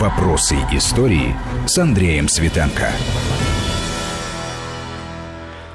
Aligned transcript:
Вопросы 0.00 0.56
истории 0.72 1.36
с 1.66 1.76
Андреем 1.76 2.26
Светенко. 2.26 2.90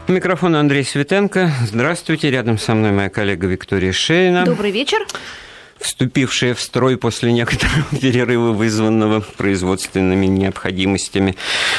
Микрофон 0.07 0.55
Андрей 0.55 0.83
Светенко. 0.83 1.51
Здравствуйте. 1.61 2.31
Рядом 2.31 2.57
со 2.57 2.73
мной 2.73 2.91
моя 2.91 3.09
коллега 3.09 3.45
Виктория 3.45 3.91
Шейна. 3.91 4.43
Добрый 4.43 4.71
вечер. 4.71 5.05
Вступившая 5.77 6.55
в 6.55 6.59
строй 6.59 6.97
после 6.97 7.33
некоторого 7.33 7.83
перерыва, 8.01 8.51
вызванного 8.53 9.19
производственными 9.19 10.25
необходимостями. 10.25 11.35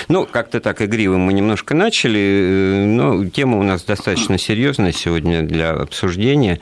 Ну, 0.07 0.25
как-то 0.25 0.61
так 0.61 0.81
игриво 0.81 1.17
мы 1.17 1.33
немножко 1.33 1.75
начали, 1.75 2.21
э, 2.21 2.85
но 2.85 3.29
тема 3.29 3.59
у 3.59 3.65
нас 3.65 3.83
достаточно 3.83 4.39
серьезная 4.39 4.93
сегодня 4.93 5.43
для 5.43 5.73
обсуждения. 5.73 6.61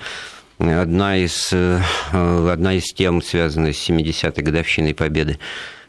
Одна 0.58 1.18
из, 1.18 1.50
э, 1.52 1.80
одна 2.12 2.72
из 2.72 2.90
тем, 2.94 3.20
связанная 3.20 3.74
с 3.74 3.86
70-й 3.86 4.42
годовщиной 4.42 4.94
Победы 4.94 5.38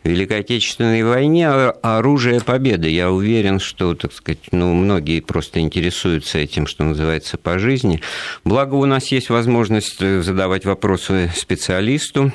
Великой 0.06 0.42
Отечественной 0.42 1.04
войне 1.04 1.50
оружие 1.50 2.40
победы. 2.40 2.90
Я 2.90 3.12
уверен, 3.12 3.60
что, 3.60 3.96
так 3.96 4.14
сказать, 4.14 4.40
ну, 4.52 4.74
многие 4.74 5.20
просто 5.20 5.60
интересуются 5.60 6.38
этим, 6.38 6.68
что 6.68 6.84
называется, 6.84 7.38
по 7.38 7.58
жизни. 7.58 8.02
Благо, 8.44 8.76
у 8.76 8.86
нас 8.86 9.08
есть 9.08 9.30
возможность 9.30 10.00
задавать 10.00 10.64
вопросы 10.64 11.32
специалисту. 11.36 12.32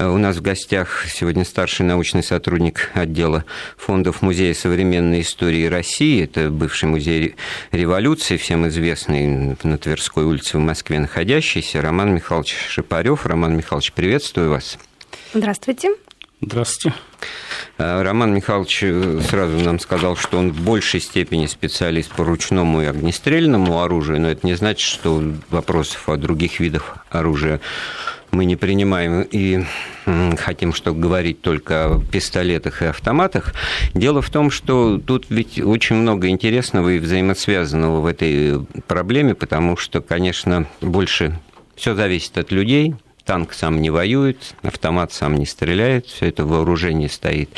У 0.00 0.18
нас 0.18 0.36
в 0.36 0.42
гостях 0.42 1.06
сегодня 1.08 1.44
старший 1.44 1.86
научный 1.86 2.22
сотрудник 2.22 2.90
отдела 2.94 3.44
фондов 3.76 4.22
Музея 4.22 4.54
современной 4.54 5.20
истории 5.22 5.66
России. 5.66 6.24
Это 6.24 6.50
бывший 6.50 6.88
музей 6.88 7.34
революции, 7.72 8.36
всем 8.36 8.66
известный 8.68 9.56
на 9.62 9.78
Тверской 9.78 10.24
улице 10.24 10.58
в 10.58 10.60
Москве 10.60 10.98
находящийся, 10.98 11.80
Роман 11.80 12.14
Михайлович 12.14 12.56
Шипарев. 12.68 13.26
Роман 13.26 13.56
Михайлович, 13.56 13.92
приветствую 13.92 14.50
вас. 14.50 14.78
Здравствуйте. 15.32 15.90
Здравствуйте. 16.40 16.96
А, 17.78 18.02
Роман 18.02 18.32
Михайлович 18.32 18.80
э, 18.82 19.20
сразу 19.28 19.58
нам 19.58 19.80
сказал, 19.80 20.16
что 20.16 20.38
он 20.38 20.52
в 20.52 20.60
большей 20.60 21.00
степени 21.00 21.46
специалист 21.46 22.12
по 22.12 22.24
ручному 22.24 22.80
и 22.80 22.86
огнестрельному 22.86 23.82
оружию, 23.82 24.20
но 24.20 24.30
это 24.30 24.46
не 24.46 24.54
значит, 24.54 24.88
что 24.88 25.20
вопросов 25.50 26.08
о 26.08 26.16
других 26.16 26.60
видах 26.60 26.98
оружия 27.10 27.60
мы 28.30 28.44
не 28.44 28.56
принимаем 28.56 29.22
и 29.22 29.64
хотим 30.38 30.74
что 30.74 30.94
говорить 30.94 31.40
только 31.40 31.86
о 31.86 32.00
пистолетах 32.00 32.82
и 32.82 32.86
автоматах. 32.86 33.54
Дело 33.94 34.22
в 34.22 34.30
том, 34.30 34.50
что 34.50 34.98
тут 34.98 35.26
ведь 35.30 35.58
очень 35.60 35.96
много 35.96 36.28
интересного 36.28 36.90
и 36.90 36.98
взаимосвязанного 36.98 38.00
в 38.00 38.06
этой 38.06 38.64
проблеме, 38.86 39.34
потому 39.34 39.76
что, 39.76 40.00
конечно, 40.00 40.66
больше 40.80 41.40
все 41.74 41.94
зависит 41.94 42.36
от 42.38 42.52
людей, 42.52 42.94
танк 43.28 43.52
сам 43.52 43.82
не 43.82 43.90
воюет, 43.90 44.54
автомат 44.62 45.12
сам 45.12 45.34
не 45.34 45.44
стреляет, 45.44 46.06
все 46.06 46.28
это 46.28 46.46
вооружение 46.46 47.10
стоит 47.10 47.50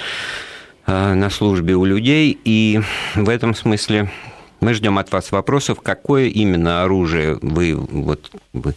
а, 0.84 1.14
на 1.14 1.30
службе 1.30 1.76
у 1.76 1.84
людей, 1.84 2.36
и 2.44 2.80
в 3.14 3.28
этом 3.28 3.54
смысле 3.54 4.10
мы 4.58 4.74
ждем 4.74 4.98
от 4.98 5.12
вас 5.12 5.30
вопросов, 5.30 5.80
какое 5.80 6.26
именно 6.26 6.82
оружие 6.82 7.38
вы, 7.40 7.76
вот, 7.76 8.32
вы 8.52 8.74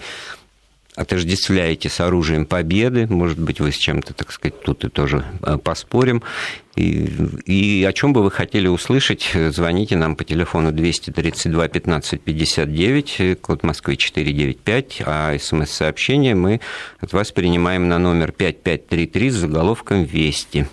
отождествляете 0.96 1.90
с 1.90 2.00
оружием 2.00 2.46
победы. 2.46 3.08
Может 3.08 3.40
быть, 3.40 3.60
вы 3.60 3.72
с 3.72 3.78
чем-то, 3.78 4.14
так 4.14 4.32
сказать, 4.32 4.62
тут 4.62 4.86
и 4.86 4.90
тоже 4.90 5.26
а, 5.42 5.58
поспорим. 5.58 6.24
И, 6.76 7.10
и 7.46 7.84
о 7.84 7.94
чем 7.94 8.14
бы 8.14 8.24
вы 8.24 8.32
хотели 8.32 8.68
услышать, 8.68 9.32
звоните 9.34 9.96
нам 9.96 10.16
по 10.16 10.24
телефону 10.24 10.72
232 10.72 11.68
15 11.68 12.22
59, 12.22 13.42
код 13.42 13.64
Москвы 13.64 13.96
495, 13.96 15.04
а 15.06 15.38
смс-сообщение 15.38 16.34
мы 16.34 16.62
от 17.00 17.14
вас 17.14 17.32
принимаем 17.32 17.88
на 17.88 18.00
номер 18.00 18.32
5533 18.32 19.30
с 19.30 19.34
заголовком 19.36 20.04
«Вести». 20.04 20.68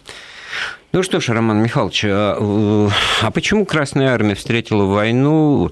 Ну 0.93 1.05
что 1.05 1.21
ж, 1.21 1.29
Роман 1.29 1.63
Михайлович, 1.63 2.05
а, 2.05 2.37
э, 2.41 2.91
а 3.23 3.31
почему 3.31 3.65
Красная 3.65 4.09
Армия 4.09 4.35
встретила 4.35 4.87
войну 4.87 5.71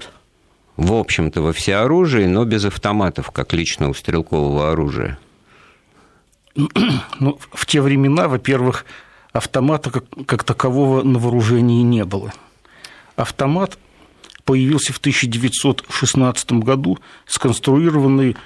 в 0.79 0.93
общем-то, 0.93 1.41
во 1.41 1.51
всеоружии, 1.51 2.25
но 2.25 2.45
без 2.45 2.63
автоматов, 2.63 3.31
как 3.31 3.51
личного 3.51 3.91
стрелкового 3.91 4.71
оружия? 4.71 5.19
Ну, 6.55 7.37
в 7.51 7.65
те 7.65 7.81
времена, 7.81 8.29
во-первых, 8.29 8.85
автомата 9.33 9.91
как, 9.91 10.05
как 10.25 10.45
такового 10.45 11.03
на 11.03 11.19
вооружении 11.19 11.83
не 11.83 12.05
было. 12.05 12.33
Автомат 13.17 13.77
появился 14.45 14.93
в 14.93 14.99
1916 14.99 16.51
году, 16.53 16.97
сконструированный 17.25 18.37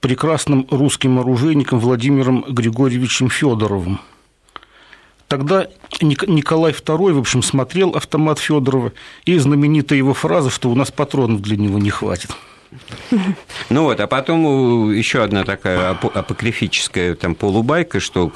прекрасным 0.00 0.66
русским 0.70 1.18
оружейником 1.18 1.80
Владимиром 1.80 2.44
Григорьевичем 2.48 3.30
Федоровым– 3.30 3.98
Тогда 5.32 5.66
Николай 6.02 6.72
II, 6.72 7.14
в 7.14 7.18
общем, 7.18 7.42
смотрел 7.42 7.92
автомат 7.96 8.38
Федорова, 8.38 8.92
и 9.24 9.38
знаменитая 9.38 9.96
его 9.96 10.12
фраза, 10.12 10.50
что 10.50 10.68
у 10.68 10.74
нас 10.74 10.90
патронов 10.90 11.40
для 11.40 11.56
него 11.56 11.78
не 11.78 11.88
хватит. 11.88 12.28
Ну 13.70 13.84
вот, 13.84 14.00
а 14.00 14.06
потом 14.06 14.92
еще 14.92 15.22
одна 15.22 15.44
такая 15.44 15.90
апокрифическая 15.90 17.14
там 17.14 17.34
полубайка, 17.34 18.00
что 18.00 18.30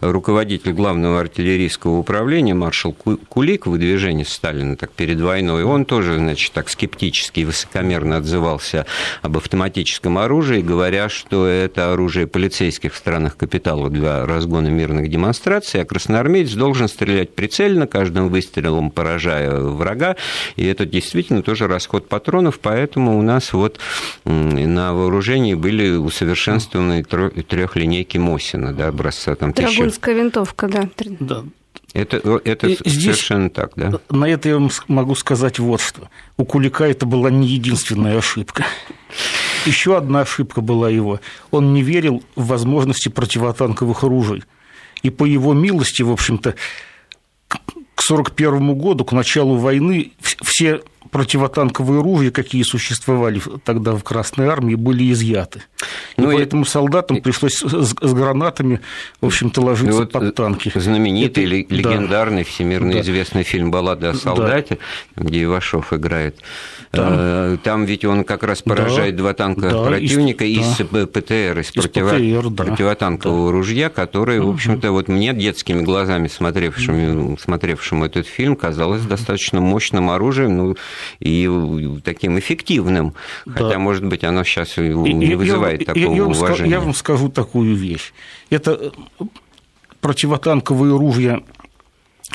руководитель 0.00 0.72
главного 0.72 1.20
артиллерийского 1.20 1.98
управления, 1.98 2.54
маршал 2.54 2.92
Кулик, 2.92 3.66
выдвижение 3.66 4.24
Сталина 4.24 4.76
так 4.76 4.90
перед 4.90 5.20
войной, 5.20 5.64
он 5.64 5.84
тоже, 5.84 6.16
значит, 6.16 6.52
так 6.52 6.68
скептически 6.68 7.40
и 7.40 7.44
высокомерно 7.44 8.16
отзывался 8.16 8.86
об 9.22 9.36
автоматическом 9.36 10.18
оружии, 10.18 10.60
говоря, 10.60 11.08
что 11.08 11.46
это 11.46 11.92
оружие 11.92 12.26
полицейских 12.26 12.94
в 12.94 12.96
странах 12.96 13.36
капитала 13.36 13.90
для 13.90 14.26
разгона 14.26 14.68
мирных 14.68 15.08
демонстраций, 15.08 15.82
а 15.82 15.84
красноармеец 15.84 16.52
должен 16.52 16.88
стрелять 16.88 17.34
прицельно, 17.34 17.86
каждым 17.86 18.28
выстрелом 18.28 18.90
поражая 18.90 19.58
врага, 19.60 20.16
и 20.56 20.64
это 20.66 20.86
действительно 20.86 21.42
тоже 21.42 21.68
расход 21.68 22.08
патронов, 22.08 22.58
поэтому 22.60 23.18
у 23.18 23.22
нас 23.22 23.52
вот 23.52 23.67
вот 23.68 23.80
на 24.24 24.94
вооружении 24.94 25.54
были 25.54 25.90
усовершенствованы 25.90 27.04
трехлинейки 27.04 28.18
Мосина, 28.18 28.72
да, 28.72 28.88
образца 28.88 29.34
там 29.34 29.52
Драгунская 29.52 30.14
винтовка, 30.14 30.68
да. 30.68 30.88
Да, 31.20 31.44
это, 31.94 32.40
это 32.44 32.68
Здесь 32.68 33.02
совершенно 33.02 33.50
так, 33.50 33.72
да. 33.76 34.00
На 34.10 34.28
это 34.28 34.48
я 34.48 34.56
вам 34.56 34.70
могу 34.88 35.14
сказать 35.14 35.58
вот 35.58 35.80
что. 35.80 36.08
У 36.36 36.44
Кулика 36.44 36.84
это 36.84 37.06
была 37.06 37.30
не 37.30 37.48
единственная 37.48 38.18
ошибка. 38.18 38.66
Еще 39.64 39.96
одна 39.96 40.20
ошибка 40.20 40.60
была 40.60 40.90
его. 40.90 41.20
Он 41.50 41.72
не 41.72 41.82
верил 41.82 42.22
в 42.36 42.46
возможности 42.46 43.08
противотанковых 43.08 44.04
оружий. 44.04 44.44
И 45.02 45.10
по 45.10 45.24
его 45.24 45.54
милости, 45.54 46.02
в 46.02 46.10
общем-то, 46.10 46.54
к 47.48 47.54
1941 48.08 48.74
году, 48.74 49.04
к 49.04 49.12
началу 49.12 49.56
войны, 49.56 50.12
все 50.20 50.82
противотанковые 51.10 52.02
ружья, 52.02 52.30
какие 52.30 52.62
существовали 52.62 53.40
тогда 53.64 53.92
в 53.92 54.04
Красной 54.04 54.48
Армии, 54.48 54.74
были 54.74 55.10
изъяты. 55.12 55.62
И 56.16 56.20
ну, 56.20 56.32
поэтому 56.32 56.64
и... 56.64 56.66
солдатам 56.66 57.20
пришлось 57.20 57.54
с, 57.54 57.62
с 57.62 58.12
гранатами, 58.12 58.80
в 59.20 59.26
общем-то, 59.26 59.62
ложиться 59.62 60.00
вот 60.00 60.12
под 60.12 60.34
танки. 60.34 60.72
Знаменитый, 60.74 61.62
Это... 61.62 61.74
легендарный, 61.74 62.42
да. 62.42 62.48
всемирно 62.48 62.92
да. 62.92 63.00
известный 63.00 63.42
фильм 63.42 63.70
«Баллада 63.70 64.10
о 64.10 64.14
солдате», 64.14 64.78
да. 65.16 65.24
где 65.24 65.44
Ивашов 65.44 65.92
играет. 65.92 66.40
Там, 66.90 67.06
э, 67.10 67.56
Там 67.62 67.84
ведь 67.84 68.04
он 68.04 68.24
как 68.24 68.42
раз 68.42 68.62
поражает 68.62 69.14
да, 69.16 69.22
два 69.22 69.34
танка 69.34 69.70
да, 69.70 69.84
противника 69.84 70.44
из, 70.44 70.80
из 70.80 70.86
да. 70.90 71.06
ПТР, 71.06 71.60
из, 71.60 71.66
из 71.66 71.72
противо... 71.72 72.10
ПТР, 72.10 72.50
да. 72.50 72.64
противотанкового 72.64 73.50
да. 73.50 73.52
ружья, 73.52 73.88
которые, 73.90 74.40
в 74.40 74.48
общем-то, 74.48 74.92
вот 74.92 75.08
мне 75.08 75.34
детскими 75.34 75.82
глазами 75.82 76.28
смотревшим, 76.28 77.38
смотревшим 77.38 78.04
этот 78.04 78.26
фильм 78.26 78.56
казалось 78.56 79.02
достаточно 79.02 79.60
мощным 79.60 80.10
оружием, 80.10 80.56
ну, 80.56 80.76
и 81.20 81.48
таким 82.04 82.38
эффективным. 82.38 83.14
Да. 83.46 83.52
Хотя, 83.52 83.78
может 83.78 84.04
быть, 84.04 84.24
оно 84.24 84.44
сейчас 84.44 84.76
не 84.76 85.34
вызывает 85.34 85.80
я, 85.80 85.86
такого 85.86 86.14
я, 86.14 86.24
уважения. 86.24 86.70
Я 86.70 86.80
вам 86.80 86.94
скажу 86.94 87.28
такую 87.28 87.74
вещь. 87.76 88.12
Это 88.50 88.92
противотанковые 90.00 90.96
ружья 90.96 91.42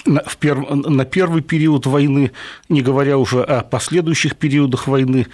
в 0.06 0.38
перв, 0.38 0.70
на 0.70 1.06
первый 1.06 1.42
период 1.42 1.86
войны, 1.86 2.32
не 2.70 2.82
говоря 2.82 3.18
уже 3.18 3.44
о 3.44 3.62
последующих 3.62 4.36
периодах 4.36 4.88
войны, 4.88 5.28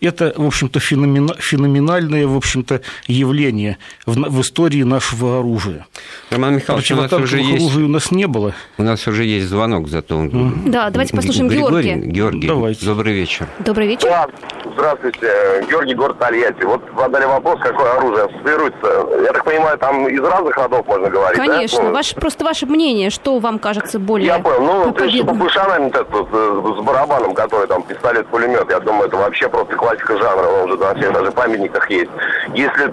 это, 0.00 0.32
в 0.36 0.46
общем-то, 0.46 0.78
феноменальное, 0.80 2.26
в 2.26 2.36
общем-то, 2.36 2.82
явление 3.06 3.78
в, 4.04 4.14
в 4.14 4.40
истории 4.42 4.82
нашего 4.82 5.38
оружия. 5.38 5.86
Роман 6.30 6.56
Михайлович, 6.56 6.92
у 6.92 6.96
нас 6.96 7.12
уже 7.12 7.38
есть... 7.38 7.62
оружия 7.62 7.84
у 7.84 7.88
нас 7.88 8.10
не 8.10 8.26
было. 8.26 8.54
У 8.78 8.82
нас 8.82 9.06
уже 9.06 9.24
есть 9.24 9.46
звонок, 9.46 9.88
зато... 9.88 10.22
Mm. 10.22 10.70
Да, 10.70 10.90
давайте 10.90 11.16
послушаем 11.16 11.48
Георгия. 11.48 11.96
Георгий, 11.96 12.46
давайте. 12.46 12.84
добрый 12.84 13.14
вечер. 13.14 13.46
Добрый 13.60 13.86
вечер. 13.86 14.08
Да, 14.08 14.28
здравствуйте. 14.74 15.64
Георгий, 15.70 15.94
город 15.94 16.18
Тольятти. 16.18 16.64
Вот 16.64 16.82
задали 16.96 17.24
вопрос, 17.24 17.58
какое 17.60 17.96
оружие 17.96 18.26
ассоциируется. 18.26 19.22
Я 19.24 19.32
так 19.32 19.44
понимаю, 19.44 19.78
там 19.78 20.06
из 20.08 20.20
разных 20.20 20.56
родов 20.56 20.86
можно 20.86 21.08
говорить, 21.08 21.38
Конечно. 21.38 21.78
Да? 21.78 21.84
Ну, 21.84 21.92
Ваше, 21.92 22.14
просто 22.16 22.44
ваше 22.44 22.66
мнение, 22.66 23.10
что 23.10 23.38
вам 23.38 23.58
кажется 23.58 23.98
более 24.06 24.28
Я 24.28 24.38
понял. 24.38 24.62
Ну, 24.62 24.92
то 24.92 25.04
есть, 25.04 25.26
по 25.26 25.34
Пушанам, 25.34 25.92
с 25.92 26.82
барабаном, 26.82 27.34
который 27.34 27.66
там 27.66 27.82
пистолет-пулемет, 27.82 28.70
я 28.70 28.80
думаю, 28.80 29.08
это 29.08 29.16
вообще 29.16 29.48
просто 29.48 29.74
классика 29.76 30.16
жанра, 30.16 30.46
он 30.46 30.70
уже 30.70 30.80
на 30.80 30.94
всех 30.94 31.12
даже 31.12 31.30
памятниках 31.32 31.90
есть. 31.90 32.10
Если 32.54 32.92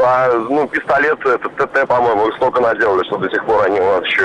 А, 0.00 0.32
ну, 0.48 0.68
пистолет, 0.68 1.18
это 1.24 1.48
ТТ, 1.48 1.86
по-моему, 1.88 2.30
столько 2.36 2.60
наделали, 2.60 3.04
что 3.06 3.18
до 3.18 3.28
сих 3.30 3.44
пор 3.44 3.64
они 3.66 3.80
у 3.80 3.84
нас 3.84 4.04
еще 4.04 4.22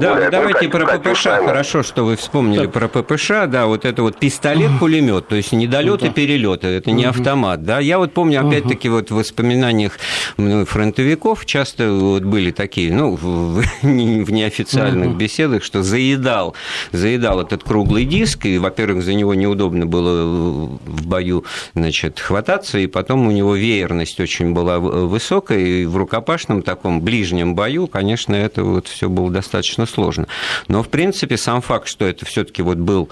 Да, 0.00 0.12
гуляют. 0.14 0.24
Ну, 0.24 0.30
давайте 0.38 0.68
про 0.68 0.86
Катюшами. 0.86 1.38
ППШ. 1.38 1.46
Хорошо, 1.46 1.82
что 1.82 2.04
вы 2.04 2.16
вспомнили 2.16 2.66
про 2.66 2.88
ППШ. 2.88 3.30
Да, 3.48 3.66
вот 3.66 3.84
это 3.84 4.02
вот 4.02 4.18
пистолет-пулемет, 4.18 5.28
то 5.28 5.36
есть 5.36 5.52
недолеты, 5.52 6.06
Да. 6.06 6.12
перелеты. 6.12 6.68
Это 6.68 6.90
не 6.90 7.04
автомат, 7.04 7.62
да. 7.64 7.78
Я 7.80 7.98
вот 7.98 8.12
помню, 8.14 8.46
опять-таки, 8.46 8.88
вот 8.88 9.10
в 9.10 9.16
воспоминаниях 9.16 9.92
ну, 10.36 10.64
фронтовиков 10.64 11.44
часто 11.46 11.90
вот 11.92 12.22
были 12.22 12.50
такие, 12.50 12.92
ну, 12.92 13.16
в, 13.16 13.62
в 13.62 13.64
неофициальных 14.30 15.16
беседах, 15.16 15.64
что 15.64 15.82
заедал, 15.82 16.54
заедал 16.92 17.40
этот 17.40 17.64
круглый 17.64 18.04
диск, 18.04 18.46
и, 18.46 18.58
во-первых, 18.58 19.02
за 19.02 19.14
него 19.14 19.34
неудобно 19.34 19.86
было 19.86 20.24
в 20.86 21.06
бою, 21.06 21.44
значит, 21.74 22.20
хвататься, 22.20 22.78
и 22.78 22.86
потом 22.86 23.26
у 23.26 23.30
него 23.30 23.54
веерность 23.54 24.20
очень 24.20 24.52
была 24.52 24.78
в- 25.08 25.18
высокая, 25.18 25.58
и 25.58 25.84
в 25.84 25.96
рукопашном 25.96 26.62
таком 26.62 27.00
ближнем 27.00 27.54
бою, 27.56 27.88
конечно, 27.88 28.34
это 28.36 28.62
вот 28.62 28.86
все 28.86 29.08
было 29.08 29.30
достаточно 29.30 29.84
сложно. 29.84 30.28
Но, 30.68 30.82
в 30.84 30.88
принципе, 30.88 31.36
сам 31.36 31.60
факт, 31.60 31.88
что 31.88 32.06
это 32.06 32.24
все-таки 32.24 32.62
вот 32.62 32.78
был 32.78 33.08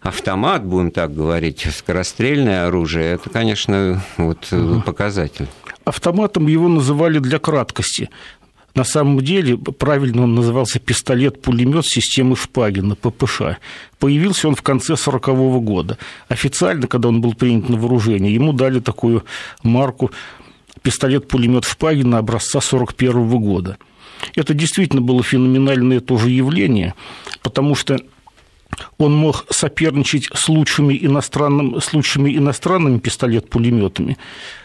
автомат, 0.00 0.64
будем 0.64 0.92
так 0.92 1.12
говорить, 1.12 1.66
скорострельное 1.76 2.68
оружие, 2.68 3.14
это, 3.14 3.28
конечно, 3.28 4.00
вот 4.16 4.46
э, 4.52 4.80
показатель. 4.86 5.48
Автоматом 5.84 6.46
его 6.46 6.68
называли 6.68 7.18
для 7.18 7.40
краткости. 7.40 8.08
На 8.74 8.84
самом 8.84 9.20
деле, 9.20 9.56
правильно 9.56 10.22
он 10.22 10.36
назывался 10.36 10.78
пистолет-пулемет 10.78 11.84
системы 11.84 12.36
Шпагина, 12.36 12.94
ППШ. 12.94 13.58
Появился 13.98 14.46
он 14.46 14.54
в 14.54 14.62
конце 14.62 14.92
1940 14.92 15.64
года. 15.64 15.98
Официально, 16.28 16.86
когда 16.86 17.08
он 17.08 17.20
был 17.20 17.34
принят 17.34 17.68
на 17.68 17.76
вооружение, 17.76 18.32
ему 18.32 18.52
дали 18.52 18.78
такую 18.78 19.24
марку 19.64 20.12
пистолет-пулемет 20.88 21.66
Шпагина 21.66 22.16
образца 22.16 22.60
1941 22.60 23.28
года. 23.42 23.76
Это 24.34 24.54
действительно 24.54 25.02
было 25.02 25.22
феноменальное 25.22 26.00
тоже 26.00 26.30
явление, 26.30 26.94
потому 27.42 27.74
что 27.74 27.98
он 28.96 29.14
мог 29.14 29.44
соперничать 29.50 30.30
с 30.32 30.48
лучшими, 30.48 30.98
иностранным, 30.98 31.78
с 31.78 31.92
лучшими 31.92 32.34
иностранными 32.34 32.98
пистолет-пулеметами, 33.00 34.16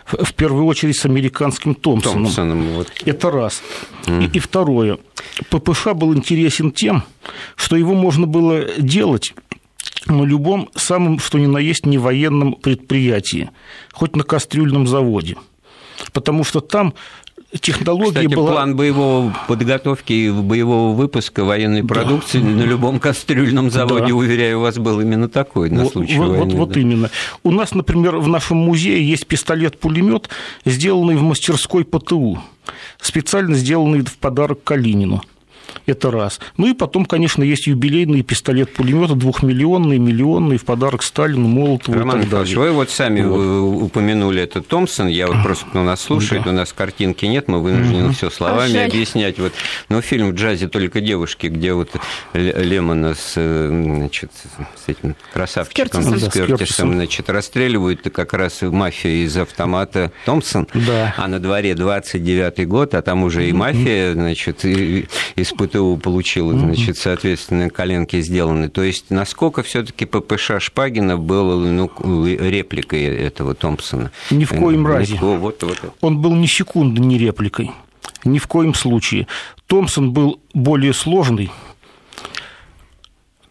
в 0.06 0.24
в 0.24 0.34
первую 0.34 0.66
очередь 0.66 0.98
с 0.98 1.06
американским 1.06 1.76
Томпсоном. 1.76 2.24
Томпсоном, 2.24 2.70
вот. 2.70 2.88
Это 3.04 3.30
раз. 3.30 3.62
И, 4.08 4.38
и 4.38 4.40
второе. 4.40 5.00
ППШ 5.50 5.88
был 5.94 6.16
интересен 6.16 6.72
тем, 6.72 7.04
что 7.58 7.76
его 7.76 7.96
можно 7.96 8.28
было 8.28 8.64
делать 8.78 9.34
на 10.06 10.24
любом 10.24 10.70
самом, 10.74 11.20
что 11.20 11.38
ни 11.38 11.48
на 11.48 11.58
есть, 11.58 11.86
не 11.86 11.98
военном 11.98 12.54
предприятии, 12.54 13.50
хоть 13.92 14.16
на 14.16 14.24
кастрюльном 14.24 14.88
заводе. 14.88 15.36
Потому 16.14 16.44
что 16.44 16.62
там 16.62 16.94
технология 17.60 18.22
Кстати, 18.22 18.36
была... 18.36 18.52
план 18.54 18.76
боевого 18.76 19.36
подготовки 19.48 20.14
и 20.14 20.30
боевого 20.32 20.96
выпуска 20.96 21.44
военной 21.44 21.84
продукции 21.84 22.40
на 22.40 22.64
любом 22.64 23.00
кастрюльном 23.00 23.70
заводе, 23.70 24.08
Да. 24.08 24.14
уверяю 24.16 24.60
вас, 24.60 24.78
был 24.78 25.00
именно 25.02 25.28
такой 25.30 25.70
на 25.70 25.84
Вот- 25.84 25.94
случай 25.94 26.18
вот, 26.18 26.30
вот- 26.30 26.38
войны. 26.38 26.56
вот 26.56 26.70
да. 26.72 26.80
именно. 26.80 27.10
У 27.44 27.52
нас, 27.52 27.74
например, 27.74 28.18
в 28.18 28.28
нашем 28.28 28.58
музее 28.58 29.08
есть 29.08 29.28
пистолет-пулемет, 29.28 30.30
сделанный 30.66 31.16
в 31.16 31.22
мастерской 31.24 31.84
ПТУ, 31.84 32.40
специально 33.02 33.56
сделанный 33.56 34.02
в 34.02 34.18
подарок 34.18 34.64
Калинину. 34.64 35.22
Это 35.86 36.12
раз. 36.12 36.40
Ну 36.58 36.68
и 36.68 36.74
потом, 36.74 37.06
конечно, 37.06 37.44
есть 37.44 37.68
юбилейные 37.68 38.24
пистолет-пулеметы, 38.24 39.16
двухмиллионные, 39.16 40.00
миллионные, 40.00 40.58
в 40.60 40.66
подарок 40.66 41.04
Сталину, 41.04 41.48
Молотову 41.48 41.98
Роман 41.98 42.18
и 42.18 42.20
так 42.22 42.28
Михайлович, 42.28 42.54
далее. 42.56 42.70
вы 42.72 42.76
вот 42.76 42.90
сами 42.90 43.22
Вот. 43.22 43.84
упомянули 43.84 44.42
этот 44.42 44.68
Томпсон, 44.68 45.08
я 45.08 45.28
вот 45.28 45.44
просто, 45.44 45.66
кто 45.66 45.84
нас 45.84 46.02
слушает, 46.02 46.44
Да. 46.44 46.50
у 46.52 46.54
нас 46.54 46.74
картинки 46.74 47.26
нет, 47.26 47.48
мы 47.48 47.62
вынуждены 47.62 48.14
все 48.14 48.30
словами 48.30 48.78
А 48.78 48.86
объяснять. 48.86 49.40
Вот, 49.40 49.54
но 49.90 50.02
фильм 50.02 50.32
«В 50.32 50.34
джазе 50.36 50.68
только 50.68 51.02
девушки», 51.02 51.48
где 51.48 51.74
вот 51.74 51.90
Ле- 52.34 52.54
Лемона 52.54 53.14
с, 53.16 53.34
э, 53.36 53.68
значит, 53.70 54.32
с 54.76 54.90
этим 54.90 55.16
красавчиком, 55.34 56.02
с 56.02 56.06
Да, 56.06 56.18
с 56.18 56.34
Кёртисом, 56.34 56.48
Кёртисом. 56.58 56.94
значит, 56.94 57.30
расстреливают 57.30 58.02
как 58.14 58.34
раз 58.34 58.62
мафия 58.62 59.26
из 59.26 59.36
автомата 59.38 60.12
Томпсон, 60.26 60.68
Да. 60.74 61.14
а 61.18 61.28
на 61.28 61.40
дворе 61.40 61.74
29-й 61.74 62.66
год, 62.66 62.94
а 62.96 63.02
там 63.02 63.24
уже 63.24 63.48
и 63.48 63.52
мафия, 63.54 64.14
значит, 64.14 64.66
и- 64.66 65.06
из 65.36 65.50
ПТУ 65.68 65.98
получила, 65.98 66.58
значит, 66.58 66.98
соответственно, 66.98 67.70
коленки 67.70 68.20
сделаны. 68.22 68.70
То 68.70 68.84
есть, 68.84 69.10
насколько 69.10 69.64
все-таки 69.64 70.06
ППШ 70.06 70.60
Шпагина 70.60 71.18
был 71.18 71.60
ну, 71.60 71.90
репликой 72.26 73.04
этого 73.04 73.54
Томпсона? 73.54 74.12
Ни 74.32 74.46
в 74.46 74.50
коем 74.50 74.84
Ни 74.84 74.88
разе. 74.88 75.18
Вот, 75.20 75.64
вот. 75.64 75.80
Он 76.02 76.20
был 76.20 76.36
ни 76.36 76.46
секунды 76.46 77.02
не 77.02 77.18
репликой. 77.18 77.72
Ни 78.26 78.40
в 78.40 78.48
коем 78.48 78.74
случае. 78.74 79.28
Томпсон 79.68 80.12
был 80.12 80.40
более 80.54 80.94
сложный. 80.94 81.52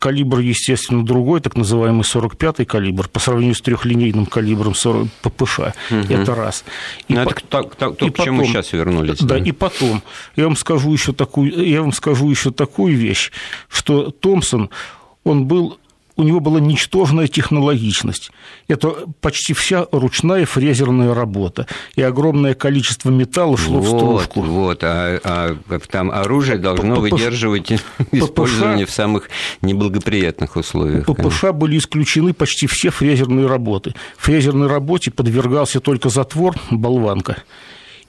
Калибр, 0.02 0.40
естественно, 0.40 1.04
другой, 1.06 1.40
так 1.40 1.56
называемый 1.56 2.02
45-й 2.02 2.64
калибр, 2.64 3.06
по 3.08 3.20
сравнению 3.20 3.54
с 3.54 3.60
трехлинейным 3.60 4.26
калибром 4.26 4.74
40 4.74 5.06
ППШ. 5.22 5.60
Это 5.90 6.34
раз. 6.34 6.64
И 7.06 7.14
Ну, 7.14 7.24
по- 7.24 7.30
это 7.30 7.40
так- 7.48 7.76
так- 7.76 7.96
то, 7.96 8.06
и 8.06 8.10
к 8.10 8.16
чему 8.18 8.40
потом- 8.40 8.52
сейчас 8.52 8.72
вернулись. 8.72 9.20
Да, 9.20 9.38
и 9.38 9.52
потом, 9.52 10.02
я 10.34 10.44
вам 10.46 10.56
скажу 10.56 10.92
еще 10.92 11.12
такую, 11.12 11.52
я 11.64 11.82
вам 11.82 11.92
скажу 11.92 12.28
еще 12.28 12.50
такую 12.50 12.96
вещь, 12.96 13.30
что 13.68 14.10
Томпсон, 14.10 14.70
он 15.22 15.46
был 15.46 15.78
у 16.22 16.24
него 16.24 16.40
была 16.40 16.60
ничтожная 16.60 17.28
технологичность. 17.28 18.30
Это 18.68 18.94
почти 19.20 19.52
вся 19.52 19.86
ручная 19.92 20.46
фрезерная 20.46 21.14
работа. 21.14 21.66
И 21.96 22.02
огромное 22.02 22.54
количество 22.54 23.10
металла 23.10 23.56
шло 23.56 23.80
в 23.80 23.84
вот, 23.84 24.22
стружку. 24.22 24.42
вот, 24.42 24.84
а, 24.84 25.20
а 25.22 25.78
там 25.90 26.10
оружие 26.10 26.58
должно 26.58 26.96
ППШ 26.96 27.00
выдерживать 27.00 27.72
использование 28.12 28.86
в 28.86 28.90
самых 28.90 29.28
неблагоприятных 29.60 30.56
условиях. 30.56 31.06
По 31.06 31.14
конечно. 31.14 31.50
ППШ 31.50 31.56
были 31.56 31.78
исключены 31.78 32.32
почти 32.32 32.66
все 32.66 32.90
фрезерные 32.90 33.46
работы. 33.46 33.94
Фрезерной 34.16 34.68
работе 34.68 35.10
подвергался 35.10 35.80
только 35.80 36.08
затвор, 36.08 36.54
болванка. 36.70 37.42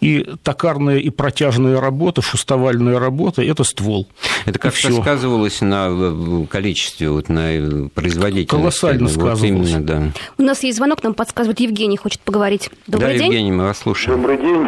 И 0.04 0.26
токарная 0.44 0.98
и 0.98 1.10
протяжная 1.10 1.80
работа, 1.80 2.22
шустовальная 2.22 3.00
работа– 3.00 3.42
это 3.44 3.64
ствол. 3.64 4.06
Это 4.46 4.60
как-то 4.60 4.92
сказывалось 4.92 5.62
на 5.62 5.88
э, 5.90 6.46
количестве, 6.50 7.10
вот, 7.10 7.30
на 7.30 7.54
э, 7.54 7.88
производительности. 7.94 8.50
Колоссально 8.50 9.08
Вот 9.08 9.14
сказывалось. 9.14 9.70
именно, 9.70 9.82
да. 9.82 10.02
У 10.38 10.44
нас 10.44 10.62
есть 10.64 10.78
звонок, 10.78 11.02
нам 11.04 11.14
подсказывает 11.14 11.62
Евгений, 11.62 11.96
хочет 11.96 12.20
поговорить. 12.20 12.70
Добрый 12.86 13.14
да, 13.14 13.18
день. 13.18 13.28
Евгений, 13.28 13.52
мы 13.54 13.64
вас 13.64 13.78
слушаем. 13.78 14.18
Добрый 14.20 14.38
день. 14.40 14.68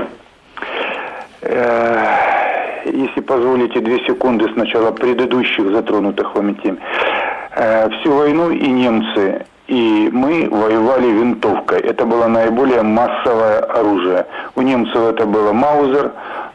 Э, 1.41 2.85
Если 2.85 3.19
позволите, 3.19 3.81
две 3.81 3.97
секунды 4.05 4.45
сначала 4.53 4.91
предыдущих 4.91 5.69
затронутых 5.69 6.33
вами 6.33 6.57
тем. 6.63 6.79
Всю 7.99 8.13
войну 8.13 8.51
и 8.51 8.67
немцы, 8.67 9.45
и 9.67 10.09
мы 10.11 10.47
воевали 10.49 11.07
винтовкой. 11.07 11.79
Это 11.79 12.05
было 12.05 12.27
наиболее 12.27 12.83
массовое 12.83 13.59
оружие. 13.59 14.25
У 14.55 14.61
немцев 14.61 14.97
это 14.97 15.25
было 15.25 15.53
Маузер, 15.53 16.11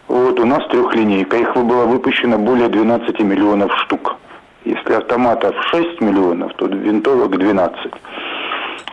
вот 0.09 0.39
у 0.41 0.45
нас 0.45 0.67
трехлинейка. 0.69 1.37
Их 1.37 1.55
было 1.57 1.85
выпущено 1.85 2.39
более 2.39 2.69
12 2.69 3.21
миллионов 3.21 3.73
штук. 3.83 4.17
Если 4.65 4.93
автоматов 4.93 5.55
6 5.71 6.01
миллионов, 6.01 6.53
то 6.55 6.67
винтовок 6.67 7.37
12. 7.37 7.93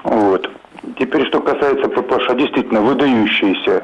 Вот. 0.04 0.50
Теперь, 0.98 1.28
что 1.28 1.42
касается 1.42 1.90
ППШ, 1.90 2.36
действительно 2.36 2.82
выдающийся 2.82 3.84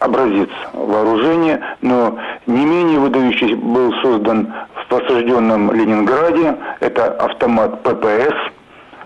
образец 0.00 0.48
вооружения, 0.72 1.60
но 1.80 2.18
не 2.46 2.64
менее 2.64 2.98
выдающийся 2.98 3.56
был 3.56 3.92
создан 4.02 4.52
в 4.74 4.88
посажденном 4.88 5.70
Ленинграде. 5.72 6.56
Это 6.80 7.12
автомат 7.12 7.82
ППС, 7.82 8.34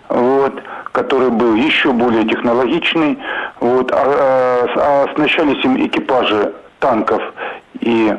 вот, 0.08 0.62
который 0.92 1.30
был 1.30 1.54
еще 1.54 1.92
более 1.92 2.24
технологичный. 2.24 3.18
Вот, 3.60 3.90
а, 3.92 3.96
а, 3.96 4.68
а 4.76 5.10
оснащались 5.10 5.64
им 5.64 5.76
экипажи 5.86 6.52
танков 6.78 7.22
и 7.80 8.14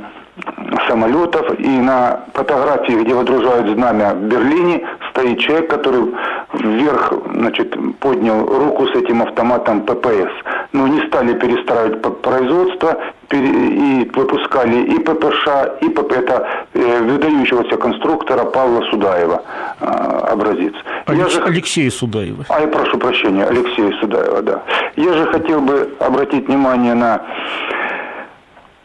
самолетов. 0.87 1.59
И 1.59 1.67
на 1.67 2.19
фотографии, 2.33 2.93
где 3.03 3.13
водружают 3.13 3.69
знамя 3.69 4.13
в 4.13 4.21
Берлине, 4.23 4.85
стоит 5.11 5.39
человек, 5.39 5.69
который 5.69 6.13
вверх 6.53 7.13
значит, 7.33 7.75
поднял 7.99 8.45
руку 8.45 8.87
с 8.87 8.91
этим 8.95 9.21
автоматом 9.21 9.81
ППС. 9.81 10.31
Но 10.73 10.87
не 10.87 11.05
стали 11.07 11.33
перестраивать 11.33 12.01
производство 12.21 12.97
и 13.31 14.11
выпускали 14.13 14.83
и 14.83 14.99
ППШ, 14.99 15.47
и 15.81 15.89
ПП. 15.89 16.11
Это 16.11 16.47
э, 16.73 17.01
выдающегося 17.01 17.77
конструктора 17.77 18.43
Павла 18.45 18.81
Судаева 18.91 19.41
э, 19.79 19.85
образец. 20.31 20.73
Я 21.07 21.13
Алекс- 21.13 21.33
же- 21.33 21.43
Алексея 21.43 21.89
Судаева. 21.91 22.45
а 22.49 22.61
я 22.61 22.67
прошу 22.67 22.97
прощения, 22.97 23.45
Алексея 23.45 23.91
Судаева, 23.99 24.41
да. 24.41 24.61
Я 24.95 25.13
же 25.13 25.25
хотел 25.27 25.61
бы 25.61 25.89
обратить 25.99 26.47
внимание 26.47 26.93
на 26.93 27.21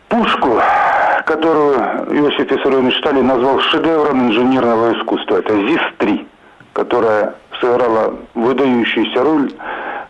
пушку, 0.09 0.61
которую 1.25 1.79
Иосиф 2.11 2.50
Виссарионович 2.50 2.99
Сталин 2.99 3.27
назвал 3.27 3.61
шедевром 3.61 4.29
инженерного 4.29 4.93
искусства. 4.99 5.37
Это 5.37 5.55
ЗИС-3, 5.55 6.27
которая 6.73 7.35
сыграла 7.61 8.15
выдающуюся 8.35 9.23
роль 9.23 9.53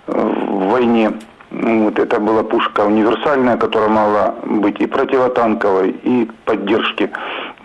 э, 0.06 0.12
в 0.12 0.70
войне 0.70 1.12
Вот, 1.50 1.98
это 1.98 2.20
была 2.20 2.42
пушка 2.44 2.82
универсальная, 2.82 3.56
которая 3.56 3.88
могла 3.88 4.34
быть 4.44 4.80
и 4.80 4.86
противотанковой, 4.86 5.90
и 5.90 6.30
поддержки 6.44 7.10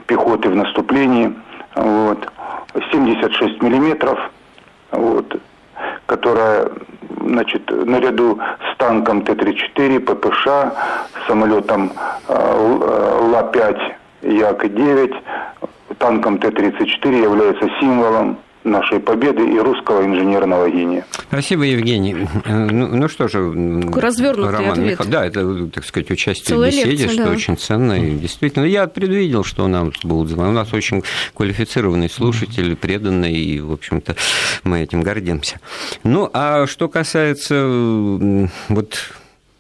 пехоты 0.08 0.50
в 0.50 0.56
наступлении. 0.56 1.34
Вот. 1.76 2.28
76 2.92 3.62
миллиметров, 3.62 4.20
вот, 4.92 5.40
которая 6.08 6.70
значит, 7.22 7.70
наряду 7.70 8.40
с 8.72 8.78
танком 8.78 9.22
Т-34, 9.22 10.00
ППШ, 10.00 10.48
самолетом 11.28 11.92
э, 12.28 12.34
э, 12.34 13.15
Ла-5, 13.36 13.78
Як-9, 14.22 15.14
танком 15.98 16.40
Т-34 16.40 17.22
является 17.22 17.70
символом 17.82 18.38
нашей 18.64 19.00
победы 19.00 19.46
и 19.46 19.60
русского 19.60 20.06
инженерного 20.06 20.70
гения. 20.70 21.06
Спасибо, 21.28 21.64
Евгений. 21.64 22.16
Ну, 22.46 22.88
ну 22.88 23.10
что 23.10 23.28
же, 23.28 23.40
развернутый 23.94 24.52
Роман 24.52 24.72
ответ. 24.72 24.88
Миха... 24.88 25.04
Да, 25.06 25.26
это, 25.26 25.68
так 25.68 25.84
сказать, 25.84 26.10
участие 26.10 26.48
Целая 26.48 26.72
в 26.72 26.74
беседе, 26.74 26.92
лекция, 26.92 27.10
что 27.10 27.24
да. 27.26 27.32
очень 27.32 27.58
ценно. 27.58 27.94
И 27.94 28.16
действительно, 28.16 28.64
я 28.64 28.88
предвидел, 28.88 29.44
что 29.44 29.68
нам 29.68 29.92
будут 30.04 30.30
звонить. 30.30 30.52
У 30.52 30.56
нас 30.56 30.74
очень 30.74 31.04
квалифицированный 31.36 32.10
слушатель, 32.10 32.76
преданный, 32.76 33.34
и, 33.34 33.60
в 33.60 33.74
общем-то, 33.74 34.16
мы 34.64 34.80
этим 34.80 35.04
гордимся. 35.04 35.60
Ну, 36.04 36.30
а 36.34 36.66
что 36.68 36.88
касается 36.88 37.68
вот 38.70 38.98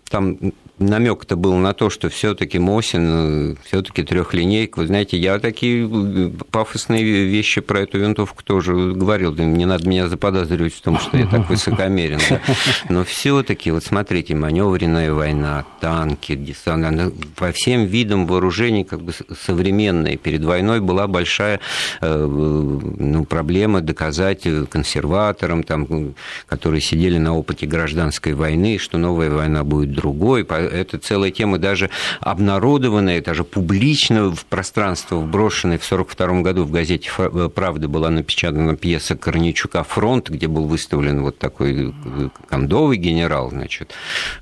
там 0.09 0.37
намек-то 0.79 1.35
был 1.35 1.55
на 1.55 1.73
то, 1.73 1.89
что 1.89 2.09
все-таки 2.09 2.59
Мосин, 2.59 3.57
все-таки 3.63 4.03
трехлинейка. 4.03 4.79
Вы 4.79 4.87
знаете, 4.87 5.17
я 5.17 5.39
такие 5.39 5.87
э, 5.89 6.31
пафосные 6.51 7.03
вещи 7.03 7.61
про 7.61 7.81
эту 7.81 7.99
винтовку 7.99 8.43
тоже 8.43 8.73
говорил. 8.93 9.33
Не 9.33 9.65
надо 9.65 9.87
меня 9.87 10.07
заподозривать 10.07 10.73
в 10.73 10.81
том, 10.81 10.99
что 10.99 11.17
я 11.17 11.27
так 11.27 11.49
высокомерен. 11.49 12.19
да. 12.29 12.41
Но 12.89 13.03
все-таки, 13.03 13.71
вот 13.71 13.83
смотрите, 13.83 14.35
маневренная 14.35 15.13
война, 15.13 15.65
танки, 15.79 16.35
десант, 16.35 16.85
она 16.85 17.11
по 17.35 17.51
всем 17.51 17.85
видам 17.85 18.27
вооружений 18.27 18.83
как 18.83 19.01
бы 19.01 19.13
современные. 19.39 20.17
Перед 20.17 20.43
войной 20.43 20.81
была 20.81 21.07
большая 21.07 21.59
э, 22.01 22.25
ну, 22.25 23.25
проблема 23.25 23.81
доказать 23.81 24.45
э, 24.45 24.65
консерваторам, 24.65 25.63
там, 25.63 26.15
которые 26.47 26.81
сидели 26.81 27.17
на 27.17 27.33
опыте 27.33 27.65
гражданской 27.65 28.33
войны, 28.33 28.77
что 28.77 28.97
новая 28.97 29.29
война 29.29 29.63
будет 29.63 29.93
другой. 29.93 30.45
Это 30.67 30.97
целая 30.97 31.31
тема 31.31 31.57
даже 31.57 31.89
обнародованная, 32.21 33.21
даже 33.21 33.43
публично 33.43 34.33
в 34.33 34.45
пространство 34.45 35.17
вброшенная. 35.17 35.77
В 35.77 35.85
1942 35.85 36.41
году 36.41 36.63
в 36.63 36.71
газете 36.71 37.09
«Фа- 37.09 37.49
«Правда» 37.49 37.87
была 37.87 38.09
напечатана 38.09 38.75
пьеса 38.75 39.15
Корничука 39.15 39.83
«Фронт», 39.83 40.29
где 40.29 40.47
был 40.47 40.65
выставлен 40.65 41.21
вот 41.21 41.37
такой 41.37 41.93
э, 42.05 42.29
кондовый 42.47 42.97
генерал, 42.97 43.49
значит, 43.49 43.93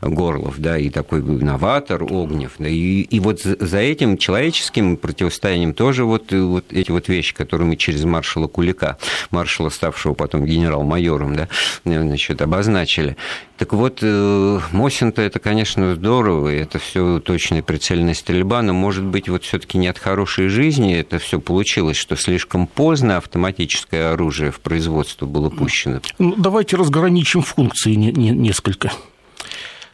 Горлов, 0.02 0.56
да, 0.58 0.78
и 0.78 0.90
такой 0.90 1.22
новатор 1.22 2.04
Огнев. 2.04 2.54
Да, 2.60 2.68
и, 2.68 3.02
и 3.02 3.20
вот 3.20 3.42
за 3.42 3.78
этим 3.78 4.18
человеческим 4.18 4.98
противостоянием 4.98 5.74
тоже 5.74 6.06
вот, 6.06 6.32
э, 6.34 6.42
вот 6.42 6.66
эти 6.72 6.92
вот 6.92 7.08
вещи, 7.10 7.34
которые 7.34 7.68
мы 7.68 7.76
через 7.76 8.04
маршала 8.04 8.48
Кулика, 8.48 8.98
маршала, 9.32 9.70
ставшего 9.70 10.14
потом 10.14 10.46
генерал-майором, 10.46 11.36
да, 11.36 11.48
э, 11.86 12.02
значит, 12.02 12.42
обозначили. 12.42 13.18
Так 13.64 13.72
вот, 13.72 14.00
э, 14.02 14.60
Мосин-то 14.74 15.22
это, 15.22 15.40
конечно, 15.40 15.96
здорово, 15.96 16.54
и 16.54 16.58
это 16.58 16.80
все 16.80 17.22
точная 17.22 17.64
прицельная 17.64 18.14
стрельба, 18.14 18.62
но, 18.62 18.74
может 18.74 19.06
быть, 19.06 19.30
вот 19.30 19.46
все-таки 19.46 19.78
не 19.78 19.88
от 19.88 19.98
хорошей 19.98 20.50
жизни 20.50 20.94
это 20.94 21.18
все 21.18 21.40
получилось, 21.40 21.96
что 21.96 22.18
слишком 22.18 22.68
поздно 22.68 23.16
автоматическое 23.16 24.12
оружие 24.12 24.52
в 24.52 24.60
производство 24.60 25.26
было 25.26 25.50
пущено. 25.50 26.02
Ну, 26.20 26.36
давайте 26.38 26.76
разграничим 26.76 27.42
функции 27.42 27.94
не- 27.94 28.12
не- 28.12 28.32
несколько. 28.32 28.92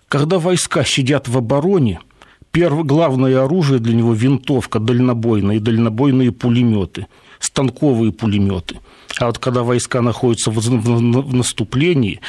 Когда 0.08 0.40
войска 0.40 0.84
сидят 0.84 1.28
в 1.28 1.38
обороне, 1.38 2.00
первое, 2.52 2.84
главное 2.84 3.44
оружие 3.44 3.80
для 3.80 3.94
него 3.94 4.14
винтовка 4.14 4.80
дальнобойная 4.80 5.58
и 5.58 5.60
дальнобойные 5.60 6.32
пулеметы, 6.32 7.06
станковые 7.38 8.14
пулеметы. 8.14 8.80
А 9.20 9.28
вот 9.28 9.38
когда 9.38 9.62
войска 9.62 10.02
находятся 10.02 10.50
в, 10.50 11.32
наступлении, 11.36 12.20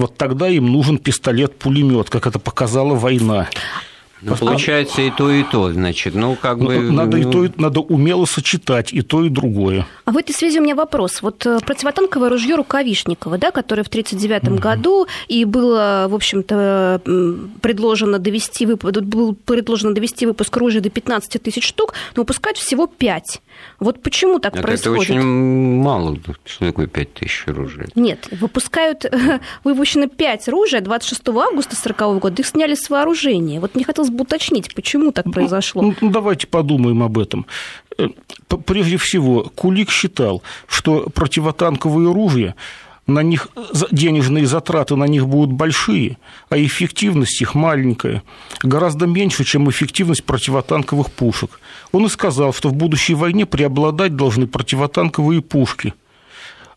вот 0.00 0.16
тогда 0.16 0.48
им 0.48 0.66
нужен 0.66 0.98
пистолет-пулемет, 0.98 2.10
как 2.10 2.26
это 2.26 2.38
показала 2.38 2.94
война. 2.94 3.48
Ну, 4.22 4.36
получается 4.36 5.02
и 5.02 5.10
то, 5.10 5.30
и 5.30 5.42
то, 5.44 5.72
значит, 5.72 6.14
ну, 6.14 6.36
как 6.36 6.58
бы... 6.58 6.78
Ну, 6.78 6.92
Надо, 6.92 7.16
и 7.16 7.24
ну, 7.24 7.32
то, 7.32 7.44
и- 7.44 7.50
надо 7.56 7.80
умело 7.80 8.26
сочетать 8.26 8.92
и 8.92 9.02
то, 9.02 9.24
и 9.24 9.28
другое. 9.28 9.86
А 10.04 10.12
в 10.12 10.16
этой 10.16 10.32
связи 10.32 10.58
у 10.58 10.62
меня 10.62 10.74
вопрос. 10.74 11.22
Вот 11.22 11.46
э, 11.46 11.60
противотанковое 11.60 12.28
ружье 12.28 12.56
Рукавишникова, 12.56 13.38
да, 13.38 13.50
которое 13.50 13.82
в 13.82 13.88
1939 13.88 14.60
году 14.60 15.06
и 15.28 15.44
было, 15.44 16.06
в 16.08 16.14
общем-то, 16.14 17.00
предложено 17.60 18.18
довести, 18.18 18.66
был 18.66 19.34
предложено 19.34 19.94
довести 19.94 20.26
выпуск 20.26 20.56
ружья 20.56 20.80
до 20.80 20.90
15 20.90 21.42
тысяч 21.42 21.66
штук, 21.66 21.94
но 22.16 22.22
выпускать 22.22 22.58
всего 22.58 22.86
5. 22.86 23.40
Вот 23.78 24.02
почему 24.02 24.38
так 24.38 24.52
это, 24.52 24.60
это 24.60 24.68
происходит? 24.68 25.10
очень 25.10 25.22
мало. 25.22 26.18
Что 26.44 26.66
такое 26.66 26.86
5000 26.86 27.48
оружия? 27.48 27.88
Нет, 27.94 28.28
выпускают, 28.30 29.04
выпущено 29.64 30.08
5 30.08 30.48
ружей 30.48 30.80
26 30.80 31.28
августа 31.28 31.76
1940 31.76 32.20
года, 32.20 32.42
их 32.42 32.46
сняли 32.46 32.74
с 32.74 32.90
вооружения. 32.90 33.60
Вот 33.60 33.74
мне 33.74 33.84
хотелось 33.84 34.09
бы 34.12 34.22
уточнить, 34.22 34.74
почему 34.74 35.12
так 35.12 35.30
произошло. 35.32 35.82
Ну, 35.82 35.94
ну, 36.00 36.10
давайте 36.10 36.46
подумаем 36.46 37.02
об 37.02 37.18
этом. 37.18 37.46
Э, 37.98 38.08
Прежде 38.66 38.96
всего, 38.96 39.44
Кулик 39.54 39.90
считал, 39.90 40.42
что 40.68 41.08
противотанковые 41.14 42.10
оружия 42.10 42.54
на 43.06 43.22
них 43.22 43.48
за- 43.72 43.88
денежные 43.90 44.46
затраты 44.46 44.94
на 44.96 45.04
них 45.04 45.26
будут 45.26 45.52
большие, 45.52 46.16
а 46.48 46.56
эффективность 46.56 47.40
их 47.42 47.54
маленькая, 47.54 48.22
гораздо 48.62 49.06
меньше, 49.06 49.44
чем 49.44 49.68
эффективность 49.70 50.24
противотанковых 50.24 51.10
пушек. 51.10 51.60
Он 51.92 52.06
и 52.06 52.08
сказал, 52.08 52.52
что 52.52 52.68
в 52.68 52.74
будущей 52.74 53.14
войне 53.14 53.46
преобладать 53.46 54.14
должны 54.16 54.46
противотанковые 54.46 55.40
пушки. 55.42 55.94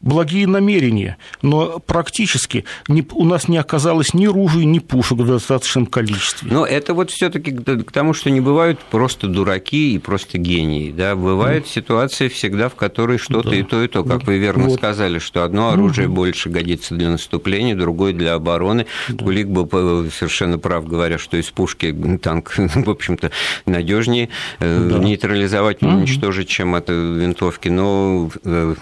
Благие 0.04 0.48
намерения, 0.48 1.16
но 1.42 1.80
практически 1.80 2.66
не- 2.90 3.08
у 3.14 3.24
нас 3.24 3.48
не 3.48 3.58
оказалось 3.58 4.14
ни 4.14 4.28
ружей, 4.28 4.66
ни 4.66 4.80
пушек 4.80 5.18
в 5.20 5.26
достаточном 5.26 5.86
количестве. 5.86 6.50
Но 6.52 6.66
это 6.66 6.94
вот 6.94 7.10
все-таки 7.10 7.52
к 7.52 7.90
тому, 7.92 8.14
что 8.14 8.30
не 8.30 8.42
бывают 8.42 8.80
просто 8.92 9.28
дураки 9.28 9.96
и 9.96 9.98
просто 10.00 10.38
гении. 10.38 10.92
Да? 10.92 11.16
Бывает 11.16 11.68
ситуация 11.68 12.28
всегда, 12.28 12.68
в 12.68 12.76
которой 12.76 13.18
что-то 13.18 13.50
Да. 13.52 13.56
и 13.56 13.64
то, 13.64 13.82
и 13.82 13.88
то. 13.88 14.04
Как 14.04 14.24
вы 14.28 14.38
верно 14.40 14.66
Вот. 14.66 14.78
сказали, 14.78 15.20
что 15.20 15.44
одно 15.44 15.70
оружие 15.70 16.10
больше 16.10 16.50
годится 16.50 16.96
для 16.96 17.10
наступления, 17.10 17.74
другое 17.76 18.12
для 18.12 18.34
обороны. 18.34 18.86
Кулик 19.18 19.48
был 19.48 19.70
э, 19.72 20.10
совершенно 20.12 20.60
прав, 20.60 20.86
говоря, 20.86 21.18
что 21.18 21.38
из 21.38 21.50
пушки 21.50 21.96
танк, 22.22 22.54
в 22.58 22.90
общем-то, 22.90 23.32
надежнее 23.66 24.28
э, 24.60 25.00
нейтрализовать, 25.02 25.82
уничтожить, 25.82 26.50
чем 26.50 26.76
от 26.76 26.90
э, 26.90 26.94
винтовки, 26.94 27.70
но 27.70 28.30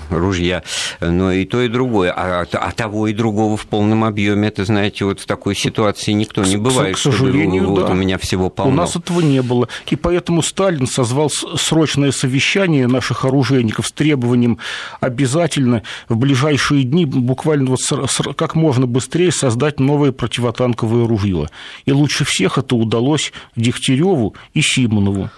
ружья. 0.09 0.63
Но 1.11 1.31
и 1.31 1.45
то, 1.45 1.61
и 1.61 1.67
другое. 1.67 2.11
А, 2.15 2.45
а 2.51 2.71
того 2.71 3.07
и 3.07 3.13
другого 3.13 3.57
в 3.57 3.65
полном 3.67 4.03
объеме, 4.03 4.47
это, 4.47 4.65
знаете, 4.65 5.05
вот 5.05 5.19
в 5.19 5.25
такой 5.25 5.55
ситуации 5.55 6.11
никто 6.11 6.43
не 6.43 6.57
бывает, 6.57 6.95
к 6.95 6.99
чтобы 6.99 7.17
сожалению, 7.17 7.69
вот 7.69 7.87
да. 7.87 7.91
у 7.91 7.95
меня 7.95 8.17
всего 8.17 8.49
полно. 8.49 8.71
У 8.71 8.75
нас 8.75 8.95
этого 8.95 9.21
не 9.21 9.41
было. 9.41 9.67
И 9.89 9.95
поэтому 9.95 10.41
Сталин 10.41 10.87
созвал 10.87 11.29
срочное 11.29 12.11
совещание 12.11 12.87
наших 12.87 13.25
оружейников 13.25 13.87
с 13.87 13.91
требованием 13.91 14.57
обязательно 14.99 15.83
в 16.09 16.15
ближайшие 16.15 16.83
дни, 16.83 17.05
буквально 17.05 17.71
вот 17.71 17.79
как 18.35 18.55
можно 18.55 18.87
быстрее 18.87 19.31
создать 19.31 19.79
новое 19.79 20.11
противотанковое 20.11 21.07
ружье. 21.07 21.49
И 21.85 21.91
лучше 21.91 22.25
всех 22.25 22.57
это 22.57 22.75
удалось 22.75 23.31
Дегтяреву 23.55 24.35
и 24.53 24.61
Симонову. 24.61 25.29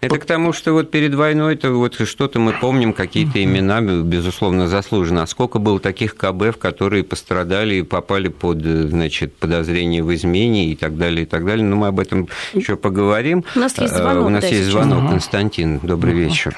Это 0.00 0.18
к 0.18 0.24
тому, 0.24 0.52
что 0.52 0.72
вот 0.74 0.92
перед 0.92 1.14
войной 1.14 1.54
это 1.54 1.70
вот 1.72 1.94
что-то 2.06 2.38
мы 2.38 2.52
помним, 2.52 2.92
какие-то 2.92 3.42
имена, 3.42 3.80
безусловно, 3.80 4.68
заслуженно. 4.68 5.24
А 5.24 5.26
сколько 5.26 5.58
было 5.58 5.80
таких 5.80 6.16
КБ, 6.16 6.54
в 6.54 6.58
которые 6.58 7.02
пострадали 7.02 7.76
и 7.76 7.82
попали 7.82 8.28
под, 8.28 8.58
э, 8.64 8.86
значит, 8.88 9.34
подозрение 9.36 10.04
в 10.04 10.14
измене 10.14 10.66
и 10.66 10.76
так 10.76 10.96
далее, 10.96 11.22
и 11.22 11.26
так 11.26 11.44
далее. 11.44 11.64
Но 11.64 11.74
мы 11.74 11.88
об 11.88 11.98
этом 11.98 12.28
еще 12.54 12.76
поговорим. 12.76 13.44
У 13.56 13.58
нас 13.58 13.76
есть 13.78 13.94
А, 13.94 13.96
звонок, 13.98 14.26
У 14.26 14.28
нас 14.28 14.42
да, 14.42 14.48
есть 14.48 14.64
звонок. 14.66 15.10
Константин, 15.10 15.80
добрый 15.82 16.12
вечер. 16.14 16.56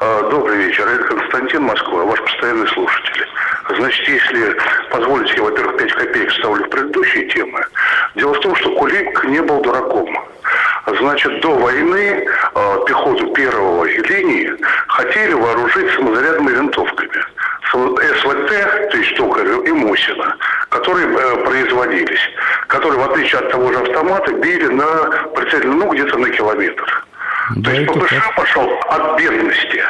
А, 0.00 0.30
Добрый 0.30 0.56
вечер. 0.66 0.86
Это 0.88 1.04
Константин 1.04 1.64
Москва, 1.64 2.04
ваш 2.04 2.20
постоянный 2.22 2.68
слушатель. 2.68 3.26
Значит, 3.76 4.08
если 4.08 4.56
позволите, 4.90 5.34
я, 5.36 5.42
во-первых, 5.42 5.76
5 5.76 5.92
копеек 5.92 6.32
ставлю 6.32 6.64
в 6.64 6.70
предыдущие 6.70 7.28
темы. 7.28 7.60
Дело 8.16 8.32
в 8.32 8.40
том, 8.40 8.56
что 8.56 8.74
Кулик 8.76 9.24
не 9.24 9.42
был 9.42 9.60
дураком. 9.60 10.08
Значит, 10.96 11.40
до 11.40 11.54
войны 11.54 12.26
э, 12.54 12.76
пехоту 12.86 13.32
первой 13.32 13.96
линии 13.96 14.52
хотели 14.88 15.32
вооружить 15.34 15.90
самозарядными 15.94 16.54
винтовками. 16.54 17.24
СВТ, 17.70 18.90
то 18.90 18.96
есть 18.96 19.14
Токарев 19.16 19.64
и 19.64 19.72
Мосина, 19.72 20.36
которые 20.70 21.06
э, 21.06 21.44
производились, 21.44 22.20
которые, 22.66 22.98
в 22.98 23.10
отличие 23.10 23.40
от 23.40 23.50
того 23.50 23.72
же 23.72 23.80
автомата, 23.80 24.32
били 24.32 24.68
на 24.68 24.86
прицельную, 25.34 25.76
ну, 25.76 25.92
где-то 25.92 26.16
на 26.18 26.30
километр. 26.30 27.04
Да, 27.56 27.70
То 27.70 27.76
есть 27.76 27.92
ППШ 27.92 28.10
так. 28.10 28.34
пошел 28.36 28.80
от 28.90 29.18
бедности. 29.18 29.82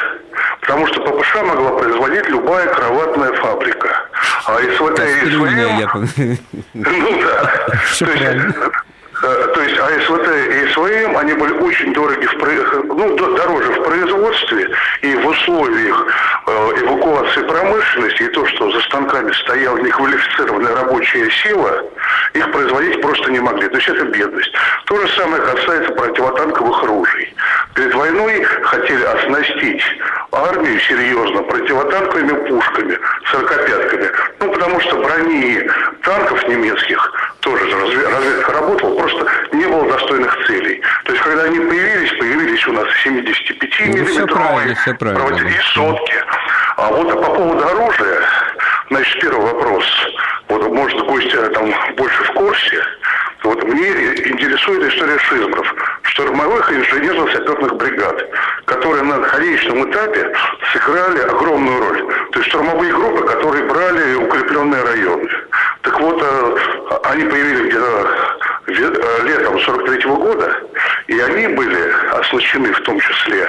Потому 0.61 0.87
что 0.87 1.01
ППШ 1.01 1.35
могла 1.35 1.71
производить 1.71 2.27
любая 2.29 2.67
кроватная 2.67 3.33
фабрика. 3.33 4.05
А 4.45 4.57
СВТ 4.57 4.99
и 4.99 5.31
СВМ... 5.31 6.37
Ну 6.73 7.21
да. 7.21 7.51
Все 7.85 8.05
правильно. 8.05 8.53
Э, 9.21 9.47
то 9.53 9.61
есть 9.61 9.77
АСВТ 9.77 10.27
и 10.29 10.67
СВМ, 10.69 11.17
они 11.17 11.33
были 11.33 11.51
очень 11.53 11.93
дороги, 11.93 12.25
в, 12.25 12.83
ну, 12.85 13.17
дороже 13.35 13.71
в 13.73 13.83
производстве 13.83 14.69
и 15.01 15.15
в 15.15 15.27
условиях 15.27 16.07
э, 16.47 16.51
эвакуации 16.81 17.41
промышленности, 17.41 18.23
и 18.23 18.27
то, 18.29 18.45
что 18.45 18.71
за 18.71 18.79
станками 18.81 19.31
стояла 19.33 19.77
неквалифицированная 19.77 20.73
рабочая 20.73 21.29
сила, 21.31 21.83
их 22.33 22.51
производить 22.51 23.01
просто 23.01 23.31
не 23.31 23.39
могли. 23.39 23.67
То 23.69 23.77
есть 23.77 23.87
это 23.89 24.05
бедность. 24.05 24.51
То 24.85 24.97
же 24.99 25.07
самое 25.15 25.41
касается 25.41 25.91
противотанковых 25.93 26.83
ружей. 26.83 27.33
Перед 27.75 27.93
войной 27.93 28.43
хотели 28.43 29.03
оснастить 29.03 29.81
армию 30.31 30.79
серьезно 30.81 31.43
противотанковыми 31.43 32.47
пушками, 32.47 32.97
сорокопятками. 33.31 34.11
Ну, 34.39 34.51
потому 34.51 34.79
что 34.81 34.97
брони 34.97 35.67
танков 36.03 36.47
немецких 36.47 37.11
тоже 37.39 37.63
разведка 38.09 38.51
работала, 38.53 38.95
просто 38.95 39.27
не 39.53 39.65
было 39.65 39.87
достойных 39.91 40.47
целей. 40.47 40.81
То 41.05 41.13
есть, 41.13 41.23
когда 41.23 41.43
они 41.43 41.59
появились, 41.59 42.11
появились 42.19 42.67
у 42.67 42.73
нас 42.73 42.87
75 43.03 43.69
ну, 43.79 43.85
миллиметровые 43.85 44.75
и 45.49 45.61
сотки. 45.73 46.15
А 46.77 46.87
вот 46.89 47.09
по 47.09 47.31
поводу 47.31 47.67
оружия, 47.67 48.21
значит, 48.89 49.21
первый 49.21 49.53
вопрос. 49.53 49.85
Вот, 50.49 50.67
может, 50.71 50.99
гости 51.05 51.35
там 51.53 51.73
больше 51.95 52.23
в 52.23 52.33
курсе. 52.33 52.83
Вот 53.43 53.63
мне 53.63 53.87
интересует 53.87 54.91
история 54.91 55.17
шизмов, 55.19 55.73
штурмовых 56.03 56.71
и 56.71 56.75
инженерно-саперных 56.75 57.75
бригад, 57.77 58.29
которые 58.65 59.03
на 59.03 59.19
конечном 59.19 59.89
этапе 59.89 60.33
сыграли 60.73 61.19
огромную 61.19 61.79
роль. 61.79 62.13
То 62.31 62.39
есть 62.39 62.49
штурмовые 62.49 62.93
группы, 62.93 63.25
которые 63.27 63.63
брали 63.65 64.15
укрепленные 64.15 64.83
районы. 64.83 65.29
Так 65.83 65.99
вот, 66.01 66.21
э, 66.21 66.57
они 67.03 67.23
появились 67.23 67.73
где-то 68.67 69.01
э, 69.01 69.23
летом 69.23 69.59
43 69.59 69.97
-го 69.99 70.17
года, 70.17 70.53
и 71.07 71.19
они 71.19 71.47
были 71.47 71.93
оснащены 72.11 72.73
в 72.73 72.81
том 72.81 72.99
числе 72.99 73.47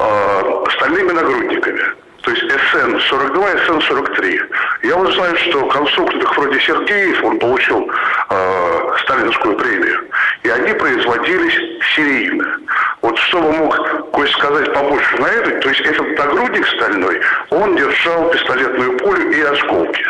э, 0.00 0.64
стальными 0.76 1.12
нагрудниками 1.12 1.82
то 2.22 2.30
есть 2.30 2.42
СН-42 2.42 3.54
и 3.54 3.58
СН-43. 3.66 4.40
Я 4.82 4.96
вот 4.96 5.12
знаю, 5.14 5.36
что 5.36 5.66
конструктор 5.66 6.22
вроде 6.36 6.60
Сергеев, 6.60 7.24
он 7.24 7.38
получил 7.38 7.90
э, 8.30 8.96
сталинскую 9.02 9.56
премию, 9.56 10.04
и 10.42 10.50
они 10.50 10.72
производились 10.74 11.82
серийно. 11.94 12.58
Вот 13.02 13.18
чтобы 13.18 13.52
мог 13.52 14.12
кое 14.12 14.26
сказать 14.28 14.72
побольше 14.72 15.16
на 15.16 15.26
это, 15.26 15.50
то 15.60 15.68
есть 15.70 15.80
этот 15.80 16.18
нагрудник 16.18 16.66
стальной, 16.66 17.20
он 17.50 17.76
держал 17.76 18.30
пистолетную 18.30 18.98
пулю 18.98 19.30
и 19.30 19.40
осколки. 19.42 20.04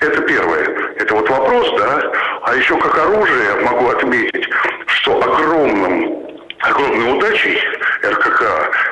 Это 0.00 0.20
первое. 0.22 0.64
Это 0.96 1.14
вот 1.14 1.28
вопрос, 1.28 1.72
да. 1.78 2.12
А 2.42 2.54
еще 2.54 2.76
как 2.78 2.96
оружие 2.98 3.54
могу 3.62 3.88
отметить, 3.88 4.48
что 4.86 5.20
огромным 5.22 6.18
огромной 6.60 7.16
удачей 7.16 7.60
РКК. 8.02 8.42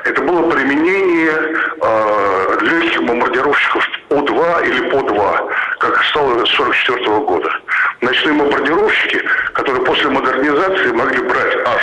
Это 0.04 0.22
было 0.22 0.50
применение 0.50 1.32
э, 1.80 2.58
легких 2.62 3.02
бомбардировщиков 3.04 3.88
О-2 4.10 4.66
или 4.68 4.90
ПО-2, 4.90 5.50
как 5.78 6.04
стало 6.04 6.44
с 6.44 6.54
1944 6.54 7.18
года. 7.20 7.50
Ночные 8.00 8.34
бомбардировщики, 8.34 9.20
которые 9.54 9.84
после 9.84 10.08
модернизации 10.08 10.92
могли 10.92 11.20
брать 11.22 11.56
аж 11.66 11.82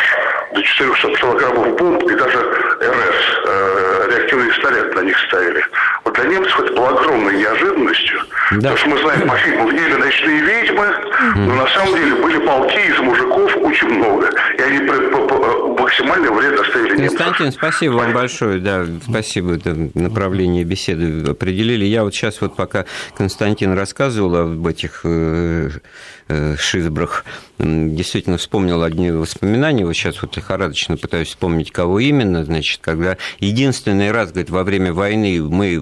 до 0.54 0.62
400 0.62 1.16
килограммов 1.16 1.76
бомб 1.78 2.04
и 2.04 2.16
даже 2.16 2.38
РС, 2.38 3.44
э, 3.46 4.10
реактивные 4.12 4.54
снаряды 4.54 4.94
на 4.94 5.00
них 5.02 5.18
ставили. 5.28 5.66
Вот 6.06 6.14
для 6.14 6.26
немцев 6.26 6.60
это 6.60 6.74
было 6.74 6.90
огромной 6.90 7.36
неожиданностью. 7.38 8.20
Да. 8.52 8.72
Потому 8.72 8.78
что 8.78 8.90
мы 8.90 8.98
знаем 9.00 9.28
по 9.28 9.38
фильму 9.38 9.70
«Или 9.70 9.94
ночные 9.96 10.42
ведьмы», 10.42 10.86
но 11.36 11.56
на 11.56 11.68
самом 11.68 11.96
деле 11.96 12.16
были 12.16 12.38
полки 12.40 12.80
из 12.80 13.00
мужиков 13.00 13.58
очень 13.58 13.90
много. 13.90 14.30
И 14.58 14.62
они 14.62 14.80
максимальный 15.80 16.32
вред 16.32 16.56
доставили 16.56 16.98
немцам. 16.98 17.18
Константин, 17.18 17.52
спасибо 17.52 17.94
вам 17.94 18.14
большое. 18.14 18.60
Да, 18.60 18.86
спасибо, 19.08 19.56
это 19.56 19.76
направление 19.94 20.64
беседы 20.64 21.30
определили. 21.30 21.86
Я 21.86 22.04
вот 22.04 22.13
сейчас 22.14 22.42
вот 22.42 22.56
пока 22.56 22.86
Константин 23.16 23.74
рассказывал 23.74 24.36
об 24.36 24.68
этих 24.68 25.02
э, 25.04 25.70
шизбрах, 26.58 27.26
действительно 27.60 28.38
вспомнил 28.38 28.84
одни 28.84 29.12
воспоминания. 29.12 29.86
Вот 29.86 29.94
сейчас 29.94 30.22
вот 30.22 30.36
лихорадочно 30.36 30.98
пытаюсь 30.98 31.30
вспомнить, 31.30 31.72
кого 31.72 32.00
именно. 32.00 32.44
Значит, 32.44 32.80
когда 32.82 33.18
единственный 33.40 34.12
раз, 34.12 34.32
говорит, 34.32 34.50
во 34.50 34.64
время 34.64 34.94
войны 34.94 35.42
мы, 35.42 35.82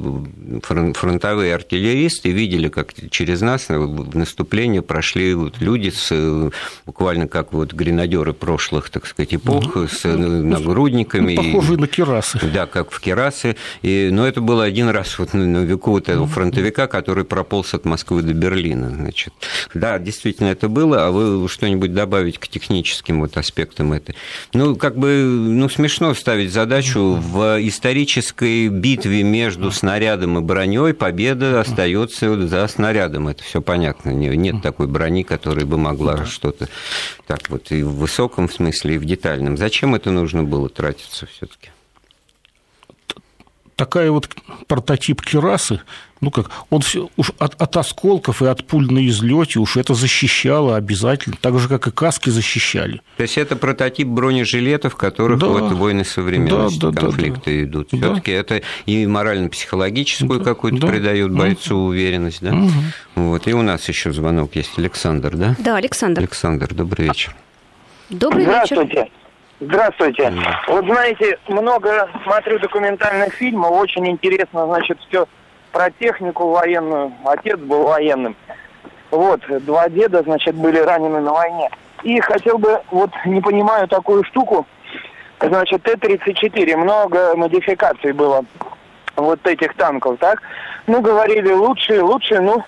фронтовые 0.94 1.56
артиллеристы, 1.56 2.32
видели, 2.32 2.68
как 2.70 2.94
через 3.10 3.42
нас 3.42 3.70
в 3.70 4.18
наступление 4.18 4.82
прошли 4.82 5.34
вот 5.34 5.60
люди 5.60 5.90
с 5.90 6.52
буквально 6.86 7.28
как 7.28 7.54
вот 7.54 7.74
гренадеры 7.74 8.34
прошлых, 8.34 8.90
так 8.90 9.08
сказать, 9.08 9.34
эпох, 9.34 9.78
с 9.90 10.04
нагрудниками. 10.04 11.36
Ну, 11.36 11.44
похожие 11.44 11.78
на 11.78 11.88
керасы. 11.88 12.40
Да, 12.54 12.66
как 12.66 12.92
в 12.92 13.00
керасы. 13.00 13.56
И, 13.82 14.10
но 14.12 14.28
это 14.28 14.42
было 14.42 14.64
один 14.64 14.90
раз 14.90 15.18
вот 15.20 15.34
на 15.34 15.64
веку 15.64 15.92
вот 15.92 16.10
этого 16.10 16.28
фронтовика, 16.28 16.88
который 16.88 17.24
прополз 17.24 17.74
от 17.74 17.86
Москвы 17.86 18.22
до 18.22 18.34
Берлина. 18.34 18.90
Значит. 18.90 19.34
Да, 19.74 19.98
действительно 19.98 20.41
это 20.48 20.70
было, 20.70 21.08
а 21.08 21.12
вы 21.12 21.48
что-нибудь 21.48 21.94
добавить 21.94 22.38
к 22.38 22.48
техническим 22.48 23.22
вот 23.22 23.38
аспектам 23.38 23.94
этой? 23.94 24.16
Ну, 24.54 24.76
как 24.76 24.98
бы, 24.98 25.24
ну, 25.24 25.70
смешно 25.70 26.14
ставить 26.14 26.52
задачу 26.52 27.16
в 27.20 27.58
исторической 27.68 28.68
битве 28.70 29.24
между 29.24 29.72
снарядом 29.72 30.38
и 30.38 30.42
броней 30.42 30.94
победа 30.94 31.62
остается 31.62 32.48
за 32.48 32.68
снарядом. 32.68 33.28
Это 33.28 33.44
все 33.44 33.62
понятно. 33.62 34.12
Нет 34.12 34.62
такой 34.62 34.88
брони, 34.88 35.24
которая 35.24 35.66
бы 35.66 35.78
могла 35.78 36.26
что-то 36.26 36.70
так 37.28 37.50
вот 37.50 37.72
и 37.72 37.84
в 37.84 37.96
высоком 37.96 38.50
смысле, 38.50 38.96
и 38.96 38.98
в 38.98 39.06
детальном. 39.06 39.58
Зачем 39.58 39.96
это 39.96 40.12
нужно 40.12 40.44
было 40.44 40.70
тратиться 40.70 41.26
все-таки? 41.26 41.70
такая 43.82 44.12
вот 44.12 44.30
прототип 44.68 45.24
керасы, 45.24 45.82
ну 46.22 46.30
как, 46.30 46.52
он 46.70 46.82
все, 46.82 47.10
уж 47.18 47.32
от, 47.40 47.60
от 47.60 47.78
осколков 47.78 48.44
и 48.44 48.46
от 48.46 48.66
пуль 48.66 48.92
на 48.92 49.06
излете 49.08 49.60
уж 49.60 49.76
это 49.76 49.96
защищало 49.96 50.76
обязательно, 50.76 51.36
так 51.42 51.58
же, 51.58 51.68
как 51.68 51.88
и 51.88 51.92
каски 51.92 52.30
защищали. 52.30 53.02
То 53.18 53.24
есть 53.24 53.38
это 53.40 53.56
прототип 53.56 54.08
бронежилетов, 54.08 54.94
в 54.94 54.98
которых 54.98 55.40
да, 55.40 55.48
вот 55.48 55.72
войны 55.72 56.06
современности, 56.06 56.80
да, 56.80 56.92
да, 56.92 57.02
конфликты 57.02 57.52
да, 57.52 57.52
да. 57.52 57.64
идут. 57.64 57.88
Все-таки 57.88 58.32
да. 58.32 58.38
это 58.38 58.62
и 58.86 59.08
морально-психологическую 59.08 60.40
да, 60.40 60.46
какую-то 60.46 60.82
да, 60.82 60.88
придает 60.88 61.32
бойцу 61.32 61.76
угу. 61.76 61.86
уверенность, 61.90 62.42
да? 62.42 62.54
Угу. 62.54 62.70
Вот. 63.16 63.48
И 63.48 63.54
у 63.54 63.64
нас 63.64 63.90
еще 63.90 64.12
звонок 64.14 64.56
есть. 64.56 64.78
Александр, 64.78 65.36
да? 65.36 65.56
Да, 65.58 65.78
Александр. 65.78 66.22
Александр, 66.22 66.74
добрый 66.74 67.08
вечер. 67.08 67.36
Добрый 68.12 68.44
Здравствуйте. 68.44 68.94
вечер. 68.94 69.12
Здравствуйте. 69.60 70.34
Вот 70.68 70.86
знаете, 70.86 71.38
много 71.48 72.10
смотрю 72.24 72.60
документальных 72.60 73.34
фильмов, 73.34 73.72
очень 73.72 74.08
интересно, 74.08 74.66
значит, 74.66 74.98
все 75.08 75.28
про 75.72 75.92
технику 75.92 76.50
военную. 76.50 77.14
Отец 77.26 77.58
был 77.60 77.84
военным. 77.84 78.36
Вот, 79.10 79.42
два 79.66 79.90
деда, 79.90 80.24
значит, 80.24 80.56
были 80.56 80.80
ранены 80.80 81.20
на 81.20 81.34
войне. 81.34 81.70
И 82.04 82.20
хотел 82.22 82.58
бы, 82.58 82.82
вот 82.92 83.12
не 83.26 83.42
понимаю 83.42 83.88
такую 83.88 84.24
штуку, 84.24 84.66
значит, 85.40 85.84
Т-34, 85.84 86.78
много 86.78 87.36
модификаций 87.36 88.14
было 88.14 88.46
вот 89.16 89.46
этих 89.46 89.76
танков, 89.76 90.18
так? 90.20 90.42
Ну, 90.88 91.02
говорили, 91.02 91.52
лучшие, 91.52 92.02
лучшие, 92.02 92.40
ну, 92.40 92.64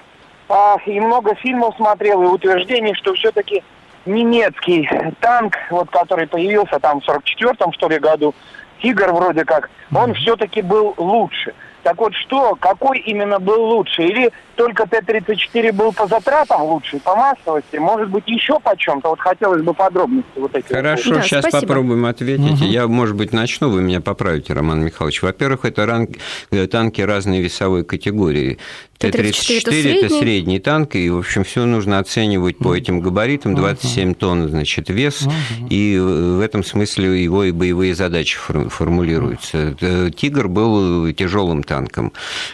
а, 0.49 0.77
и 0.85 0.99
много 0.99 1.33
фильмов 1.35 1.75
смотрел, 1.77 2.21
и 2.21 2.27
утверждений, 2.27 2.93
что 2.95 3.13
все-таки 3.13 3.63
немецкий 4.05 4.89
танк, 5.19 5.55
вот 5.71 5.89
который 5.89 6.27
появился 6.27 6.79
там 6.79 6.99
в 6.99 7.07
44-м, 7.07 7.71
что 7.73 7.87
ли, 7.87 7.99
году, 7.99 8.35
Тигр 8.81 9.13
вроде 9.13 9.45
как, 9.45 9.69
он 9.95 10.13
все-таки 10.13 10.61
был 10.61 10.93
лучше. 10.97 11.53
Так 11.83 11.97
вот 11.97 12.13
что, 12.15 12.55
какой 12.55 12.99
именно 12.99 13.39
был 13.39 13.61
лучше? 13.61 14.03
Или 14.03 14.31
только 14.55 14.87
Т-34 14.87 15.73
был 15.73 15.91
по 15.91 16.07
затратам 16.07 16.63
лучше, 16.63 16.99
по 16.99 17.15
массовости? 17.15 17.75
Может 17.75 18.09
быть, 18.09 18.23
еще 18.25 18.59
по 18.59 18.75
чем-то? 18.77 19.09
Вот 19.09 19.19
хотелось 19.19 19.61
бы 19.63 19.73
подробности 19.73 20.31
вот 20.37 20.55
эти. 20.55 20.71
Хорошо, 20.71 21.15
да, 21.15 21.21
сейчас 21.21 21.41
спасибо. 21.41 21.67
попробуем 21.67 22.05
ответить. 22.05 22.61
Угу. 22.61 22.65
Я, 22.65 22.87
может 22.87 23.15
быть, 23.15 23.33
начну, 23.33 23.69
вы 23.69 23.81
меня 23.81 23.99
поправите, 23.99 24.53
Роман 24.53 24.83
Михайлович. 24.83 25.21
Во-первых, 25.21 25.65
это 25.65 25.85
ранг, 25.85 26.11
э, 26.51 26.67
танки 26.67 27.01
разной 27.01 27.41
весовой 27.41 27.83
категории. 27.83 28.59
Т-34 28.99 29.57
это 29.57 29.71
средний? 29.71 29.91
это 29.91 30.09
средний 30.19 30.59
танк, 30.59 30.95
и, 30.95 31.09
в 31.09 31.17
общем, 31.17 31.43
все 31.43 31.65
нужно 31.65 31.99
оценивать 31.99 32.57
по 32.57 32.73
этим 32.73 33.01
габаритам, 33.01 33.53
27 33.53 34.13
тонн, 34.13 34.47
значит, 34.47 34.89
вес, 34.89 35.27
и 35.69 35.97
в 35.99 36.39
этом 36.39 36.63
смысле 36.63 37.21
его 37.21 37.43
и 37.43 37.51
боевые 37.51 37.95
задачи 37.95 38.37
формулируются. 38.37 39.75
«Тигр» 40.15 40.47
был 40.47 41.11
тяжелым 41.11 41.63
танком, 41.63 41.72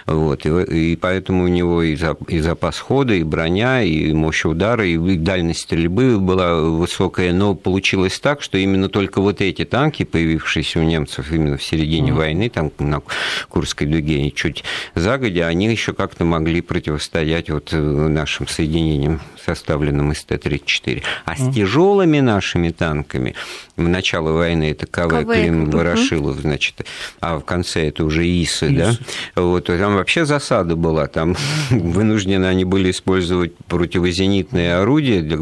вот, 0.06 0.46
и 0.46 0.96
поэтому 0.96 1.44
у 1.44 1.48
него 1.48 1.84
и 1.84 1.96
запас 2.40 2.80
хода, 2.80 3.14
и 3.14 3.24
броня, 3.24 3.82
и 3.82 4.12
мощь 4.14 4.46
удара, 4.46 4.86
и 4.86 4.98
дальность 5.18 5.62
стрельбы 5.62 6.20
была 6.20 6.56
высокая, 6.56 7.34
но 7.34 7.56
получилось 7.56 8.20
так, 8.20 8.42
что 8.42 8.58
именно 8.58 8.90
только 8.90 9.22
вот 9.22 9.42
эти 9.42 9.66
танки, 9.66 10.04
появившиеся 10.04 10.80
у 10.80 10.84
немцев 10.84 11.32
именно 11.32 11.58
в 11.58 11.64
середине 11.64 12.14
войны, 12.14 12.50
там 12.50 12.72
на 12.80 13.02
Курской 13.50 13.88
дуге, 13.88 14.32
чуть 14.32 14.64
загодя, 14.96 15.48
они 15.48 15.68
еще 15.68 15.94
как-то 15.94 16.26
могли 16.26 16.62
противостоять 16.62 17.50
вот 17.50 17.70
э, 17.72 17.78
нашим 17.78 18.48
соединениям, 18.48 19.22
составленным 19.44 20.12
из 20.12 20.24
Т-34. 20.24 21.04
А 21.26 21.36
с 21.36 21.54
тяжелыми 21.54 22.20
нашими 22.20 22.70
танками 22.70 23.36
в 23.76 23.88
начало 23.88 24.32
войны 24.32 24.72
это 24.72 24.86
КВ, 24.86 25.10
КВ 25.10 25.34
Клим 25.34 25.70
Ворошилов, 25.70 26.40
значит, 26.40 26.86
а 27.20 27.40
в 27.40 27.46
конце 27.46 27.88
это 27.88 28.04
уже 28.04 28.28
ИСы, 28.28 28.68
ИСы. 28.68 28.76
да, 28.76 28.94
вот, 29.36 29.66
там 29.66 29.96
вообще 29.96 30.26
засада 30.26 30.76
была, 30.76 31.08
там 31.08 31.36
вынуждены 31.70 32.46
они 32.46 32.66
были 32.66 32.92
использовать 32.92 33.56
противозенитные 33.68 34.76
орудия 34.76 35.22
для 35.22 35.38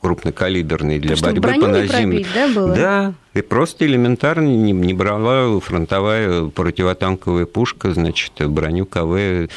крупнокалиберные 0.00 1.00
для 1.00 1.16
Чтобы 1.16 1.40
борьбы 1.40 1.60
по 1.60 1.68
наземным. 1.68 2.24
Да, 2.34 2.48
было? 2.48 2.74
да, 2.74 3.14
и 3.34 3.42
просто 3.42 3.86
элементарно 3.86 4.46
не, 4.46 4.72
не 4.72 4.94
брала 4.94 5.60
фронтовая 5.60 6.46
противотанковая 6.46 7.46
пушка, 7.46 7.92
значит, 7.92 8.32
броню 8.48 8.86
КВ. 8.86 9.48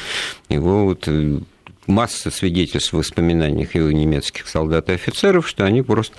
Его 0.48 0.84
вот 0.84 1.04
э, 1.08 1.38
масса 1.86 2.30
свидетельств 2.30 2.92
в 2.92 2.98
воспоминаниях 2.98 3.74
его 3.74 3.90
немецких 3.90 4.48
солдат 4.48 4.88
и 4.88 4.92
офицеров, 4.92 5.48
что 5.48 5.64
они 5.64 5.82
просто 5.82 6.16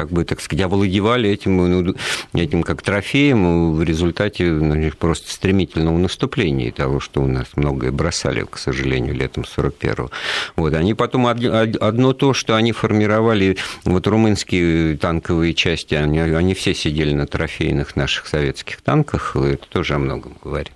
как 0.00 0.10
бы, 0.10 0.24
так 0.24 0.40
сказать, 0.40 0.64
овладевали 0.64 1.28
этим, 1.28 1.58
ну, 1.58 1.94
этим 2.32 2.62
как 2.62 2.80
трофеем 2.80 3.74
в 3.74 3.82
результате 3.82 4.44
ну, 4.44 4.90
просто 4.98 5.30
стремительного 5.30 5.98
наступления 5.98 6.72
того, 6.72 7.00
что 7.00 7.20
у 7.20 7.26
нас 7.26 7.48
многое 7.54 7.92
бросали, 7.92 8.46
к 8.48 8.56
сожалению, 8.56 9.14
летом 9.14 9.44
41-го. 9.44 10.10
Вот. 10.56 10.72
Они 10.72 10.94
потом 10.94 11.26
одно 11.26 12.14
то, 12.14 12.32
что 12.32 12.56
они 12.56 12.72
формировали 12.72 13.58
вот 13.84 14.06
румынские 14.06 14.96
танковые 14.96 15.52
части, 15.52 15.94
они, 15.94 16.18
они 16.18 16.54
все 16.54 16.74
сидели 16.74 17.12
на 17.12 17.26
трофейных 17.26 17.94
наших 17.94 18.26
советских 18.26 18.80
танках, 18.80 19.36
это 19.36 19.66
тоже 19.68 19.96
о 19.96 19.98
многом 19.98 20.38
говорит. 20.42 20.72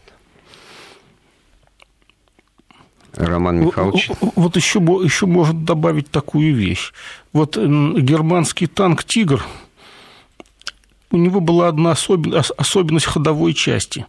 Роман 3.17 3.61
Михайлович. 3.61 4.11
Вот 4.21 4.57
еще, 4.57 4.79
еще 4.79 5.27
может 5.27 5.65
добавить 5.65 6.11
такую 6.11 6.55
вещь. 6.55 6.93
Вот 7.33 7.57
германский 7.57 8.67
танк 8.67 9.05
«Тигр», 9.05 9.45
у 11.11 11.17
него 11.17 11.41
была 11.41 11.69
одна 11.69 11.93
особенность 11.93 13.07
ходовой 13.07 13.55
части. 13.55 14.07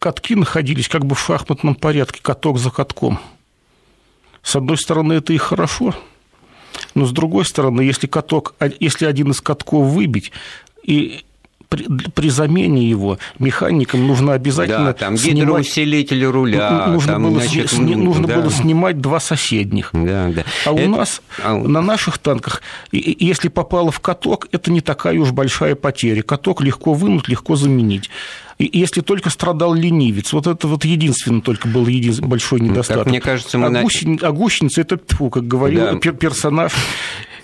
Катки 0.00 0.34
находились 0.34 0.88
как 0.88 1.04
бы 1.04 1.14
в 1.14 1.20
шахматном 1.20 1.74
порядке, 1.76 2.20
каток 2.20 2.58
за 2.58 2.70
катком. 2.70 3.20
С 4.42 4.56
одной 4.56 4.78
стороны, 4.78 5.14
это 5.14 5.32
и 5.32 5.36
хорошо, 5.36 5.94
но 6.94 7.06
с 7.06 7.12
другой 7.12 7.44
стороны, 7.44 7.82
если 7.82 8.06
каток, 8.06 8.54
а, 8.58 8.68
если 8.80 9.06
один 9.06 9.30
из 9.30 9.40
катков 9.40 9.86
выбить, 9.86 10.32
и 10.82 11.24
при, 11.68 11.84
при 12.14 12.28
замене 12.30 12.88
его 12.88 13.18
механикам 13.38 14.06
нужно 14.06 14.32
обязательно 14.32 14.86
да, 14.86 14.92
там 14.92 15.14
гидроусилитель 15.16 16.24
руля. 16.24 16.86
Нужно, 16.88 17.12
там, 17.12 17.24
было, 17.24 17.40
значит, 17.40 17.70
сни, 17.70 17.94
нужно 17.94 18.26
да. 18.26 18.36
было 18.36 18.50
снимать 18.50 19.00
два 19.00 19.20
соседних. 19.20 19.90
Да, 19.92 20.28
да. 20.28 20.44
А 20.64 20.72
это... 20.72 20.72
у 20.72 20.88
нас 20.88 21.22
а... 21.42 21.56
на 21.56 21.82
наших 21.82 22.18
танках, 22.18 22.62
если 22.92 23.48
попало 23.48 23.90
в 23.90 24.00
каток, 24.00 24.48
это 24.52 24.70
не 24.70 24.80
такая 24.80 25.18
уж 25.18 25.32
большая 25.32 25.74
потеря. 25.74 26.22
Каток 26.22 26.62
легко 26.62 26.94
вынуть, 26.94 27.28
легко 27.28 27.56
заменить. 27.56 28.08
Если 28.58 29.02
только 29.02 29.30
страдал 29.30 29.72
ленивец, 29.72 30.32
вот 30.32 30.48
это 30.48 30.66
вот 30.66 30.84
единственный 30.84 31.42
только 31.42 31.68
был 31.68 31.86
един... 31.86 32.14
большой 32.26 32.60
недостаток. 32.60 33.04
Как 33.04 33.10
мне 33.10 33.20
кажется, 33.20 33.56
мы... 33.56 33.78
а, 33.78 33.82
гусени... 33.82 34.18
а 34.20 34.32
гусеница– 34.32 34.80
это, 34.82 34.96
тьфу, 34.96 35.30
как 35.30 35.46
говорил 35.46 36.00
да. 36.00 36.12
персонаж 36.12 36.72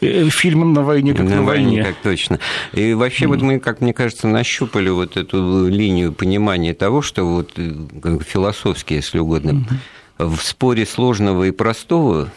Э, 0.05 0.29
фильмом 0.31 0.73
«На 0.73 0.83
войне, 0.83 1.15
как 1.15 1.27
на, 1.27 1.37
на 1.37 1.43
войне». 1.43 1.85
как 1.85 1.97
точно. 2.03 2.39
И 2.73 2.95
вообще, 2.95 3.25
mm. 3.25 3.29
вот 3.29 3.43
мы, 3.43 3.59
как 3.61 3.81
мне 3.81 3.93
кажется, 3.93 4.29
нащупали 4.29 4.89
вот 4.89 5.17
эту 5.17 5.67
линию 5.69 6.13
понимания 6.13 6.75
того, 6.75 7.03
что 7.03 7.25
вот 7.25 7.53
э, 7.57 8.19
философски, 8.27 8.95
если 8.95 9.19
угодно, 9.19 9.67
mm. 10.19 10.27
в 10.27 10.43
споре 10.43 10.87
сложного 10.87 11.45
и 11.45 11.51
простого 11.51 12.31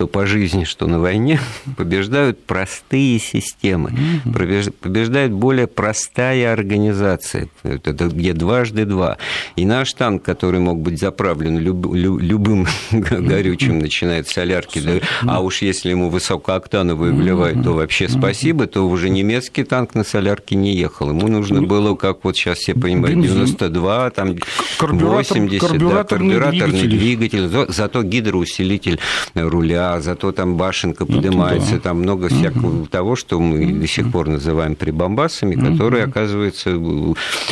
что 0.00 0.06
по 0.06 0.24
жизни, 0.24 0.64
что 0.64 0.86
на 0.86 0.98
войне, 0.98 1.38
побеждают 1.76 2.42
простые 2.42 3.18
системы, 3.18 3.92
побеждает 4.24 5.30
более 5.30 5.66
простая 5.66 6.54
организация. 6.54 7.48
Это 7.62 7.92
где 8.06 8.32
дважды 8.32 8.86
два. 8.86 9.18
И 9.56 9.66
наш 9.66 9.92
танк, 9.92 10.22
который 10.22 10.58
мог 10.58 10.78
быть 10.78 10.98
заправлен 10.98 11.58
люб, 11.58 11.86
любым 11.94 12.66
горючим, 12.90 13.78
начиная 13.78 14.24
с 14.24 14.28
солярки, 14.28 14.78
да, 14.78 15.06
а 15.26 15.42
уж 15.42 15.60
если 15.60 15.90
ему 15.90 16.08
высокооктановую 16.08 17.14
вливают, 17.14 17.62
то 17.62 17.74
вообще 17.74 18.08
спасибо, 18.08 18.66
то 18.66 18.88
уже 18.88 19.10
немецкий 19.10 19.64
танк 19.64 19.94
на 19.94 20.02
солярке 20.02 20.56
не 20.56 20.74
ехал. 20.74 21.10
Ему 21.10 21.28
нужно 21.28 21.60
было, 21.60 21.94
как 21.94 22.24
вот 22.24 22.38
сейчас 22.38 22.56
все 22.56 22.72
понимают, 22.72 23.20
92, 23.20 24.10
там 24.12 24.36
80, 24.80 25.78
да, 25.78 26.04
карбюраторный 26.04 26.86
двигатель, 26.86 27.48
зато 27.68 28.02
гидроусилитель 28.02 28.98
руля, 29.34 29.89
да, 29.90 30.00
зато 30.00 30.32
там 30.32 30.56
башенка 30.56 31.04
ну, 31.08 31.16
поднимается, 31.16 31.74
да. 31.74 31.80
там 31.80 32.00
много 32.00 32.28
всякого 32.28 32.86
того, 32.86 33.16
что 33.16 33.40
мы 33.40 33.72
до 33.72 33.86
сих 33.86 34.10
пор 34.12 34.28
называем 34.28 34.74
прибамбасами, 34.74 35.54
которые, 35.54 36.04
оказывается, 36.04 36.78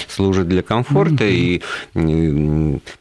служат 0.08 0.48
для 0.48 0.62
комфорта 0.62 1.24
и 1.24 1.60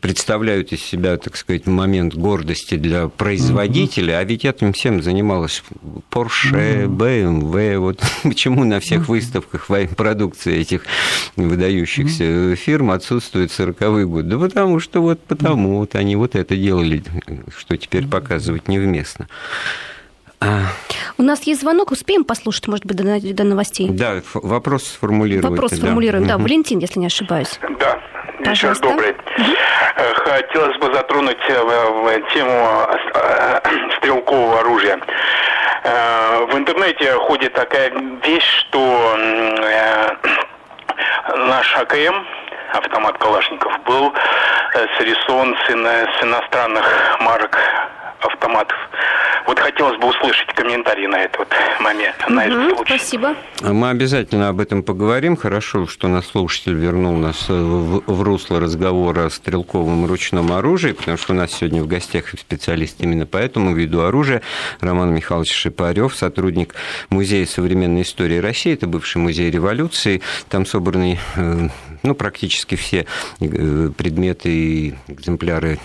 представляют 0.02 0.72
из 0.72 0.82
себя, 0.82 1.18
так 1.18 1.36
сказать, 1.38 1.68
момент 1.68 2.16
гордости 2.16 2.76
для 2.76 3.08
производителя, 3.08 4.20
а 4.20 4.24
ведь 4.24 4.46
этим 4.46 4.74
всем 4.74 5.04
занималась 5.04 5.64
Porsche, 6.12 6.88
BMW, 6.88 7.78
вот 7.78 8.02
почему 8.24 8.64
на 8.64 8.80
всех 8.80 9.08
выставках 9.08 9.68
продукции 9.96 10.58
этих 10.58 10.84
выдающихся 11.36 12.56
фирм 12.56 12.92
отсутствует 12.92 13.52
40-й 13.52 14.06
год? 14.06 14.28
Да 14.28 14.38
потому 14.38 14.80
что 14.80 15.02
вот 15.02 15.20
потому 15.22 15.80
вот 15.80 15.96
они 15.96 16.16
вот 16.16 16.36
это 16.36 16.56
делали, 16.56 17.04
что 17.56 17.78
теперь 17.78 18.08
показывать 18.08 18.68
невместно. 18.68 19.17
А... 20.40 20.68
У 21.18 21.24
нас 21.24 21.44
есть 21.44 21.62
звонок, 21.62 21.92
успеем 21.92 22.24
послушать, 22.24 22.68
может 22.68 22.86
быть, 22.86 22.98
до, 22.98 23.20
до 23.34 23.44
новостей? 23.44 23.90
Да, 23.90 24.22
вопрос 24.34 24.84
сформулируем. 24.84 25.50
Вопрос 25.50 25.72
сформулируем, 25.72 26.28
да. 26.28 26.38
да. 26.38 26.44
Валентин, 26.44 26.80
если 26.80 27.00
не 27.00 27.08
ошибаюсь. 27.08 27.60
Да, 27.80 28.00
вечер 28.40 28.78
добрый. 28.80 29.12
Угу. 29.12 29.56
Хотелось 30.18 30.78
бы 30.78 30.94
затронуть 30.94 31.38
э, 31.50 32.22
тему 32.34 32.88
э, 33.16 33.60
стрелкового 33.98 34.60
оружия. 34.60 35.00
В 35.84 36.58
интернете 36.58 37.14
ходит 37.14 37.54
такая 37.54 37.92
вещь, 38.24 38.66
что 38.68 39.18
наш 41.36 41.76
АКМ, 41.78 42.26
автомат 42.74 43.18
Калашников, 43.18 43.72
был 43.86 44.14
срисован 44.98 45.56
с 45.66 46.24
иностранных 46.24 47.18
марок 47.22 47.58
автоматов. 48.28 48.78
Вот 49.46 49.60
хотелось 49.60 49.98
бы 49.98 50.10
услышать 50.10 50.48
комментарии 50.54 51.08
на 51.08 51.24
этот 51.24 51.48
момент, 51.80 52.16
угу, 52.26 52.34
на 52.34 52.46
этот 52.46 52.76
случай. 52.76 52.98
Спасибо. 52.98 53.36
Мы 53.62 53.90
обязательно 53.90 54.50
об 54.50 54.60
этом 54.60 54.84
поговорим. 54.84 55.38
Хорошо, 55.38 55.88
что 55.88 56.08
наш 56.10 56.26
слушатель 56.26 56.74
вернул 56.74 57.16
нас 57.16 57.48
в, 57.48 58.04
в 58.06 58.22
русло 58.24 58.60
разговора 58.60 59.28
о 59.28 59.30
стрелковом 59.30 60.06
ручном 60.06 60.52
оружии, 60.52 60.92
потому 60.92 61.18
что 61.18 61.34
у 61.34 61.36
нас 61.36 61.52
сегодня 61.54 61.82
в 61.82 61.88
гостях 61.88 62.30
специалист 62.30 63.02
именно 63.02 63.26
по 63.26 63.38
этому 63.38 63.74
виду 63.74 64.02
оружия 64.02 64.42
Роман 64.82 65.14
Михайлович 65.14 65.54
Шипарев, 65.54 66.16
сотрудник 66.16 66.76
Музея 67.10 67.46
современной 67.46 68.02
истории 68.02 68.40
России, 68.40 68.74
это 68.74 68.88
бывший 68.88 69.18
музей 69.18 69.50
революции. 69.50 70.22
Там 70.50 70.66
собраны 70.66 71.18
э, 71.36 71.70
ну, 72.04 72.16
практически 72.16 72.76
все 72.76 73.06
э, 73.40 73.90
предметы 73.98 74.50
и 74.50 74.96
экземпляры 75.08 75.80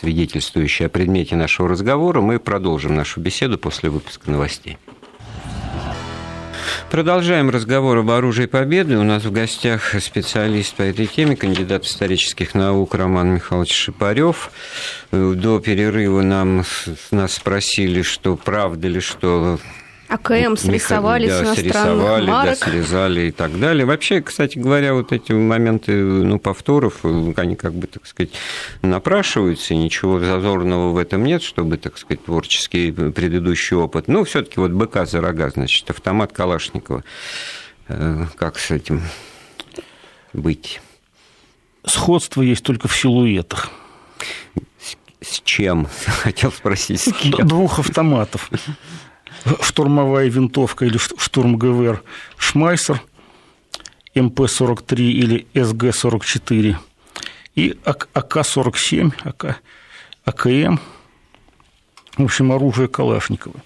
свидетельствующие 0.00 0.86
о 0.86 0.88
предмете 0.88 1.36
нашего 1.36 1.68
разговора, 1.68 2.20
мы 2.20 2.38
продолжим 2.38 2.94
нашу 2.94 3.20
беседу 3.20 3.58
после 3.58 3.90
выпуска 3.90 4.30
новостей. 4.30 4.78
Продолжаем 6.90 7.50
разговор 7.50 7.98
об 7.98 8.10
оружии 8.10 8.46
победы. 8.46 8.96
У 8.96 9.04
нас 9.04 9.24
в 9.24 9.30
гостях 9.30 9.94
специалист 10.00 10.74
по 10.74 10.82
этой 10.82 11.06
теме, 11.06 11.36
кандидат 11.36 11.84
исторических 11.84 12.54
наук 12.54 12.94
Роман 12.94 13.34
Михайлович 13.34 13.72
Шипарев. 13.72 14.50
До 15.12 15.60
перерыва 15.60 16.22
нам, 16.22 16.64
нас 17.10 17.34
спросили, 17.34 18.02
что 18.02 18.36
правда 18.36 18.88
ли, 18.88 19.00
что 19.00 19.60
АКМ 20.10 20.56
срисовали 20.56 21.28
да, 21.28 21.38
с 21.38 21.42
иностранных 21.42 21.72
срисовали, 21.72 22.26
марок. 22.26 22.58
Да, 22.58 22.66
срезали 22.66 23.20
и 23.28 23.30
так 23.30 23.58
далее. 23.60 23.86
Вообще, 23.86 24.20
кстати 24.20 24.58
говоря, 24.58 24.94
вот 24.94 25.12
эти 25.12 25.30
моменты 25.30 25.92
ну, 25.92 26.40
повторов, 26.40 27.04
они 27.04 27.54
как 27.54 27.74
бы, 27.74 27.86
так 27.86 28.06
сказать, 28.06 28.32
напрашиваются, 28.82 29.76
ничего 29.76 30.18
зазорного 30.18 30.90
в 30.92 30.98
этом 30.98 31.24
нет, 31.24 31.42
чтобы, 31.42 31.76
так 31.76 31.96
сказать, 31.96 32.24
творческий 32.24 32.90
предыдущий 32.90 33.76
опыт. 33.76 34.08
Ну, 34.08 34.24
все 34.24 34.42
таки 34.42 34.58
вот 34.58 34.72
БК 34.72 35.06
за 35.06 35.20
рога, 35.20 35.48
значит, 35.50 35.88
автомат 35.88 36.32
Калашникова. 36.32 37.04
Э, 37.86 38.26
как 38.36 38.58
с 38.58 38.72
этим 38.72 39.02
быть? 40.32 40.80
Сходство 41.84 42.42
есть 42.42 42.64
только 42.64 42.88
в 42.88 42.96
силуэтах. 42.96 43.70
С 45.20 45.40
чем? 45.44 45.86
Хотел 46.22 46.50
спросить, 46.50 47.00
с 47.00 47.12
кем? 47.12 47.46
Двух 47.46 47.78
автоматов 47.78 48.50
штурмовая 49.60 50.28
винтовка 50.28 50.84
или 50.84 50.98
штурмгевер 50.98 52.02
Шмайсер, 52.36 53.02
МП-43 54.14 55.00
или 55.00 55.46
СГ-44 55.54 56.76
и 57.54 57.78
АК-47, 57.84 59.12
АК, 59.24 59.60
АКМ, 60.24 60.78
в 62.16 62.24
общем, 62.24 62.52
оружие 62.52 62.88
Калашникова. 62.88 63.60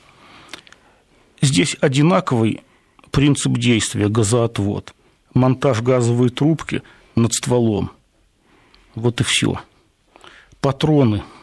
Здесь 1.40 1.76
одинаковый 1.80 2.62
принцип 3.10 3.58
действия– 3.58 4.08
газоотвод, 4.10 4.94
монтаж 5.34 5.82
газовой 5.82 6.30
трубки 6.30 6.82
над 7.16 7.34
стволом. 7.34 7.90
Вот 8.94 9.20
и 9.20 9.24
все. 9.24 9.60
Патроны– 10.60 11.22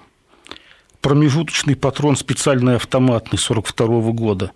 промежуточный 1.02 1.76
патрон 1.76 2.16
специальный 2.16 2.76
автоматный 2.76 3.40
42 3.40 4.12
года, 4.12 4.52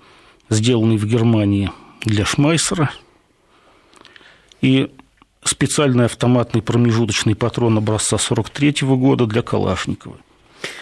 сделанный 0.50 0.98
в 0.98 1.06
Германии 1.06 1.72
для 2.02 2.26
Шмайсера, 2.26 2.92
и 4.62 4.92
специальный 5.44 6.06
автоматный 6.06 6.62
промежуточный 6.62 7.36
патрон 7.36 7.78
образца 7.78 8.18
43 8.18 8.76
года 8.82 9.26
для 9.26 9.42
Калашникова. 9.42 10.18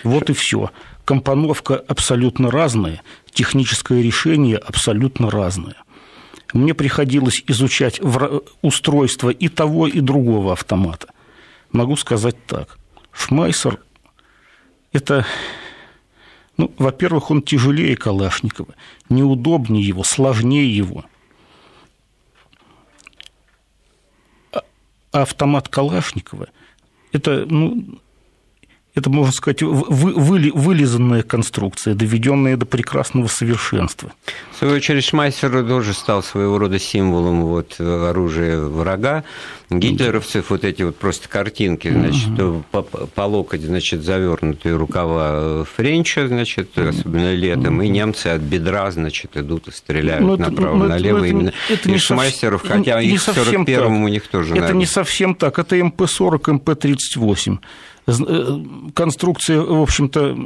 Вот 0.04 0.30
и 0.30 0.34
все. 0.34 0.72
Компоновка 1.06 1.76
абсолютно 1.76 2.50
разная, 2.50 3.02
техническое 3.32 4.02
решение 4.02 4.58
абсолютно 4.58 5.30
разное. 5.30 5.76
Мне 6.54 6.74
приходилось 6.74 7.44
изучать 7.48 8.00
устройство 8.62 9.30
и 9.32 9.50
того, 9.50 9.88
и 9.88 10.00
другого 10.00 10.54
автомата. 10.54 11.08
Могу 11.72 11.98
сказать 11.98 12.38
так. 12.46 12.78
Шмайсер 13.12 13.80
это, 14.94 15.26
ну, 16.56 16.74
во-первых, 16.78 17.32
он 17.32 17.42
тяжелее 17.42 17.98
Калашникова, 17.98 18.76
неудобнее 19.10 19.86
его, 19.86 20.04
сложнее 20.04 20.74
его. 20.74 21.04
А 24.52 24.62
автомат 25.12 25.68
Калашникова– 25.68 26.48
это, 27.12 27.46
ну, 27.46 28.00
это, 28.96 29.10
можно 29.10 29.34
сказать, 29.34 29.64
вы, 29.64 30.14
вы, 30.14 30.52
вылизанная 30.54 31.24
конструкция, 31.24 31.96
доведенная 31.96 32.58
до 32.58 32.68
прекрасного 32.68 33.28
совершенства. 33.28 34.12
В 34.52 34.58
свою 34.60 34.76
очередь, 34.76 35.04
Шмайсер 35.04 35.66
тоже 35.68 35.94
стал 35.94 36.22
своего 36.22 36.60
рода 36.60 36.78
символом 36.78 37.42
вот, 37.46 37.80
оружия 37.80 38.60
врага. 38.60 39.24
Гитлеровцев 39.72 40.52
вот 40.52 40.64
эти 40.64 40.84
вот 40.84 40.98
просто 40.98 41.28
картинки, 41.28 41.90
значит, 41.90 42.40
угу. 42.40 42.64
по, 42.70 42.84
по 42.84 43.22
локоть, 43.22 43.62
значит, 43.62 44.04
завернутые 44.04 44.76
рукава 44.76 45.64
френча, 45.64 46.28
значит, 46.28 46.78
особенно 46.78 47.34
летом, 47.34 47.82
и 47.82 47.88
немцы 47.88 48.28
от 48.28 48.42
бедра, 48.42 48.92
значит, 48.92 49.36
идут 49.36 49.70
и 49.70 49.72
стреляют 49.72 50.22
ну, 50.24 50.38
направо-налево 50.38 51.20
ну, 51.20 51.26
именно 51.26 51.54
это 51.70 51.90
не 51.90 51.98
Шмайсеров, 51.98 52.62
сов... 52.62 52.70
хотя 52.70 53.02
не 53.02 53.14
их 53.14 53.22
в 53.22 53.28
41-м 53.28 54.04
у 54.04 54.08
них 54.08 54.28
тоже, 54.28 54.52
Это 54.52 54.60
наверное. 54.60 54.80
не 54.80 54.86
совсем 54.86 55.34
так, 55.34 55.58
это 55.58 55.76
МП-40, 55.78 56.62
МП-38. 56.64 57.58
Э, 58.08 58.60
конструкция, 58.94 59.62
в 59.62 59.82
общем-то, 59.82 60.38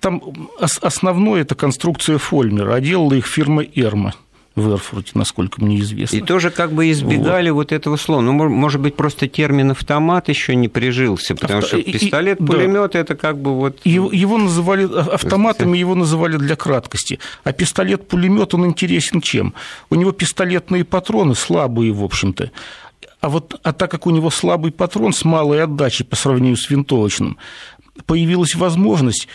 там 0.00 0.22
основное 0.58 1.42
это 1.42 1.54
конструкция 1.54 2.18
Фольмера, 2.18 2.74
а 2.74 2.80
делала 2.80 3.14
их 3.14 3.26
фирма 3.26 3.62
Эрма 3.62 4.14
в 4.56 4.72
Эрфурте, 4.72 5.12
насколько 5.14 5.62
мне 5.62 5.78
известно. 5.80 6.16
И 6.16 6.20
тоже 6.20 6.50
как 6.50 6.72
бы 6.72 6.90
избегали 6.90 7.50
вот, 7.50 7.70
вот 7.70 7.72
этого 7.72 7.96
слова. 7.96 8.20
Ну, 8.20 8.32
может 8.32 8.80
быть, 8.80 8.96
просто 8.96 9.28
термин 9.28 9.70
автомат 9.70 10.28
еще 10.28 10.56
не 10.56 10.68
прижился, 10.68 11.34
потому 11.34 11.60
Авто... 11.60 11.78
что 11.78 11.82
пистолет, 11.82 12.38
пулемет 12.38 12.92
да. 12.92 12.98
это 12.98 13.14
как 13.14 13.38
бы 13.38 13.54
вот. 13.54 13.80
Его, 13.84 14.10
его 14.12 14.38
называли 14.38 14.88
а, 14.92 15.14
автоматами, 15.14 15.78
его 15.78 15.94
называли 15.94 16.36
для 16.36 16.56
краткости. 16.56 17.20
А 17.44 17.52
пистолет-пулемет 17.52 18.54
он 18.54 18.66
интересен 18.66 19.20
чем? 19.20 19.54
У 19.88 19.94
него 19.94 20.10
пистолетные 20.12 20.84
патроны 20.84 21.34
слабые, 21.34 21.92
в 21.92 22.02
общем-то. 22.02 22.50
А 23.20 23.28
вот 23.28 23.60
а 23.62 23.72
так 23.72 23.90
как 23.90 24.06
у 24.06 24.10
него 24.10 24.30
слабый 24.30 24.72
патрон 24.72 25.12
с 25.12 25.24
малой 25.24 25.62
отдачей 25.62 26.06
по 26.06 26.16
сравнению 26.16 26.56
с 26.56 26.70
винтовочным, 26.70 27.36
появилась 28.06 28.54
возможность 28.54 29.28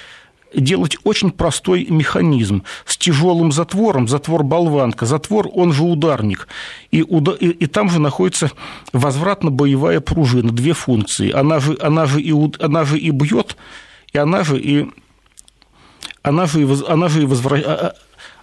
делать 0.55 0.97
очень 1.03 1.31
простой 1.31 1.85
механизм 1.89 2.63
с 2.85 2.97
тяжелым 2.97 3.51
затвором, 3.51 4.07
затвор 4.07 4.43
болванка, 4.43 5.05
затвор, 5.05 5.49
он 5.53 5.73
же 5.73 5.83
ударник, 5.83 6.47
и, 6.91 7.03
уда- 7.03 7.35
и, 7.39 7.49
и 7.49 7.67
там 7.67 7.89
же 7.89 7.99
находится 7.99 8.51
возвратно-боевая 8.93 9.99
пружина, 9.99 10.51
две 10.51 10.73
функции, 10.73 11.31
она 11.31 11.59
же, 11.59 11.77
она 11.81 12.05
же, 12.05 12.21
и, 12.21 12.33
она 12.59 12.85
же 12.85 12.97
и 12.97 13.09
бьет, 13.11 13.57
и 14.13 14.17
она 14.17 14.43
же 14.43 14.59
и 14.59 14.87
она 16.23 16.47
же 16.47 16.63
и, 16.63 16.67
она 16.87 17.07
же 17.07 17.21
и 17.21 17.25
возвра... 17.25 17.57
А, 17.59 17.87
а, 17.87 17.93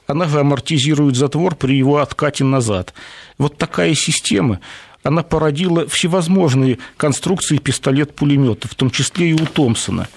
она 0.07 0.27
же 0.27 0.41
амортизирует 0.41 1.17
затвор 1.17 1.55
при 1.55 1.77
его 1.77 1.99
откате 1.99 2.45
назад. 2.45 2.93
Вот 3.39 3.57
такая 3.57 3.95
система 3.95 4.61
она 5.03 5.23
породила 5.23 5.87
всевозможные 5.89 6.79
конструкции 6.97 7.59
пистолет-пулемета, 7.59 8.69
в 8.69 8.75
том 8.75 8.91
числе 8.91 9.31
и 9.31 9.33
у 9.35 9.47
Томпсона. 9.47 10.09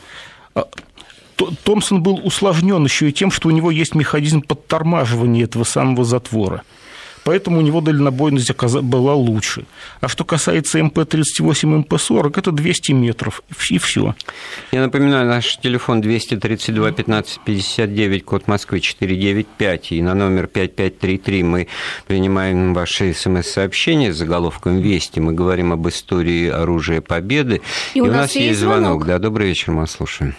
А, 0.54 0.68
Томпсон 1.64 2.02
был 2.02 2.22
усложнен 2.24 2.84
еще 2.84 3.10
и 3.10 3.14
тем, 3.14 3.32
что 3.32 3.50
у 3.50 3.52
него 3.52 3.72
есть 3.72 3.96
механизм 3.96 4.42
подтормаживания 4.42 5.44
этого 5.44 5.64
самого 5.64 6.06
затвора. 6.06 6.64
Поэтому 7.26 7.58
у 7.58 7.62
него 7.62 7.82
дальнобойность 7.82 8.54
была 8.84 9.16
лучше. 9.16 9.66
А 10.00 10.08
что 10.08 10.24
касается 10.24 10.80
МП-38, 10.80 11.84
МП-40, 11.84 12.38
это 12.38 12.52
200 12.52 12.92
метров, 12.92 13.42
и 13.72 13.80
все. 13.80 14.14
Я 14.72 14.82
напоминаю, 14.82 15.28
наш 15.28 15.58
телефон 15.58 16.02
232 16.02 16.92
15 16.92 17.40
59, 17.44 18.24
код 18.26 18.48
Москвы 18.48 18.80
495, 18.80 19.92
и 19.94 20.04
на 20.04 20.14
номер 20.14 20.46
5533 20.46 21.44
мы 21.44 21.68
принимаем 22.06 22.76
ваши 22.76 23.12
смс-сообщения 23.12 24.14
с 24.14 24.18
заголовком 24.18 24.80
«Вести». 24.80 25.20
Мы 25.20 25.34
говорим 25.34 25.74
об 25.74 25.88
истории 25.88 26.48
оружия 26.48 27.02
победы. 27.02 27.62
И, 27.96 27.98
и 27.98 28.02
у, 28.02 28.06
нас, 28.06 28.16
нас 28.16 28.36
есть 28.36 28.60
звонок. 28.60 28.84
звонок. 28.84 29.06
Да, 29.08 29.18
добрый 29.18 29.48
вечер, 29.48 29.72
мы 29.72 29.82
вас 29.82 29.92
слушаем. 29.94 30.36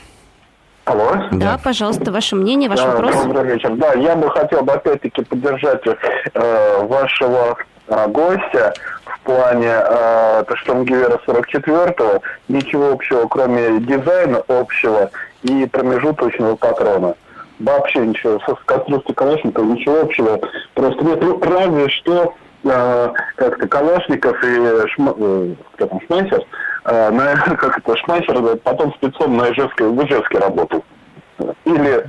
Алло. 0.87 1.17
Да, 1.33 1.59
пожалуйста, 1.63 2.13
ваше 2.13 2.37
мнение, 2.37 2.71
ваш 2.71 2.79
да, 2.79 2.87
вопрос. 2.93 3.25
Добрый 3.25 3.55
вечер. 3.55 3.75
Да, 3.75 3.93
я 3.95 4.15
бы 4.15 4.31
хотел 4.31 4.63
бы 4.63 4.73
опять-таки 4.73 5.25
поддержать 5.25 5.83
э, 5.85 6.87
вашего 6.87 7.57
э, 7.89 8.07
гостя 8.07 8.73
в 9.05 9.21
плане 9.25 9.67
э, 9.67 10.43
это 10.43 10.57
Штормгивера 10.59 11.21
44-го. 11.27 12.23
Ничего 12.47 12.93
общего, 12.93 13.27
кроме 13.27 13.81
дизайна 13.81 14.45
общего 14.47 15.11
и 15.43 15.67
промежуточного 15.67 16.55
патрона. 16.55 17.17
Вообще 17.59 18.07
ничего. 18.07 18.39
С 18.39 18.65
конструкцией 18.65 19.17
Калашникова 19.17 19.65
ничего 19.65 20.03
общего. 20.03 20.39
Просто 20.75 21.05
нет, 21.05 21.21
ну, 21.21 21.41
разве 21.43 21.89
что 21.89 22.35
э, 22.63 23.13
как-то 23.35 23.67
Калашников 23.67 24.37
и 24.45 24.87
Шма, 24.91 25.15
э, 25.19 25.55
кто 25.75 25.87
там, 25.87 26.01
Шмайсер– 26.07 26.43
Э, 26.87 27.11
на, 27.11 27.37
как 27.57 27.79
это, 27.79 27.97
Шмайсер 27.97 28.57
потом 28.59 28.95
спецом 28.95 29.37
на 29.37 29.51
Ижевской, 29.51 29.91
в 29.91 30.05
Ижевске 30.05 30.39
работал. 30.39 30.85
Или 31.65 32.09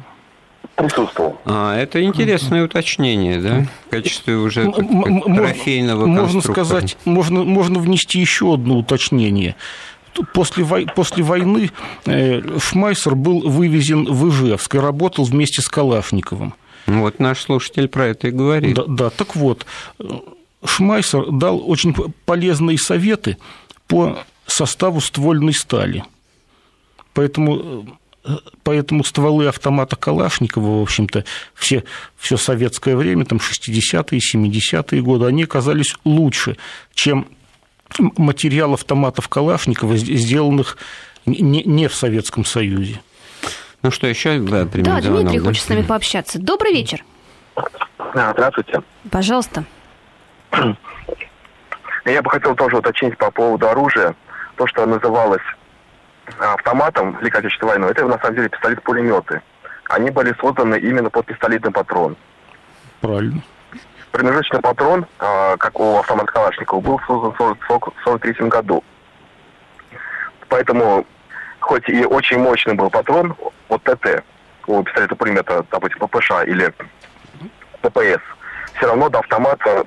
присутствовал. 0.76 1.40
А, 1.46 1.76
это 1.76 2.02
интересное 2.04 2.64
уточнение, 2.64 3.40
да? 3.40 3.66
В 3.88 3.90
качестве 3.90 4.36
уже 4.36 4.72
трофейного 4.72 6.06
Можно 6.06 6.42
сказать, 6.42 6.98
можно, 7.04 7.44
можно 7.44 7.80
внести 7.80 8.20
еще 8.20 8.54
одно 8.54 8.78
уточнение. 8.78 9.56
После, 10.34 10.66
после 10.96 11.24
войны 11.24 11.72
э, 12.06 12.42
Шмайсер 12.60 13.16
был 13.16 13.42
вывезен 13.42 14.06
в 14.06 14.30
Ижевск 14.30 14.76
и 14.76 14.80
работал 14.80 15.26
вместе 15.26 15.62
с 15.62 15.70
Калашниковым. 15.70 16.54
Вот 16.86 17.20
наш 17.20 17.42
слушатель 17.42 17.88
про 17.88 18.08
это 18.08 18.28
и 18.28 18.32
говорит. 18.32 18.76
Да, 18.76 18.84
да 18.88 19.10
так 19.10 19.36
вот, 19.36 19.66
Шмайсер 20.64 21.32
дал 21.32 21.62
очень 21.70 21.96
полезные 22.26 22.78
советы 22.78 23.38
по 23.88 24.18
составу 24.48 25.02
ствольной 25.02 25.54
стали. 25.54 26.04
Поэтому 27.14 27.86
Поэтому 28.64 29.06
стволы 29.06 29.48
автомата 29.48 29.96
Калашникова, 29.96 30.80
в 30.80 30.82
общем-то, 30.82 31.24
все, 31.54 31.86
все 32.18 32.36
советское 32.36 32.98
время, 32.98 33.24
там 33.24 33.38
60-е, 33.38 34.20
70-е 34.20 35.02
годы, 35.02 35.26
они 35.28 35.44
оказались 35.44 35.96
лучше, 36.04 36.58
чем 36.94 37.28
материал 37.98 38.74
автоматов 38.74 39.30
Калашникова, 39.30 39.96
сделанных 39.96 40.78
не, 41.26 41.64
не 41.64 41.88
в 41.88 41.96
Советском 41.96 42.44
Союзе. 42.44 43.00
Ну 43.82 43.92
что, 43.92 44.08
еще 44.08 44.40
да, 44.40 44.66
Да, 44.66 45.02
Дмитрий 45.02 45.40
да? 45.40 45.46
хочет 45.46 45.64
с 45.64 45.70
нами 45.70 45.84
пообщаться. 45.84 46.40
Добрый 46.40 46.74
вечер. 46.74 47.04
А, 47.56 48.34
здравствуйте. 48.34 48.82
Пожалуйста. 49.10 49.64
Я 52.06 52.22
бы 52.22 52.30
хотел 52.30 52.56
тоже 52.56 52.78
уточнить 52.78 53.18
по 53.18 53.32
поводу 53.32 53.68
оружия. 53.70 54.16
То, 54.58 54.68
что 54.68 54.86
называлось 54.86 55.42
автоматом 56.40 57.18
Великой 57.20 57.42
Отечественной 57.42 57.74
войны, 57.74 57.86
это 57.86 58.06
на 58.06 58.20
самом 58.20 58.36
деле 58.36 58.50
пистолет-пулеметы. 58.50 59.42
Они 59.90 60.10
были 60.10 60.36
созданы 60.42 60.78
именно 60.80 61.10
под 61.10 61.26
пистолетный 61.28 61.72
патрон. 61.72 62.18
Правильно. 63.02 63.42
Промежуточный 64.12 64.62
патрон, 64.62 65.06
а, 65.20 65.58
как 65.58 65.80
у 65.80 66.00
автомата 66.00 66.32
Калашникова, 66.32 66.82
был 66.82 67.00
создан 67.06 67.32
в 67.32 67.36
1943 67.36 68.50
году. 68.50 68.84
Поэтому, 70.50 71.06
хоть 71.60 71.88
и 71.88 72.04
очень 72.06 72.40
мощный 72.40 72.74
был 72.74 72.90
патрон, 72.90 73.36
вот 73.70 73.84
ТТ, 73.84 74.24
у 74.66 74.82
пистолета-пулемета, 74.84 75.66
допустим, 75.70 76.00
ППШ 76.00 76.32
или 76.46 76.74
ППС, 77.82 78.22
все 78.74 78.88
равно 78.88 79.10
до 79.10 79.20
автомата 79.20 79.86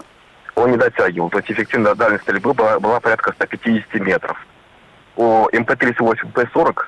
он 0.54 0.70
не 0.70 0.76
дотягивал. 0.76 1.28
То 1.30 1.38
есть 1.38 1.50
эффективная 1.50 1.94
дальность 1.94 2.22
стрельбы 2.22 2.54
была, 2.54 2.78
была 2.78 3.00
порядка 3.00 3.32
150 3.32 3.94
метров. 3.94 4.38
У 5.20 5.50
МП-38, 5.52 6.32
П-40 6.32 6.78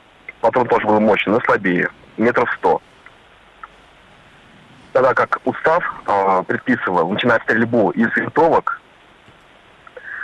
патрон 0.40 0.66
тоже 0.66 0.87
был 0.87 0.99
мощный, 1.01 1.33
но 1.33 1.40
слабее, 1.40 1.90
метров 2.16 2.51
100. 2.61 2.81
Тогда 4.95 5.12
как 5.12 5.38
устав 5.45 5.85
э, 6.07 6.42
предписывал 6.47 7.11
начинать 7.11 7.42
стрельбу 7.42 7.90
из 7.90 8.09
винтовок 8.16 8.81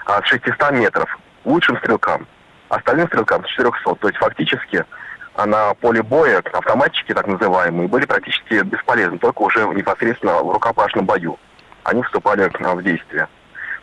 э, 0.06 0.20
с 0.24 0.26
600 0.26 0.70
метров 0.70 1.18
лучшим 1.44 1.76
стрелкам, 1.76 2.26
остальным 2.70 3.08
стрелкам 3.08 3.44
с 3.44 3.48
400. 3.48 3.94
То 3.96 4.08
есть 4.08 4.18
фактически 4.18 4.86
а 5.34 5.44
на 5.44 5.74
поле 5.74 6.02
боя 6.02 6.38
автоматчики, 6.38 7.12
так 7.12 7.26
называемые, 7.26 7.88
были 7.88 8.06
практически 8.06 8.62
бесполезны, 8.62 9.18
только 9.18 9.42
уже 9.42 9.66
непосредственно 9.66 10.42
в 10.42 10.50
рукопашном 10.50 11.04
бою. 11.04 11.38
Они 11.84 12.02
вступали 12.04 12.48
в 12.48 12.82
действие. 12.82 13.28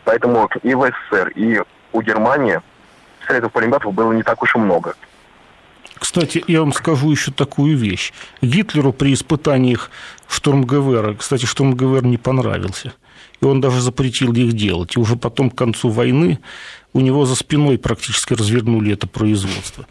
Поэтому 0.02 0.50
и 0.64 0.74
в 0.74 0.82
СССР, 0.84 1.28
и 1.36 1.62
у 1.92 2.02
Германии 2.02 2.60
пистолетов 3.26 3.52
пулеметов 3.52 3.92
было 3.92 4.12
не 4.12 4.22
так 4.22 4.42
уж 4.42 4.54
и 4.54 4.58
много. 4.58 4.94
Кстати, 5.98 6.44
я 6.46 6.60
вам 6.60 6.72
скажу 6.72 7.10
еще 7.10 7.32
такую 7.32 7.76
вещь. 7.76 8.12
Гитлеру 8.42 8.92
при 8.92 9.12
испытаниях 9.12 9.90
штурмгевера, 10.28 11.14
кстати, 11.14 11.46
штурмгевер 11.46 12.04
не 12.04 12.18
понравился. 12.18 12.92
И 13.40 13.44
он 13.44 13.60
даже 13.60 13.80
запретил 13.80 14.32
их 14.32 14.52
делать. 14.54 14.96
И 14.96 14.98
уже 14.98 15.16
потом, 15.16 15.50
к 15.50 15.56
концу 15.56 15.90
войны, 15.90 16.38
у 16.96 17.00
него 17.00 17.26
за 17.26 17.34
спиной 17.34 17.76
практически 17.76 18.32
развернули 18.32 18.94
это 18.94 19.06
производство. 19.06 19.86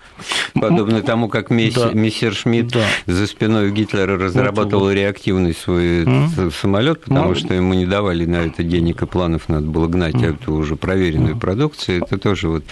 Подобно 0.55 1.03
тому, 1.03 1.29
как 1.29 1.51
месс... 1.51 1.75
да. 1.75 1.91
мессер 1.91 2.33
Шмидт 2.33 2.71
да. 2.73 2.85
за 3.05 3.27
спиной 3.27 3.71
Гитлера 3.71 4.17
разрабатывал 4.17 4.85
вот, 4.85 4.93
реактивный 4.93 5.53
свой 5.53 6.03
mm. 6.03 6.51
самолет, 6.51 7.03
потому 7.03 7.33
mm. 7.33 7.35
что 7.35 7.53
ему 7.53 7.75
не 7.75 7.85
давали 7.85 8.25
на 8.25 8.37
это 8.37 8.63
денег 8.63 9.03
и 9.03 9.05
планов, 9.05 9.47
надо 9.49 9.67
было 9.67 9.87
гнать 9.87 10.15
mm. 10.15 10.33
эту 10.33 10.53
уже 10.53 10.75
проверенную 10.75 11.35
mm. 11.35 11.39
продукцию. 11.39 12.03
Это 12.03 12.17
тоже 12.17 12.49
вот 12.49 12.63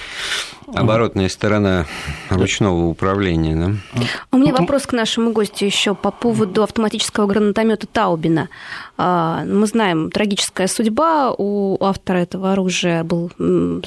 оборотная 0.73 1.29
сторона 1.29 1.86
ручного 2.29 2.86
управления. 2.86 3.55
Да? 3.55 4.03
У 4.31 4.38
меня 4.38 4.53
вопрос 4.53 4.86
к 4.86 4.93
нашему 4.93 5.31
гостю 5.31 5.65
еще 5.65 5.95
по 5.95 6.12
поводу 6.12 6.63
автоматического 6.63 7.27
гранатомета 7.27 7.88
Таубина. 7.88 8.49
А, 8.97 9.43
мы 9.45 9.65
знаем, 9.65 10.12
трагическая 10.12 10.67
судьба 10.67 11.33
у 11.36 11.83
автора 11.83 12.19
этого 12.19 12.51
оружия 12.51 13.03
был 13.03 13.31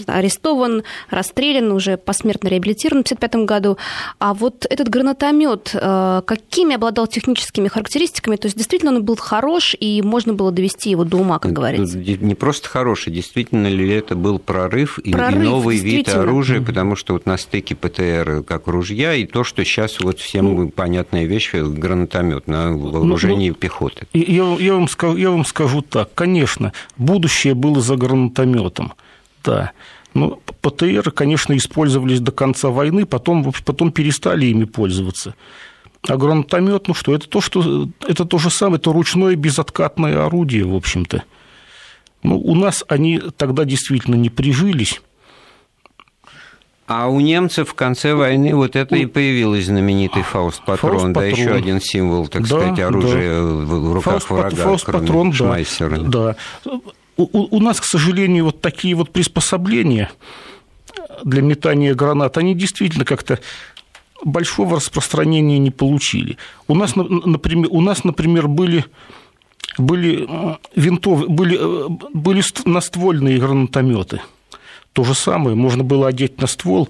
арестован, 0.06 0.82
расстрелян, 1.10 1.70
уже 1.70 1.96
посмертно 1.96 2.48
реабилитирован 2.48 3.02
в 3.02 3.06
1955 3.06 3.46
году. 3.46 3.78
А 4.18 4.34
вот 4.34 4.66
этот 4.68 4.88
гранатомет 4.88 5.74
а, 5.74 6.22
какими 6.22 6.74
обладал 6.74 7.06
техническими 7.06 7.68
характеристиками? 7.68 8.36
То 8.36 8.46
есть 8.46 8.56
действительно 8.56 8.92
он 8.92 9.04
был 9.04 9.16
хорош 9.16 9.76
и 9.78 10.02
можно 10.02 10.34
было 10.34 10.50
довести 10.50 10.90
его 10.90 11.04
до 11.04 11.18
ума, 11.18 11.38
как 11.38 11.52
говорится? 11.52 11.98
Не 11.98 12.34
просто 12.34 12.68
хороший, 12.68 13.12
действительно 13.12 13.68
ли 13.68 13.88
это 13.88 14.16
был 14.16 14.38
прорыв, 14.38 14.98
прорыв 15.10 15.42
и 15.42 15.44
новый 15.44 15.78
вид 15.78 16.08
оружия, 16.08 16.60
потому 16.76 16.94
что 16.94 17.14
вот 17.14 17.24
на 17.24 17.38
стыке 17.38 17.74
ПТР 17.74 18.42
как 18.46 18.66
ружья 18.66 19.14
и 19.14 19.24
то, 19.24 19.44
что 19.44 19.64
сейчас 19.64 19.98
вот 19.98 20.18
всем 20.18 20.44
ну, 20.44 20.68
понятная 20.68 21.24
вещь, 21.24 21.54
гранатомет 21.54 22.48
на 22.48 22.72
вооружении 22.72 23.48
ну, 23.48 23.54
ну, 23.54 23.58
пехоты. 23.58 24.06
Я, 24.12 24.44
я, 24.60 24.74
вам 24.74 24.86
скажу, 24.86 25.16
я 25.16 25.30
вам 25.30 25.46
скажу 25.46 25.80
так, 25.80 26.12
конечно, 26.12 26.74
будущее 26.98 27.54
было 27.54 27.80
за 27.80 27.96
гранатометом, 27.96 28.92
да. 29.42 29.72
Ну, 30.12 30.38
ПТР, 30.60 31.12
конечно, 31.12 31.56
использовались 31.56 32.20
до 32.20 32.30
конца 32.30 32.68
войны, 32.68 33.06
потом, 33.06 33.50
потом 33.64 33.90
перестали 33.90 34.44
ими 34.44 34.64
пользоваться. 34.64 35.34
А 36.06 36.18
гранатомет, 36.18 36.88
ну 36.88 36.92
что, 36.94 37.14
это 37.14 37.26
то, 37.26 37.40
что 37.40 37.88
это 38.06 38.26
то 38.26 38.36
же 38.36 38.50
самое, 38.50 38.76
это 38.76 38.92
ручное 38.92 39.34
безоткатное 39.34 40.26
орудие, 40.26 40.66
в 40.66 40.74
общем-то. 40.74 41.22
Ну, 42.22 42.38
у 42.38 42.54
нас 42.54 42.84
они 42.86 43.18
тогда 43.38 43.64
действительно 43.64 44.16
не 44.16 44.28
прижились. 44.28 45.00
А 46.86 47.08
у 47.08 47.18
немцев 47.18 47.70
в 47.70 47.74
конце 47.74 48.14
войны 48.14 48.54
вот 48.54 48.76
это 48.76 48.94
и 48.94 49.06
появилось 49.06 49.66
знаменитый 49.66 50.22
фауст-патрон, 50.22 51.12
да, 51.12 51.24
еще 51.24 51.50
один 51.50 51.80
символ, 51.80 52.28
так 52.28 52.42
да, 52.42 52.48
сказать, 52.48 52.78
оружия 52.78 53.40
да. 53.40 53.44
в 53.44 53.92
руках 53.92 54.22
фауст, 54.22 54.30
врага, 54.30 54.56
фауст-патрон, 54.56 55.32
да, 55.32 56.36
да. 56.64 56.80
У, 57.16 57.56
у 57.56 57.60
нас, 57.60 57.80
к 57.80 57.84
сожалению, 57.84 58.44
вот 58.44 58.60
такие 58.60 58.94
вот 58.94 59.10
приспособления 59.10 60.10
для 61.24 61.42
метания 61.42 61.94
гранат, 61.94 62.38
они 62.38 62.54
действительно 62.54 63.04
как-то 63.04 63.40
большого 64.24 64.76
распространения 64.76 65.58
не 65.58 65.72
получили. 65.72 66.36
У 66.68 66.74
нас, 66.76 66.94
например, 66.94 67.68
у 67.70 67.80
нас, 67.80 68.04
например 68.04 68.46
были 68.46 68.84
были 69.76 70.28
винтов, 70.74 71.28
были, 71.28 71.58
э, 71.60 71.88
были 72.14 72.42
наствольные 72.64 73.38
гранатометы– 73.38 74.20
то 74.96 75.04
же 75.04 75.14
самое 75.14 75.54
можно 75.54 75.84
было 75.84 76.08
одеть 76.08 76.40
на 76.40 76.46
ствол. 76.46 76.88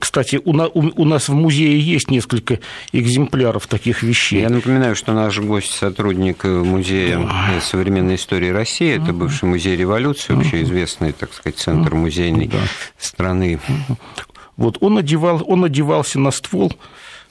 Кстати, 0.00 0.40
у, 0.44 0.52
нас 0.52 1.28
в 1.28 1.32
музее 1.32 1.78
есть 1.78 2.10
несколько 2.10 2.58
экземпляров 2.90 3.68
таких 3.68 4.02
вещей. 4.02 4.40
Я 4.40 4.48
напоминаю, 4.48 4.96
что 4.96 5.12
наш 5.12 5.38
гость 5.38 5.70
сотрудник 5.70 6.42
Музея 6.42 7.24
современной 7.62 8.16
истории 8.16 8.48
России, 8.48 9.00
это 9.00 9.12
бывший 9.12 9.44
музей 9.44 9.76
революции, 9.76 10.32
вообще 10.32 10.62
известный, 10.62 11.12
так 11.12 11.32
сказать, 11.32 11.56
центр 11.56 11.94
музейной 11.94 12.48
да. 12.48 12.58
страны. 12.98 13.60
Вот 14.56 14.78
он, 14.80 14.98
одевал, 14.98 15.40
он 15.46 15.64
одевался 15.64 16.18
на 16.18 16.32
ствол 16.32 16.72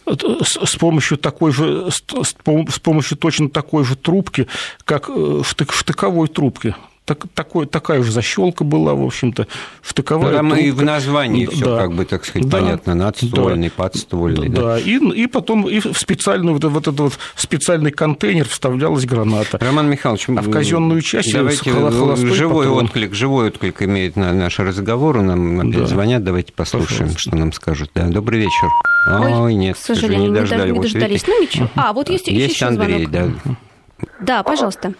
с 0.08 0.76
помощью 0.78 1.18
такой 1.18 1.52
же, 1.52 1.90
с 1.92 2.80
помощью 2.80 3.18
точно 3.18 3.50
такой 3.50 3.84
же 3.84 3.98
трубки, 3.98 4.48
как 4.86 5.10
э, 5.10 5.42
штыковой 5.44 6.30
трубки 6.30 6.74
так, 7.10 7.26
такой, 7.34 7.66
такая 7.66 8.04
же 8.04 8.12
защелка 8.12 8.64
была, 8.64 8.94
в 8.94 9.04
общем-то, 9.04 9.48
штыковая. 9.82 10.36
Там 10.36 10.50
трубка. 10.50 10.64
и 10.64 10.70
в 10.70 10.84
названии 10.84 11.48
да. 11.48 11.52
все, 11.52 11.78
как 11.78 11.94
бы, 11.94 12.06
так 12.06 12.24
сказать, 12.24 12.48
да. 12.48 12.58
понятно, 12.60 12.94
надствольный, 12.94 13.70
да. 13.70 13.74
подствольный. 13.76 14.50
Да, 14.50 14.62
да. 14.62 14.80
И, 14.80 14.98
и 14.98 15.26
потом 15.26 15.68
и 15.68 15.80
в 15.80 15.98
специальный 15.98 16.54
вот, 16.54 16.64
вот 16.64 16.88
этот 16.88 17.00
вот 17.00 17.20
специальный 17.36 17.90
контейнер 17.90 18.48
вставлялась 18.48 19.06
граната. 19.06 19.58
Роман 19.58 19.90
Михайлович, 19.90 20.30
а 20.30 20.34
в 20.34 20.52
казенную 20.52 21.02
часть 21.02 21.34
давайте 21.34 21.72
живой 21.72 22.68
патрон. 22.68 22.86
отклик, 22.86 23.16
живой 23.16 23.48
отклик 23.48 23.82
имеет 23.82 24.16
на 24.16 24.32
наш 24.32 24.60
разговор, 24.60 25.24
нам 25.24 25.62
опять 25.62 25.80
да. 25.80 25.88
звонят, 25.88 26.24
давайте 26.24 26.54
послушаем, 26.54 27.10
Пожалуйста. 27.10 27.20
что 27.20 27.36
нам 27.36 27.54
скажут. 27.54 27.90
Да, 27.96 28.04
добрый 28.06 28.40
вечер. 28.40 28.68
Ой, 29.08 29.34
Ой 29.34 29.54
нет, 29.56 29.78
к 29.78 29.80
сожалению, 29.80 30.30
не, 30.30 30.40
дождали, 30.40 30.70
не 30.70 30.80
дождались. 30.80 31.26
Ну 31.26 31.42
ничего. 31.42 31.70
А, 31.74 31.92
вот 31.92 32.08
есть, 32.10 32.28
есть 32.28 32.54
еще 32.54 32.66
Андрей, 32.68 33.06
звонок. 33.08 33.34
да. 33.46 33.56
Да, 34.20 34.44
пожалуйста. 34.44 34.94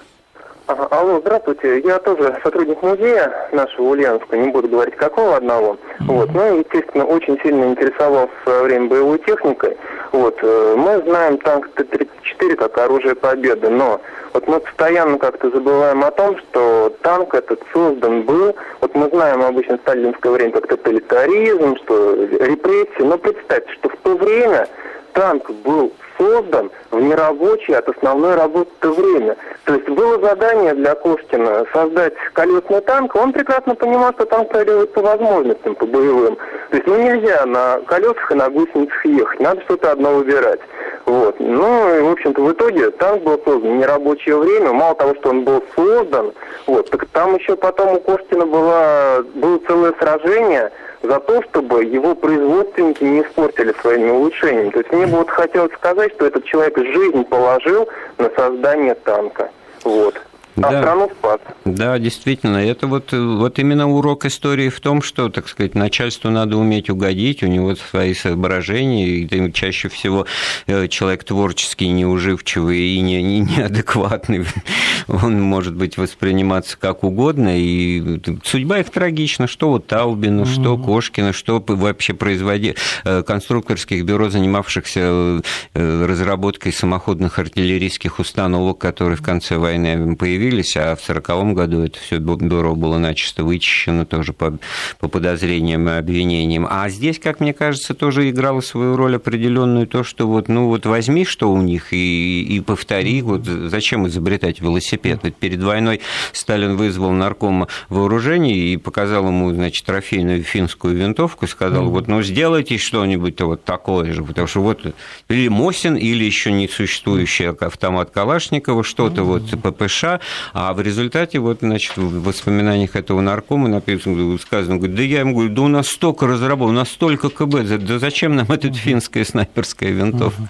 Алло, 0.70 1.20
здравствуйте. 1.20 1.80
Я 1.80 1.98
тоже 1.98 2.38
сотрудник 2.44 2.84
музея 2.84 3.50
нашего 3.52 3.88
Ульяновска, 3.88 4.38
не 4.38 4.50
буду 4.50 4.68
говорить 4.68 4.96
какого 4.96 5.38
одного. 5.38 5.74
Mm-hmm. 5.74 6.06
Вот. 6.06 6.30
Ну, 6.32 6.60
естественно, 6.60 7.06
очень 7.06 7.40
сильно 7.42 7.64
интересовался 7.66 8.32
в 8.42 8.44
свое 8.44 8.64
время 8.66 8.88
боевой 8.88 9.18
техникой. 9.18 9.76
Вот. 10.12 10.38
Э, 10.44 10.76
мы 10.78 11.02
знаем 11.08 11.40
танк 11.40 11.70
Т-34 11.74 12.56
как 12.56 12.78
оружие 12.78 13.16
победы, 13.16 13.68
но 13.70 14.00
вот 14.34 14.48
мы 14.48 14.60
постоянно 14.60 15.18
как-то 15.18 15.50
забываем 15.50 16.04
о 16.04 16.12
том, 16.12 16.38
что 16.38 16.94
танк 17.02 17.34
этот 17.34 17.64
создан 17.74 18.22
был, 18.22 18.56
вот 18.82 18.94
мы 18.94 19.10
знаем 19.10 19.42
обычно 19.42 19.80
в 19.80 19.82
сталинское 19.82 20.32
время 20.32 20.52
как 20.52 20.68
тоталитаризм, 20.68 21.78
что 21.78 22.14
репрессии, 22.14 23.02
но 23.02 23.18
представьте, 23.18 23.72
что 23.74 23.90
в 23.90 23.96
то 24.04 24.16
время 24.16 24.68
танк 25.14 25.50
был 25.50 25.92
создан 26.20 26.70
в 26.92 27.00
нерабочее 27.00 27.78
от 27.78 27.90
основной 27.90 28.36
работы 28.36 28.90
время. 28.90 29.36
То 29.64 29.76
есть 29.76 29.90
было 29.90 30.20
задание 30.20 30.74
для 30.74 30.94
Кошкина 30.96 31.66
создать 31.74 32.14
колесный 32.34 32.82
танк, 32.82 33.16
он 33.16 33.32
прекрасно 33.32 33.76
понимал, 33.76 34.14
что 34.14 34.26
танк 34.26 34.50
пройдет 34.50 34.94
по 34.94 35.02
возможностям, 35.02 35.76
по 35.76 35.86
боевым. 35.86 36.36
То 36.70 36.78
есть 36.78 36.88
ну 36.88 36.98
нельзя 36.98 37.46
на 37.46 37.80
колесах 37.88 38.32
и 38.32 38.36
на 38.36 38.50
гусеницах 38.50 39.06
ехать, 39.06 39.40
надо 39.40 39.62
что-то 39.62 39.92
одно 39.92 40.16
выбирать. 40.16 40.60
Вот. 41.10 41.40
Ну, 41.40 41.98
и, 41.98 42.02
в 42.02 42.12
общем-то, 42.12 42.40
в 42.40 42.52
итоге 42.52 42.92
танк 42.92 43.24
был 43.24 43.42
создан 43.44 43.72
в 43.72 43.78
нерабочее 43.80 44.38
время. 44.38 44.74
Мало 44.74 44.94
того, 44.94 45.16
что 45.16 45.30
он 45.30 45.44
был 45.44 45.64
создан, 45.76 46.34
вот, 46.68 46.88
так 46.92 47.08
там 47.08 47.36
еще 47.36 47.56
потом 47.56 47.96
у 47.96 48.00
Кошкина 48.00 48.46
было, 48.46 49.26
было 49.34 49.60
целое 49.68 49.94
сражение– 50.00 50.72
за 51.02 51.18
то, 51.22 51.42
чтобы 51.44 51.86
его 51.86 52.14
производственники 52.14 53.04
не 53.04 53.22
испортили 53.22 53.74
своими 53.82 54.10
улучшениями. 54.10 54.70
То 54.70 54.80
есть 54.80 54.92
мне 54.92 55.08
бы 55.08 55.20
вот 55.20 55.30
хотелось 55.30 55.74
сказать, 55.74 56.14
что 56.16 56.26
этот 56.26 56.44
человек 56.44 56.78
жизнь 56.78 57.24
положил 57.24 57.88
на 58.18 58.30
создание 58.36 58.96
танка. 58.96 59.50
Вот 59.86 60.22
а 60.64 60.72
да. 60.72 60.82
страну 60.82 61.10
спас. 61.18 61.40
Да, 61.66 62.00
действительно, 62.00 62.58
это 62.58 62.88
вот, 62.88 63.12
вот 63.12 63.60
именно 63.60 63.90
урок 63.90 64.26
истории 64.26 64.70
в 64.70 64.80
том, 64.80 65.02
что, 65.02 65.30
так 65.30 65.48
сказать, 65.48 65.76
начальству 65.76 66.30
надо 66.30 66.58
уметь 66.58 66.90
угодить, 66.90 67.44
у 67.44 67.48
него 67.48 67.76
свои 67.76 68.14
соображения, 68.14 69.08
и 69.08 69.54
чаще 69.54 69.90
всего 69.90 70.26
э, 70.68 70.88
человек 70.88 71.24
творческий, 71.24 71.90
неуживчивый 71.90 72.80
и 72.80 73.00
не, 73.00 73.22
не, 73.22 73.40
неадекватный, 73.40 74.46
он 75.08 75.42
может 75.42 75.76
быть 75.76 75.98
восприниматься 75.98 76.78
как 76.78 77.04
угодно, 77.04 77.60
и 77.60 78.20
судьба 78.44 78.80
их 78.80 78.90
трагична, 78.90 79.48
что 79.48 79.70
вот 79.70 79.88
Таубина, 79.88 80.42
mm-hmm. 80.42 80.62
что 80.62 80.78
Кошкина, 80.78 81.34
что 81.34 81.64
вообще 81.68 82.14
производи 82.14 82.76
э, 83.04 83.24
конструкторских 83.24 84.04
бюро, 84.06 84.30
занимавшихся 84.30 85.42
э, 85.74 86.06
разработкой 86.06 86.74
самоходных 86.74 87.40
артиллерийских 87.40 88.20
установок, 88.20 88.80
которые 88.80 89.18
в 89.18 89.22
конце 89.22 89.58
войны 89.58 90.16
появились, 90.16 90.49
появились, 90.50 90.76
а 90.78 90.96
в 90.96 91.02
1940 91.08 91.54
году 91.54 91.84
это 91.84 92.00
все 92.00 92.18
бюро 92.18 92.76
было 92.76 92.98
начисто 92.98 93.44
вычищено 93.44 94.06
тоже 94.06 94.34
по, 94.34 94.58
по 95.00 95.08
подозрениям 95.08 95.88
и 95.90 95.94
обвинениям. 95.94 96.68
А 96.70 96.90
здесь, 96.90 97.20
как 97.20 97.40
мне 97.40 97.54
кажется, 97.54 97.94
тоже 97.94 98.30
играло 98.30 98.62
свою 98.62 98.96
роль 98.96 99.16
определенную 99.16 99.86
то, 99.88 100.04
что 100.04 100.28
вот, 100.28 100.48
ну 100.48 100.68
вот 100.68 100.86
возьми, 100.86 101.26
что 101.26 101.52
у 101.52 101.62
них, 101.62 101.94
и, 101.94 102.44
и 102.44 102.60
повтори, 102.62 103.22
вот 103.22 103.46
зачем 103.46 104.08
изобретать 104.08 104.60
велосипед? 104.60 105.20
Ведь 105.24 105.36
перед 105.36 105.62
войной 105.62 106.02
Сталин 106.34 106.76
вызвал 106.76 107.12
наркома 107.12 107.68
вооружений 107.90 108.74
и 108.74 108.78
показал 108.78 109.28
ему, 109.28 109.52
значит, 109.54 109.86
трофейную 109.86 110.44
финскую 110.44 110.96
винтовку, 110.96 111.48
сказал, 111.48 111.90
вот, 111.90 112.08
ну, 112.08 112.24
сделайте 112.24 112.78
что-нибудь 112.78 113.40
вот 113.42 113.64
такое 113.64 114.14
же, 114.14 114.24
потому 114.24 114.48
что 114.48 114.62
вот 114.62 114.82
или 115.28 115.48
Мосин, 115.48 115.96
или 115.96 116.24
еще 116.24 116.52
не 116.52 116.68
существующий 116.68 117.46
автомат 117.46 118.10
Калашникова, 118.12 118.84
что-то 118.84 119.24
вот 119.24 119.44
ППШ, 119.62 120.20
а 120.54 120.74
в 120.74 120.82
результате, 120.82 121.40
вот, 121.40 121.60
значит, 121.62 121.98
в 121.98 122.24
воспоминаниях 122.24 122.96
этого 122.96 123.22
наркома 123.22 123.68
написано, 123.68 124.38
сказано, 124.38 124.78
говорит, 124.78 124.96
да 124.96 125.04
я 125.04 125.20
ему 125.22 125.34
говорю, 125.34 125.54
да 125.54 125.62
у 125.64 125.68
нас 125.68 125.88
столько 125.88 126.28
разработано, 126.28 126.78
у 126.78 126.82
нас 126.82 126.90
столько 126.90 127.30
КБ, 127.30 127.64
да 127.80 128.00
зачем 128.00 128.36
нам 128.36 128.52
эта 128.52 128.72
финская 128.72 129.26
снайперская 129.26 129.92
винтовка? 129.92 130.50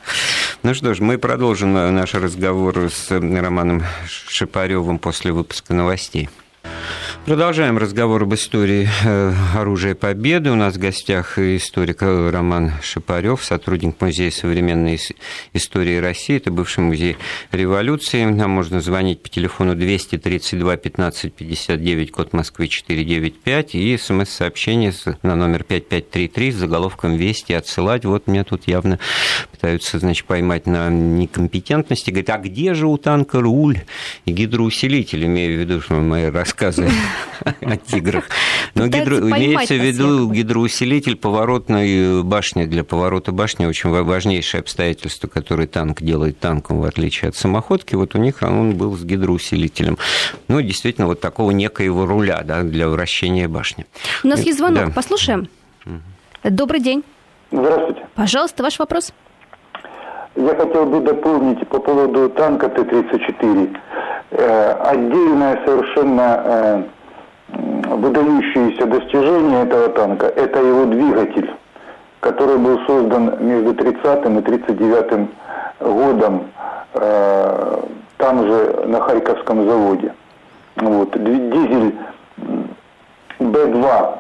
Ну 0.64 0.74
что 0.74 0.94
ж, 0.94 1.00
мы 1.00 1.18
продолжим 1.18 1.74
наш 1.74 2.14
разговор 2.14 2.90
с 2.92 3.10
Романом 3.12 3.84
Шипаревым 4.08 5.00
после 5.00 5.32
выпуска 5.32 5.74
новостей. 5.74 6.30
Продолжаем 7.30 7.78
разговор 7.78 8.24
об 8.24 8.34
истории 8.34 8.90
э, 9.06 9.34
оружия 9.56 9.94
Победы. 9.94 10.50
У 10.50 10.56
нас 10.56 10.74
в 10.74 10.80
гостях 10.80 11.38
историк 11.38 12.02
Роман 12.02 12.72
Шипарев, 12.82 13.44
сотрудник 13.44 14.02
Музея 14.02 14.32
современной 14.32 15.00
истории 15.54 15.98
России. 15.98 16.38
Это 16.38 16.50
бывший 16.50 16.80
музей 16.80 17.18
революции. 17.52 18.26
Нам 18.26 18.50
можно 18.50 18.82
звонить 18.82 19.22
по 19.22 19.30
телефону 19.30 19.76
232 19.76 20.78
15 20.78 21.32
59, 21.32 22.12
код 22.12 22.34
Москвы 22.34 22.68
495, 22.68 23.76
и 23.76 23.96
смс-сообщение 23.96 24.92
на 25.22 25.36
номер 25.36 25.64
5533 25.66 26.52
с 26.52 26.56
заголовком 26.56 27.16
«Вести» 27.16 27.54
отсылать. 27.54 28.06
Вот 28.06 28.26
меня 28.26 28.44
тут 28.44 28.68
явно 28.68 28.98
пытаются, 29.52 30.00
значит, 30.00 30.26
поймать 30.26 30.66
на 30.66 30.90
некомпетентности. 30.90 32.10
Говорят, 32.10 32.30
а 32.32 32.38
где 32.40 32.74
же 32.74 32.88
у 32.88 32.98
танка 32.98 33.40
руль 33.40 33.82
и 34.26 34.32
гидроусилитель? 34.32 35.26
Имею 35.26 35.58
в 35.58 35.60
виду, 35.60 35.80
что 35.80 35.94
мои 35.94 36.32
рассказы 36.32 36.90
о 37.62 37.78
тиграх. 37.78 38.26
Но 38.76 38.88
гидро... 38.88 39.20
имеется 39.20 39.74
в 39.74 39.78
виду 39.78 40.30
гидроусилитель 40.32 41.16
поворотной 41.16 42.24
башни. 42.24 42.66
Для 42.66 42.84
поворота 42.84 43.32
башни 43.32 43.66
очень 43.66 43.90
важнейшее 43.90 44.62
обстоятельство, 44.62 45.28
которое 45.28 45.68
танк 45.68 46.02
делает 46.02 46.40
танком, 46.40 46.82
в 46.82 46.84
отличие 46.86 47.30
от 47.30 47.36
самоходки. 47.36 47.96
Вот 47.96 48.16
у 48.16 48.18
них 48.18 48.42
он 48.42 48.76
был 48.76 48.96
с 48.98 49.04
гидроусилителем. 49.04 49.98
Ну, 50.48 50.62
действительно, 50.62 51.08
вот 51.08 51.20
такого 51.20 51.52
некоего 51.52 52.06
руля 52.06 52.42
да, 52.44 52.64
для 52.64 52.90
вращения 52.90 53.48
башни. 53.48 53.86
У 54.24 54.28
нас 54.28 54.42
есть 54.42 54.58
звонок. 54.58 54.88
Да. 54.88 54.92
Послушаем. 54.92 55.48
Добрый 56.44 56.80
день. 56.80 57.04
Здравствуйте. 57.52 58.06
Пожалуйста, 58.16 58.64
ваш 58.64 58.80
вопрос. 58.80 59.14
Я 60.36 60.56
хотел 60.56 60.86
бы 60.86 61.02
дополнить 61.02 61.68
по 61.68 61.80
поводу 61.80 62.30
танка 62.30 62.70
Т-34. 62.70 63.78
Э, 64.32 64.72
отдельное 64.74 65.60
совершенно 65.66 66.44
э, 66.46 66.84
выдающееся 67.54 68.86
достижение 68.86 69.64
этого 69.64 69.90
танка– 69.90 70.28
это 70.36 70.60
его 70.60 70.86
двигатель, 70.86 71.52
который 72.20 72.58
был 72.58 72.80
создан 72.88 73.36
между 73.40 73.74
30 73.74 74.26
и 74.26 74.42
39 74.42 75.30
годом 75.80 76.44
э, 76.94 77.80
там 78.18 78.48
же 78.48 78.84
на 78.86 79.02
Харьковском 79.02 79.66
заводе. 79.66 80.14
Вот. 80.76 81.12
Дизель 81.12 81.96
Б-2 83.40 84.20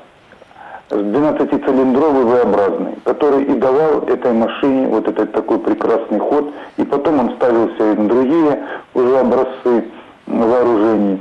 с 0.90 0.94
12-цилиндровый 0.94 2.24
V-образный, 2.24 2.96
который 3.04 3.44
и 3.44 3.54
давал 3.54 4.00
этой 4.08 4.34
машине 4.34 4.88
вот 4.88 5.08
этот 5.08 5.32
такой 5.34 5.60
прекрасный 5.60 6.20
ход, 6.20 6.52
и 6.78 6.84
потом 6.84 7.20
он 7.20 7.36
ставился 7.36 7.92
и 7.92 7.96
на 7.96 8.08
другие 8.08 8.64
уже 8.94 9.20
образцы 9.20 9.86
вооружений. 10.26 11.20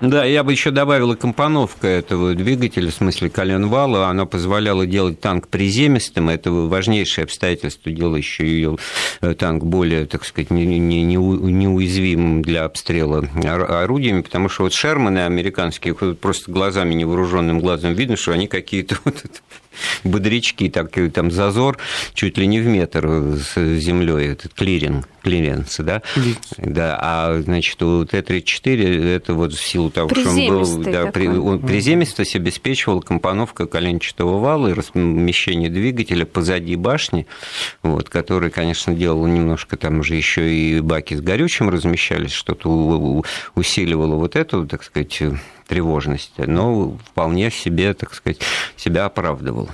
Да, 0.00 0.24
я 0.24 0.44
бы 0.44 0.52
еще 0.52 0.70
добавила 0.70 1.16
компоновка 1.16 1.88
этого 1.88 2.32
двигателя, 2.34 2.88
в 2.90 2.94
смысле 2.94 3.30
коленвала, 3.30 4.06
она 4.06 4.26
позволяла 4.26 4.86
делать 4.86 5.20
танк 5.20 5.48
приземистым, 5.48 6.28
это 6.28 6.52
важнейшее 6.52 7.24
обстоятельство, 7.24 7.90
делающее 7.90 8.48
ее 8.48 8.76
э, 9.22 9.34
танк 9.34 9.64
более, 9.64 10.06
так 10.06 10.24
сказать, 10.24 10.50
неуязвимым 10.50 12.42
для 12.42 12.64
обстрела 12.64 13.26
орудиями, 13.44 14.20
потому 14.20 14.48
что 14.48 14.62
вот 14.62 14.72
Шерманы 14.72 15.24
американские, 15.24 15.94
просто 15.94 16.52
глазами, 16.52 16.94
невооруженным 16.94 17.58
глазом 17.58 17.94
видно, 17.94 18.16
что 18.16 18.30
они 18.30 18.46
какие-то 18.46 18.98
вот 19.04 19.24
бодрячки, 20.04 20.68
так, 20.68 20.90
там 21.12 21.30
зазор 21.30 21.78
чуть 22.14 22.38
ли 22.38 22.46
не 22.46 22.60
в 22.60 22.66
метр 22.66 23.36
с 23.36 23.54
землей, 23.56 24.32
этот 24.32 24.54
клиринг, 24.54 25.08
клиренс, 25.22 25.76
да? 25.78 26.02
Да, 26.56 26.98
а, 27.00 27.40
значит, 27.42 27.82
у 27.82 28.04
Т-34 28.04 29.16
это 29.16 29.34
вот 29.34 29.52
в 29.52 29.62
силу 29.62 29.90
того, 29.90 30.08
что 30.08 30.30
он 30.30 30.46
был 30.46 30.78
да, 30.78 31.06
при, 31.06 31.28
он 31.28 31.60
приземистость 31.60 32.36
обеспечивал 32.36 33.02
компоновка 33.02 33.66
коленчатого 33.66 34.38
вала 34.38 34.68
и 34.68 34.72
размещение 34.72 35.70
двигателя 35.70 36.24
позади 36.24 36.76
башни, 36.76 37.26
вот, 37.82 38.08
который, 38.08 38.50
конечно, 38.50 38.94
делал 38.94 39.26
немножко 39.26 39.76
там 39.76 40.00
уже 40.00 40.14
еще 40.14 40.52
и 40.52 40.80
баки 40.80 41.14
с 41.14 41.20
горючим 41.20 41.68
размещались, 41.68 42.32
что-то 42.32 43.22
усиливало 43.54 44.14
вот 44.14 44.36
эту, 44.36 44.66
так 44.66 44.82
сказать, 44.82 45.22
тревожность, 45.68 46.32
но 46.38 46.96
вполне 47.04 47.50
себе, 47.50 47.94
так 47.94 48.14
сказать, 48.14 48.40
себя 48.76 49.04
оправдывал. 49.04 49.68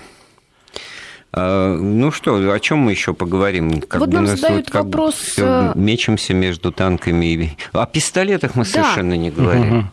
А, 1.32 1.76
ну 1.76 2.10
что, 2.10 2.36
о 2.52 2.60
чем 2.60 2.78
мы 2.78 2.92
еще 2.92 3.14
поговорим? 3.14 3.80
Как 3.80 4.00
вот 4.00 4.12
нам 4.12 4.26
задают 4.26 4.66
как 4.66 4.84
вопрос... 4.84 5.34
Э, 5.38 5.72
мечемся 5.74 6.34
между 6.34 6.70
танками. 6.70 7.26
И... 7.26 7.50
О 7.72 7.86
пистолетах 7.86 8.54
мы 8.54 8.64
да. 8.64 8.70
совершенно 8.70 9.14
не 9.14 9.30
говорим. 9.30 9.78
Угу. 9.78 9.86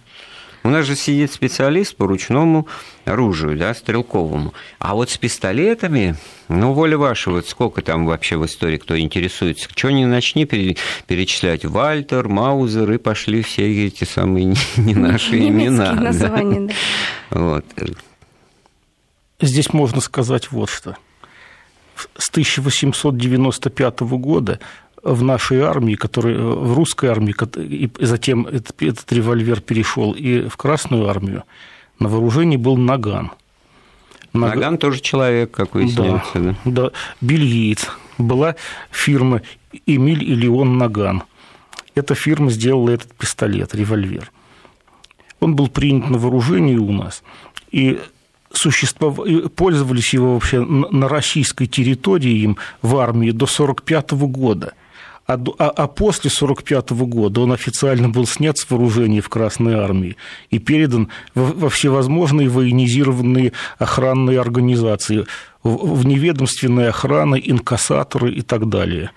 У 0.63 0.69
нас 0.69 0.85
же 0.85 0.95
сидит 0.95 1.31
специалист 1.31 1.95
по 1.95 2.05
ручному 2.05 2.67
оружию, 3.05 3.57
да, 3.57 3.73
стрелковому. 3.73 4.53
А 4.79 4.93
вот 4.93 5.09
с 5.09 5.17
пистолетами, 5.17 6.15
ну, 6.49 6.73
воля 6.73 6.97
ваша, 6.97 7.31
вот 7.31 7.47
сколько 7.47 7.81
там 7.81 8.05
вообще 8.05 8.37
в 8.37 8.45
истории 8.45 8.77
кто 8.77 8.99
интересуется. 8.99 9.67
Что 9.75 9.89
не 9.89 10.05
начни 10.05 10.45
перечислять, 10.45 11.65
Вальтер, 11.65 12.27
Маузер, 12.27 12.91
и 12.91 12.97
пошли 12.97 13.41
все 13.41 13.87
эти 13.87 14.03
самые 14.03 14.53
не 14.77 14.93
наши 14.93 15.37
имена. 15.39 15.93
названия, 15.93 16.67
да. 17.31 17.39
Вот. 17.39 17.65
Здесь 19.39 19.73
можно 19.73 20.01
сказать 20.01 20.51
вот 20.51 20.69
что. 20.69 20.95
С 22.17 22.29
1895 22.29 23.99
года 24.01 24.59
в 25.03 25.23
нашей 25.23 25.61
армии, 25.61 25.95
который, 25.95 26.35
э, 26.35 26.39
в 26.39 26.73
русской 26.73 27.09
армии, 27.09 27.35
и 27.57 27.89
затем 27.99 28.47
этот, 28.47 28.81
этот 28.81 29.11
револьвер 29.11 29.61
перешел 29.61 30.13
и 30.13 30.47
в 30.47 30.57
Красную 30.57 31.07
армию, 31.07 31.43
на 31.99 32.09
вооружении 32.09 32.57
был 32.57 32.77
наган. 32.77 33.31
Наган, 34.33 34.59
наган 34.59 34.77
тоже 34.77 35.01
человек, 35.01 35.51
как 35.51 35.75
выясняется. 35.75 36.31
Да, 36.33 36.39
да. 36.39 36.55
да, 36.65 36.91
бельгиец. 37.19 37.89
Была 38.17 38.55
фирма 38.91 39.41
Эмиль 39.85 40.23
и 40.23 40.35
Леон 40.35 40.77
Наган. 40.77 41.23
Эта 41.95 42.15
фирма 42.15 42.49
сделала 42.49 42.91
этот 42.91 43.13
пистолет, 43.13 43.75
револьвер. 43.75 44.31
Он 45.39 45.55
был 45.55 45.67
принят 45.67 46.09
на 46.09 46.17
вооружение 46.17 46.77
у 46.77 46.91
нас. 46.91 47.23
И 47.71 47.99
существов... 48.53 49.19
пользовались 49.55 50.13
его 50.13 50.35
вообще 50.35 50.61
на 50.61 51.09
российской 51.09 51.65
территории 51.65 52.43
им 52.43 52.57
в 52.81 52.95
армии 52.97 53.31
до 53.31 53.45
1945 53.45 54.11
года. 54.29 54.73
А, 55.27 55.33
а, 55.33 55.69
а 55.69 55.87
после 55.87 56.29
1945 56.29 56.91
года 57.07 57.41
он 57.41 57.51
официально 57.51 58.09
был 58.09 58.25
снят 58.25 58.57
с 58.57 58.69
вооружения 58.69 59.21
в 59.21 59.29
Красной 59.29 59.75
армии 59.75 60.17
и 60.49 60.59
передан 60.59 61.09
во, 61.35 61.45
во 61.45 61.69
всевозможные 61.69 62.49
военизированные 62.49 63.53
охранные 63.77 64.41
организации, 64.41 65.25
в, 65.63 65.95
в 65.95 66.05
неведомственные 66.05 66.89
охраны, 66.89 67.41
инкассаторы 67.43 68.31
и 68.33 68.41
так 68.41 68.67
далее. 68.67 69.11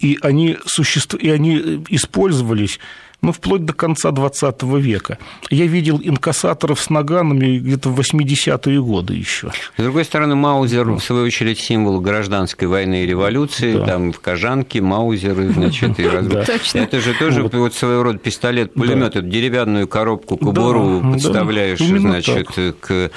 и 0.00 0.18
они, 0.22 0.56
существ... 0.64 1.14
и 1.14 1.30
они 1.30 1.84
использовались 1.90 2.80
ну, 3.22 3.32
вплоть 3.32 3.64
до 3.64 3.72
конца 3.72 4.10
20 4.10 4.62
века. 4.62 5.18
Я 5.48 5.66
видел 5.66 6.00
инкассаторов 6.02 6.80
с 6.80 6.90
наганами 6.90 7.58
где-то 7.58 7.88
в 7.88 7.98
80-е 7.98 8.82
годы 8.82 9.14
еще. 9.14 9.52
С 9.76 9.82
другой 9.82 10.04
стороны, 10.04 10.34
Маузер, 10.34 10.90
в 10.90 11.00
свою 11.00 11.26
очередь, 11.26 11.60
символ 11.60 12.00
гражданской 12.00 12.66
войны 12.66 13.04
и 13.04 13.06
революции, 13.06 13.74
да. 13.74 13.86
там 13.86 14.12
в 14.12 14.20
Кожанке 14.20 14.80
Маузеры, 14.80 15.52
значит, 15.52 16.00
и. 16.00 16.02
Это 16.74 17.00
же 17.00 17.14
тоже 17.14 17.44
вот. 17.44 17.74
своего 17.74 18.02
рода 18.02 18.18
пистолет-пулемет, 18.18 19.12
да. 19.12 19.20
эту 19.20 19.22
деревянную 19.22 19.86
коробку, 19.86 20.36
кобуру 20.36 21.00
да, 21.02 21.12
подставляешь, 21.12 21.78
значит, 21.78 22.48
к 22.80 23.10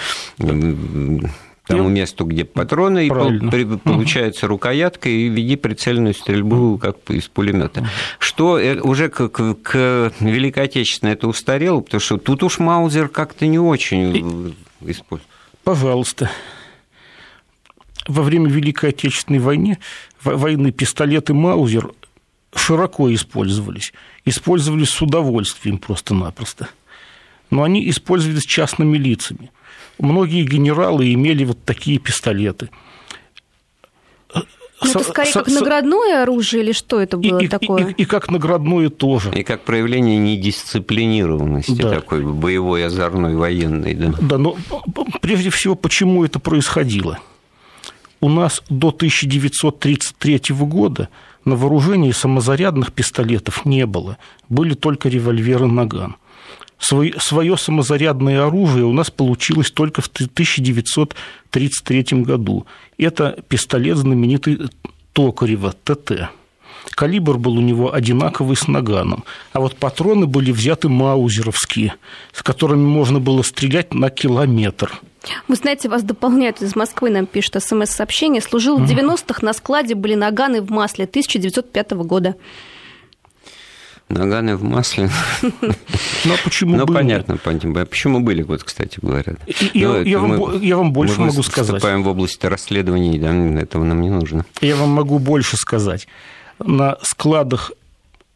тому 1.66 1.90
месту, 1.90 2.26
где 2.26 2.46
патроны, 2.46 3.08
Правильно. 3.08 3.50
и 3.50 3.78
получается 3.78 4.48
рукоятка, 4.48 5.10
и 5.10 5.28
веди 5.30 5.56
прицельную 5.56 6.14
стрельбу 6.14 6.78
как 6.78 6.98
из 7.10 7.28
пулемета. 7.28 7.88
Что 8.20 8.60
э, 8.60 8.80
уже 8.80 9.10
к, 9.10 9.30
к, 9.30 9.56
к 9.56 10.14
Великой 10.20 10.66
Отечественной 10.66 11.14
это 11.14 11.28
устарело, 11.28 11.82
потому 11.82 12.02
что 12.02 12.18
тут 12.18 12.44
уж 12.44 12.60
Маузер 12.60 13.10
как-то 13.10 13.48
не 13.48 13.60
очень 13.60 14.56
использует. 14.82 15.30
Пожалуйста. 15.64 16.30
Во 18.08 18.22
время 18.22 18.50
Великой 18.50 18.92
Отечественной 18.92 19.40
войны, 19.40 19.80
войны 20.24 20.72
пистолеты 20.72 21.34
Маузер 21.34 21.92
широко 22.54 23.12
использовались. 23.14 23.94
Использовались 24.26 24.90
с 24.90 25.02
удовольствием 25.02 25.80
просто-напросто. 25.80 26.70
Но 27.50 27.64
они 27.64 27.90
использовались 27.90 28.46
частными 28.46 28.98
лицами– 28.98 29.52
многие 30.00 30.44
генералы 30.44 31.14
имели 31.14 31.46
вот 31.46 31.64
такие 31.64 32.00
пистолеты. 32.00 32.70
Ну, 34.82 34.90
это 34.90 35.04
скорее 35.04 35.32
как 35.32 35.48
наградное 35.48 36.22
оружие 36.24 36.64
или 36.64 36.72
что 36.74 37.00
это 37.00 37.18
было 37.18 37.40
и, 37.40 37.48
такое? 37.48 37.88
И, 37.88 37.92
и, 37.92 38.02
и 38.04 38.06
как 38.06 38.30
наградное 38.30 38.90
тоже. 38.90 39.32
И 39.34 39.44
как 39.44 39.64
проявление 39.64 40.18
недисциплинированности 40.18 41.82
да. 41.82 41.92
такой 41.92 42.24
боевой, 42.24 42.86
озорной, 42.86 43.36
военной. 43.36 43.94
Да. 43.96 44.14
да, 44.20 44.38
но 44.38 44.58
прежде 45.22 45.50
всего, 45.50 45.76
почему 45.76 46.26
это 46.26 46.40
происходило? 46.40 47.20
У 48.20 48.30
нас 48.30 48.64
до 48.70 48.90
1933 48.90 50.42
года 50.50 51.10
на 51.46 51.56
вооружении 51.56 52.12
самозарядных 52.12 52.92
пистолетов 52.92 53.66
не 53.66 53.86
было. 53.86 54.18
Были 54.50 54.74
только 54.74 55.10
револьверы 55.10 55.68
«Наган» 55.68 56.18
свое 56.78 57.58
самозарядное 57.58 58.46
оружие 58.46 58.86
у 58.86 58.94
нас 58.94 59.10
получилось 59.10 59.72
только 59.72 60.02
в 60.02 60.08
1933 60.08 62.06
году. 62.22 62.66
Это 62.98 63.38
пистолет 63.48 63.98
знаменитый 63.98 64.70
Токарева 65.14 65.74
ТТ. 65.84 66.30
Калибр 66.92 67.38
был 67.38 67.58
у 67.58 67.62
него 67.62 67.94
одинаковый 67.94 68.56
с 68.56 68.68
наганом, 68.68 69.24
а 69.54 69.60
вот 69.60 69.76
патроны 69.76 70.28
были 70.28 70.52
взяты 70.52 70.88
маузеровские, 70.88 71.96
с 72.32 72.44
которыми 72.44 72.86
можно 72.86 73.20
было 73.20 73.42
стрелять 73.42 73.94
на 73.94 74.10
километр. 74.10 75.02
Вы 75.48 75.56
знаете, 75.56 75.90
вас 75.90 76.04
дополняют 76.04 76.62
из 76.62 76.76
Москвы, 76.76 77.10
нам 77.10 77.26
пишут 77.26 77.62
смс-сообщение. 77.64 78.42
Служил 78.42 78.78
в 78.78 78.84
90-х, 78.84 79.40
на 79.42 79.54
складе 79.54 79.96
были 79.96 80.14
наганы 80.14 80.62
в 80.62 80.70
масле 80.70 81.06
1905 81.06 81.92
года. 81.92 82.36
Наганы 84.10 84.56
в 84.56 84.64
масле. 84.64 85.10
Ну, 85.42 86.34
а 86.34 86.38
почему 86.44 86.78
Ну, 86.78 86.86
понятно, 86.86 87.38
понятно. 87.38 87.86
Почему 87.86 88.20
были, 88.20 88.44
вот, 88.44 88.64
кстати 88.64 89.00
говоря. 89.02 89.36
Я, 89.74 89.90
ну, 89.90 90.02
я, 90.60 90.78
вам, 90.78 90.94
больше 90.94 91.20
могу 91.20 91.42
сказать. 91.44 91.74
Мы 91.74 91.78
вступаем 91.80 92.04
в 92.04 92.08
область 92.08 92.44
расследований, 92.44 93.18
этого 93.60 93.84
нам 93.84 94.02
не 94.02 94.10
нужно. 94.10 94.46
Я 94.62 94.76
вам 94.76 94.90
могу 94.90 95.20
больше 95.20 95.58
сказать. 95.58 96.08
На 96.60 96.98
складах 97.02 97.72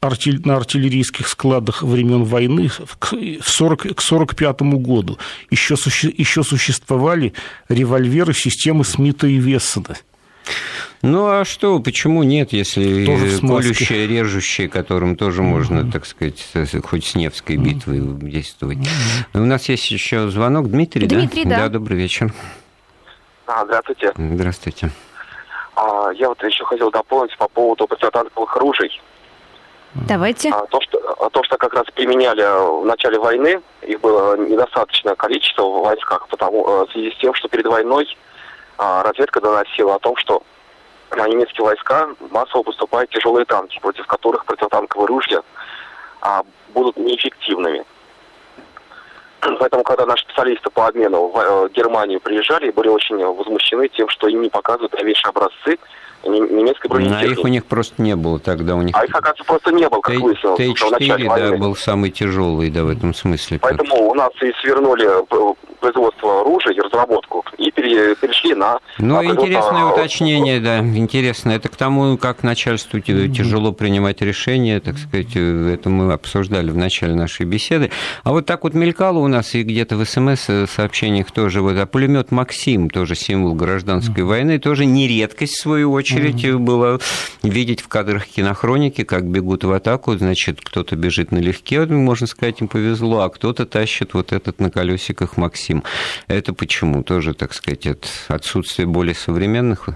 на 0.02 0.56
артиллерийских 0.56 1.28
складах 1.28 1.84
времен 1.84 2.24
войны 2.24 2.70
к 2.70 3.14
1945 3.14 4.62
году 4.62 5.18
еще, 5.52 5.76
еще 5.76 6.44
существовали 6.44 7.34
револьверы 7.68 8.34
системы 8.34 8.86
Смита 8.86 9.28
и 9.28 9.36
Вессона– 9.36 9.98
ну 11.02 11.28
а 11.28 11.46
что, 11.46 11.80
почему 11.80 12.24
нет, 12.24 12.54
если 12.54 13.06
колющие, 13.40 14.08
режущие, 14.08 14.68
которым 14.68 15.16
тоже 15.16 15.42
можно, 15.42 15.90
так 15.90 16.06
сказать, 16.06 16.46
хоть 16.84 17.06
с 17.06 17.16
Невской 17.16 17.58
битвой 17.58 18.00
действовать. 18.00 18.80
У 19.34 19.40
нас 19.40 19.70
есть 19.70 19.90
еще 19.92 20.30
звонок. 20.30 20.70
Дмитрий, 20.70 21.08
Дмитрий 21.08 21.44
да? 21.46 21.50
да? 21.50 21.58
Да, 21.58 21.70
добрый 21.70 21.98
вечер. 21.98 22.34
А, 23.48 23.66
здравствуйте. 23.66 24.12
Здравствуйте. 24.16 24.92
А, 25.76 26.12
я 26.14 26.30
вот 26.30 26.44
еще 26.44 26.66
хотел 26.66 26.92
дополнить 26.92 27.36
по 27.38 27.48
поводу 27.48 27.88
противотанковых 27.88 28.56
ружей. 28.58 29.02
Давайте. 30.08 30.50
А, 30.50 30.66
то, 30.68 30.80
что, 30.82 31.00
а 31.20 31.30
то, 31.30 31.44
что 31.44 31.58
как 31.58 31.74
раз 31.74 31.86
применяли 31.96 32.42
в 32.82 32.86
начале 32.86 33.18
войны, 33.18 33.62
их 33.82 34.00
было 34.02 34.38
недостаточное 34.38 35.16
количество 35.16 35.64
в 35.64 35.82
войсках, 35.82 36.28
потому, 36.28 36.68
э, 36.68 36.86
в 36.86 36.92
связи 36.92 37.12
с 37.12 37.18
тем, 37.20 37.34
что 37.34 37.48
перед 37.48 37.66
войной 37.66 38.08
разведка 38.80 39.42
доносила 39.42 39.96
о 39.96 40.00
том, 40.00 40.16
что 40.16 40.42
на 41.12 41.28
немецкие 41.28 41.66
войска 41.66 42.10
массово 42.32 42.64
поступают 42.64 43.10
тяжелые 43.12 43.46
танки, 43.46 43.80
против 43.80 44.08
которых 44.08 44.46
противотанковые 44.46 45.08
ружья 45.08 45.42
а, 46.22 46.44
будут 46.70 46.98
неэффективными. 46.98 47.84
Поэтому, 49.42 49.84
когда 49.84 50.06
наши 50.06 50.24
специалисты 50.24 50.70
по 50.70 50.88
обмену 50.88 51.28
в 51.28 51.38
э, 51.38 51.70
Германию 51.70 52.20
приезжали, 52.20 52.72
были 52.72 52.90
очень 52.90 53.24
возмущены 53.24 53.88
тем, 53.88 54.10
что 54.10 54.28
им 54.28 54.42
не 54.42 54.50
показывают 54.50 54.94
новейшие 54.94 55.30
образцы 55.30 55.80
немецкой 56.24 56.88
бронетехники. 56.88 57.30
А 57.30 57.32
их 57.32 57.44
у 57.44 57.48
них 57.48 57.66
просто 57.66 58.02
не 58.02 58.16
было 58.16 58.40
тогда. 58.40 58.76
У 58.76 58.82
них... 58.82 58.96
А 58.96 59.06
их, 59.06 59.12
оказывается, 59.12 59.44
просто 59.46 59.72
не 59.72 59.88
было, 59.88 60.02
как 60.02 60.16
Т- 60.16 60.22
выяснилось. 60.22 60.58
Т-4, 60.58 61.52
да, 61.52 61.58
был 61.58 61.76
самый 61.76 62.10
тяжелый, 62.12 62.70
да, 62.70 62.84
в 62.84 62.90
этом 62.90 63.14
смысле. 63.14 63.60
Поэтому 63.60 64.10
у 64.10 64.14
нас 64.14 64.32
и 64.42 64.52
свернули 64.62 65.08
производство 65.80 66.42
оружия 66.42 66.74
и 66.74 66.80
разработку 66.82 67.46
и 67.58 67.72
перешли 67.72 68.54
на... 68.54 68.80
Ну, 68.98 69.24
интересное 69.24 69.86
уточнение, 69.86 70.60
да, 70.60 70.80
интересно. 70.80 71.52
Это 71.52 71.70
к 71.70 71.76
тому, 71.78 72.18
как 72.18 72.44
начальству 72.44 73.00
тяжело 73.00 73.72
принимать 73.72 74.22
решения, 74.22 74.80
так 74.82 74.98
сказать, 74.98 75.36
это 75.36 75.90
мы 75.90 76.12
обсуждали 76.12 76.70
в 76.70 76.78
начале 76.78 77.16
нашей 77.16 77.46
беседы. 77.46 77.92
А 78.24 78.32
вот 78.32 78.46
так 78.46 78.64
вот 78.64 78.74
мелькало 78.74 79.20
у 79.20 79.28
нас 79.28 79.56
и 79.56 79.64
где-то 79.64 79.96
в 79.96 80.04
СМС-сообщениях 80.04 81.32
тоже, 81.32 81.62
вот, 81.62 81.78
а 81.78 81.86
пулемет 81.86 82.32
«Максим», 82.32 82.90
тоже 82.90 83.16
символ 83.16 83.56
гражданской 83.56 84.24
войны, 84.24 84.60
тоже 84.60 84.86
не 84.86 85.08
редкость, 85.08 85.56
в 85.56 85.62
свою 85.62 85.94
очередь, 85.94 86.09
было 86.58 87.00
видеть 87.44 87.82
в 87.82 87.88
кадрах 87.88 88.28
кинохроники, 88.28 89.04
как 89.04 89.26
бегут 89.26 89.64
в 89.64 89.72
атаку, 89.72 90.18
значит, 90.18 90.62
кто-то 90.62 90.96
бежит 90.96 91.32
налегке, 91.32 91.86
можно 91.86 92.28
сказать, 92.28 92.62
им 92.62 92.68
повезло, 92.68 93.22
а 93.22 93.30
кто-то 93.30 93.66
тащит 93.66 94.14
вот 94.14 94.34
этот 94.34 94.60
на 94.60 94.72
колесиках 94.72 95.38
«Максим». 95.38 95.60
Максим. 95.70 95.84
Это 96.28 96.54
почему? 96.54 97.04
Тоже, 97.04 97.34
так 97.34 97.54
сказать, 97.54 97.88
от 97.88 98.08
отсутствия 98.28 98.86
более 98.86 99.16
современных 99.16 99.90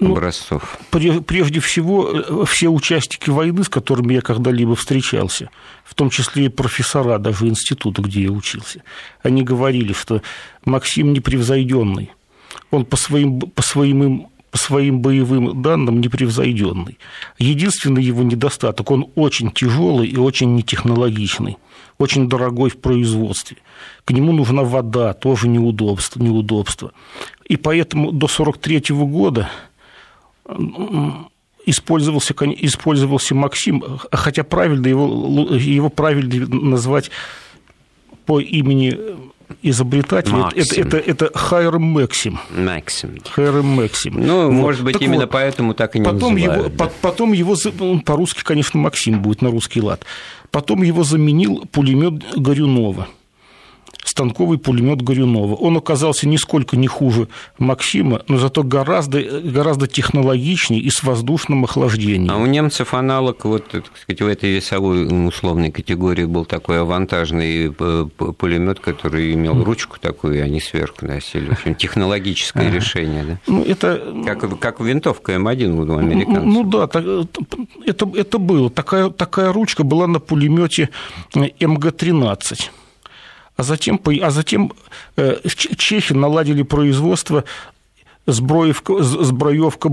ну, 0.00 0.12
образцов? 0.12 0.78
Прежде 0.90 1.60
всего, 1.60 2.10
э, 2.10 2.44
все 2.46 2.68
участники 2.68 3.30
войны, 3.30 3.64
с 3.64 3.68
которыми 3.68 4.14
я 4.14 4.20
когда-либо 4.20 4.74
встречался, 4.76 5.50
в 5.84 5.94
том 5.94 6.10
числе 6.10 6.46
и 6.46 6.48
профессора 6.48 7.18
даже 7.18 7.46
института, 7.46 8.02
где 8.02 8.22
я 8.24 8.30
учился, 8.30 8.82
они 9.22 9.42
говорили, 9.42 9.92
что 9.92 10.22
Максим 10.64 11.12
непревзойденный. 11.12 12.10
Он 12.70 12.84
по 12.84 12.96
своим, 12.96 13.40
по 13.40 13.62
своим 13.62 14.28
по 14.50 14.58
своим 14.58 15.00
боевым 15.00 15.62
данным 15.62 16.00
непревзойденный. 16.00 16.98
Единственный 17.38 18.02
его 18.02 18.22
недостаток, 18.22 18.90
он 18.90 19.10
очень 19.14 19.50
тяжелый 19.50 20.08
и 20.08 20.16
очень 20.16 20.54
нетехнологичный, 20.54 21.58
очень 21.98 22.28
дорогой 22.28 22.70
в 22.70 22.78
производстве. 22.78 23.58
К 24.04 24.12
нему 24.12 24.32
нужна 24.32 24.62
вода, 24.62 25.12
тоже 25.12 25.48
неудобство. 25.48 26.22
неудобство. 26.22 26.92
И 27.44 27.56
поэтому 27.56 28.12
до 28.12 28.26
1943 28.26 28.94
года 28.96 29.50
использовался, 31.66 32.34
использовался 32.34 33.34
Максим, 33.34 33.82
хотя 34.12 34.44
правильно 34.44 34.86
его, 34.86 35.54
его 35.54 35.90
правильно 35.90 36.46
назвать 36.46 37.10
по 38.24 38.40
имени 38.40 38.96
изобретателя. 39.62 40.50
Это, 40.54 40.80
это, 40.80 40.96
это 40.98 41.30
Хайрам 41.34 41.82
Максим. 41.82 42.38
Максим. 42.50 43.18
Хайрам 43.30 43.66
Максим. 43.66 44.14
Ну, 44.14 44.46
вот. 44.46 44.52
может 44.52 44.84
быть, 44.84 44.94
так 44.94 45.02
именно 45.02 45.22
вот, 45.22 45.30
поэтому 45.30 45.74
так 45.74 45.96
и 45.96 45.98
не 45.98 46.04
потом 46.04 46.34
называют. 46.34 46.66
Его, 46.66 46.76
да. 46.76 46.90
Потом 47.00 47.32
его, 47.32 47.56
по-русски, 48.04 48.42
конечно, 48.44 48.78
Максим 48.80 49.22
будет 49.22 49.42
на 49.42 49.50
русский 49.50 49.80
лад. 49.80 50.04
Потом 50.50 50.82
его 50.82 51.04
заменил 51.04 51.66
пулемет 51.72 52.22
Горюнова– 52.36 53.08
станковый 54.18 54.58
пулемет 54.58 55.00
Горюнова. 55.00 55.54
Он 55.54 55.76
оказался 55.76 56.28
нисколько 56.28 56.76
не 56.76 56.88
хуже 56.88 57.28
Максима, 57.58 58.22
но 58.26 58.38
зато 58.38 58.64
гораздо, 58.64 59.22
гораздо 59.22 59.86
технологичнее 59.86 60.80
и 60.80 60.90
с 60.90 61.04
воздушным 61.04 61.62
охлаждением. 61.62 62.32
А 62.32 62.36
у 62.36 62.46
немцев 62.46 62.94
аналог 62.94 63.44
вот, 63.44 63.68
так 63.68 63.84
сказать, 64.02 64.20
в 64.20 64.26
этой 64.26 64.56
весовой 64.56 65.28
условной 65.28 65.70
категории 65.70 66.24
был 66.24 66.44
такой 66.46 66.80
авантажный 66.80 67.72
э, 67.78 68.06
пулемет, 68.16 68.80
который 68.80 69.34
имел 69.34 69.62
ручку 69.62 69.98
такую, 70.00 70.38
и 70.38 70.38
они 70.40 70.60
сверху 70.60 71.06
носили. 71.06 71.50
В 71.50 71.52
общем, 71.52 71.76
технологическое 71.76 72.72
решение. 72.72 73.22
Да? 73.22 73.38
Ну, 73.46 73.62
это... 73.62 74.02
как, 74.26 74.58
как 74.58 74.80
винтовка 74.80 75.34
М1 75.34 75.88
у 75.88 75.96
американцев. 75.96 76.44
Ну 76.44 76.64
да, 76.64 76.88
это, 77.86 78.10
это 78.16 78.38
было. 78.38 78.68
Такая, 78.68 79.10
такая 79.10 79.52
ручка 79.52 79.84
была 79.84 80.08
на 80.08 80.18
пулемете 80.18 80.90
МГ-13. 81.36 82.70
А 83.58 83.64
затем, 83.64 84.00
а 84.22 84.30
затем 84.30 84.72
э, 85.16 85.40
чехи 85.76 86.12
наладили 86.12 86.62
производство 86.62 87.42
сброевка, 88.24 89.02
сброевка 89.02 89.88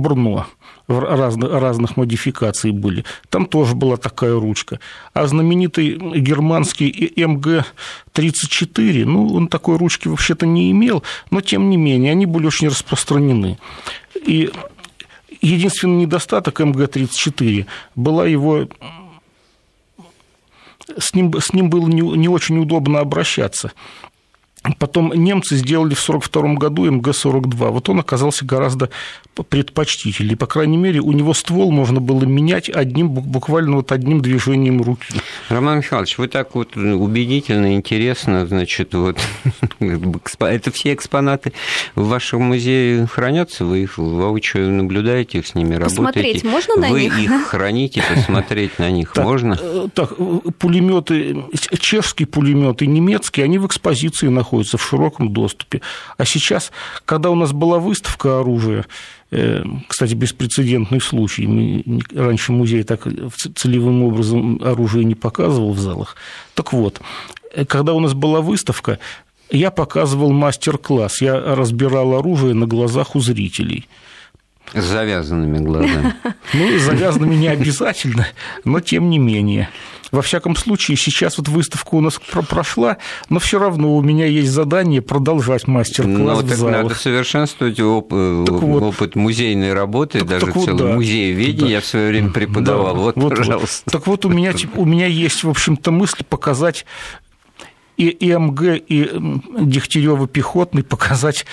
в 0.87 0.99
разных, 0.99 1.51
разных 1.51 1.97
модификаций 1.97 2.69
были. 2.69 3.05
Там 3.29 3.47
тоже 3.47 3.73
была 3.73 3.97
такая 3.97 4.35
ручка. 4.39 4.79
А 5.13 5.25
знаменитый 5.25 5.97
германский 5.97 7.11
МГ-34, 7.17 9.03
ну, 9.05 9.33
он 9.33 9.47
такой 9.47 9.77
ручки 9.77 10.07
вообще-то 10.09 10.45
не 10.45 10.69
имел, 10.69 11.01
но 11.31 11.41
тем 11.41 11.71
не 11.71 11.77
менее, 11.77 12.11
они 12.11 12.27
были 12.27 12.45
очень 12.45 12.67
распространены. 12.67 13.57
И 14.27 14.51
единственный 15.41 16.03
недостаток 16.03 16.59
МГ-34 16.59 17.65
была 17.95 18.27
его 18.27 18.67
с 20.97 21.13
ним, 21.13 21.33
с 21.39 21.53
ним 21.53 21.69
было 21.69 21.87
не, 21.87 22.01
не 22.01 22.27
очень 22.27 22.57
удобно 22.57 22.99
обращаться. 22.99 23.71
Потом 24.79 25.13
немцы 25.13 25.55
сделали 25.55 25.93
в 25.93 26.09
1942 26.09 26.53
году 26.55 26.85
МГ-42. 26.91 27.69
Вот 27.69 27.89
он 27.89 27.99
оказался 27.99 28.45
гораздо 28.45 28.89
предпочтительнее. 29.43 30.37
По 30.37 30.47
крайней 30.47 30.77
мере, 30.77 31.01
у 31.01 31.11
него 31.11 31.33
ствол 31.33 31.71
можно 31.71 31.99
было 31.99 32.23
менять 32.23 32.69
одним, 32.69 33.09
буквально 33.09 33.77
вот 33.77 33.91
одним 33.91 34.21
движением 34.21 34.81
руки. 34.81 35.05
Роман 35.49 35.77
Михайлович, 35.77 36.17
вы 36.17 36.27
так 36.27 36.55
вот 36.55 36.75
убедительно, 36.77 37.75
интересно, 37.75 38.47
значит, 38.47 38.93
вот 38.93 39.19
это 40.39 40.71
все 40.71 40.93
экспонаты 40.93 41.53
в 41.95 42.07
вашем 42.07 42.43
музее 42.43 43.07
хранятся? 43.07 43.65
Вы 43.65 43.83
их 43.83 43.97
воочию 43.97 44.71
наблюдаете, 44.71 45.43
с 45.43 45.53
ними 45.53 45.77
посмотреть 45.77 46.43
работаете? 46.43 46.47
можно 46.47 46.75
на 46.77 46.89
вы 46.89 47.01
них? 47.01 47.15
Вы 47.15 47.23
их 47.23 47.47
храните, 47.47 48.03
посмотреть 48.07 48.79
на 48.79 48.89
них 48.89 49.11
так, 49.13 49.25
можно? 49.25 49.59
Э, 49.61 49.87
так, 49.93 50.13
э, 50.17 50.39
пулеметы, 50.57 51.43
чешские 51.79 52.27
пулеметы, 52.27 52.87
немецкие, 52.87 53.43
они 53.43 53.57
в 53.57 53.67
экспозиции 53.67 54.27
находятся 54.29 54.54
находится 54.55 54.77
в 54.77 54.83
широком 54.83 55.33
доступе. 55.33 55.81
А 56.17 56.25
сейчас, 56.25 56.71
когда 57.05 57.29
у 57.29 57.35
нас 57.35 57.51
была 57.51 57.79
выставка 57.79 58.39
оружия, 58.39 58.85
э, 59.31 59.63
кстати, 59.87 60.13
беспрецедентный 60.13 61.01
случай. 61.01 61.47
Раньше 62.15 62.51
музей 62.51 62.83
так 62.83 63.07
целевым 63.55 64.03
образом 64.03 64.61
оружие 64.63 65.05
не 65.05 65.15
показывал 65.15 65.73
в 65.73 65.79
залах. 65.79 66.15
Так 66.53 66.73
вот, 66.73 67.01
э, 67.53 67.65
когда 67.65 67.93
у 67.93 67.99
нас 67.99 68.13
была 68.13 68.41
выставка, 68.41 68.97
я 69.51 69.71
показывал 69.71 70.31
мастер-класс. 70.31 71.21
Я 71.21 71.55
разбирал 71.55 72.13
оружие 72.13 72.53
на 72.53 72.65
глазах 72.65 73.15
у 73.15 73.19
зрителей. 73.19 73.87
С 74.73 74.83
завязанными 74.83 75.59
глазами. 75.59 76.15
Ну, 76.53 76.79
завязанными 76.79 77.35
не 77.35 77.47
обязательно, 77.47 78.27
но 78.63 78.79
тем 78.79 79.09
не 79.09 79.19
менее. 79.19 79.69
Во 80.11 80.21
всяком 80.21 80.55
случае, 80.55 80.95
сейчас 80.95 81.37
вот 81.37 81.49
выставка 81.49 81.95
у 81.95 82.01
нас 82.01 82.19
прошла, 82.49 82.97
но 83.29 83.39
все 83.39 83.59
равно 83.59 83.95
у 83.95 84.01
меня 84.01 84.25
есть 84.25 84.51
задание 84.51 85.01
продолжать 85.01 85.67
мастер-класс 85.67 86.41
ну, 86.41 86.47
в 86.47 86.55
залах. 86.55 86.83
надо 86.83 86.95
совершенствовать 86.95 87.79
оп- 87.79 88.09
так 88.09 88.61
вот, 88.61 88.83
опыт 88.83 89.15
музейной 89.15 89.73
работы, 89.73 90.19
так, 90.19 90.27
даже 90.27 90.45
так 90.45 90.55
вот, 90.55 90.65
целый 90.65 90.87
да, 90.87 90.93
музей 90.93 91.33
ведения 91.33 91.61
да, 91.61 91.67
я 91.67 91.81
в 91.81 91.85
свое 91.85 92.09
время 92.09 92.29
преподавал. 92.29 92.93
Да, 92.93 93.01
вот, 93.01 93.15
вот, 93.17 93.35
пожалуйста. 93.35 93.81
Вот. 93.85 93.91
Так 93.91 94.07
вот, 94.07 94.25
у 94.25 94.29
меня, 94.29 94.53
у 94.75 94.85
меня 94.85 95.07
есть, 95.07 95.43
в 95.43 95.49
общем-то, 95.49 95.91
мысль 95.91 96.23
показать 96.23 96.85
и 97.97 98.09
ИМГ, 98.09 98.61
и 98.87 99.09
Дегтярева 99.59 100.27
пехотный 100.27 100.83
показать 100.83 101.45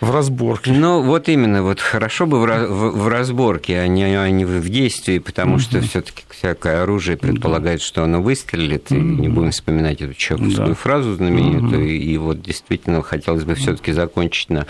в 0.00 0.10
разборке. 0.10 0.72
Ну, 0.72 1.02
вот 1.02 1.28
именно, 1.28 1.62
вот 1.62 1.80
хорошо 1.80 2.26
бы 2.26 2.40
в, 2.40 2.44
в, 2.46 3.02
в 3.04 3.08
разборке, 3.08 3.78
а 3.78 3.86
не, 3.86 4.04
а 4.04 4.28
не 4.30 4.44
в 4.44 4.68
действии, 4.68 5.18
потому 5.18 5.56
mm-hmm. 5.56 5.60
что 5.60 5.80
все-таки 5.80 6.24
всякое 6.30 6.82
оружие 6.82 7.16
предполагает, 7.16 7.80
что 7.80 8.04
оно 8.04 8.20
выстрелит, 8.20 8.90
mm-hmm. 8.90 8.98
и 8.98 9.20
не 9.20 9.28
будем 9.28 9.50
вспоминать 9.50 10.02
эту 10.02 10.14
чеховскую 10.14 10.68
да. 10.68 10.74
фразу 10.74 11.14
знаменитую, 11.14 11.88
и, 11.88 11.96
и 11.96 12.18
вот 12.18 12.42
действительно 12.42 13.02
хотелось 13.02 13.44
бы 13.44 13.54
все-таки 13.54 13.92
закончить 13.92 14.50
на 14.50 14.66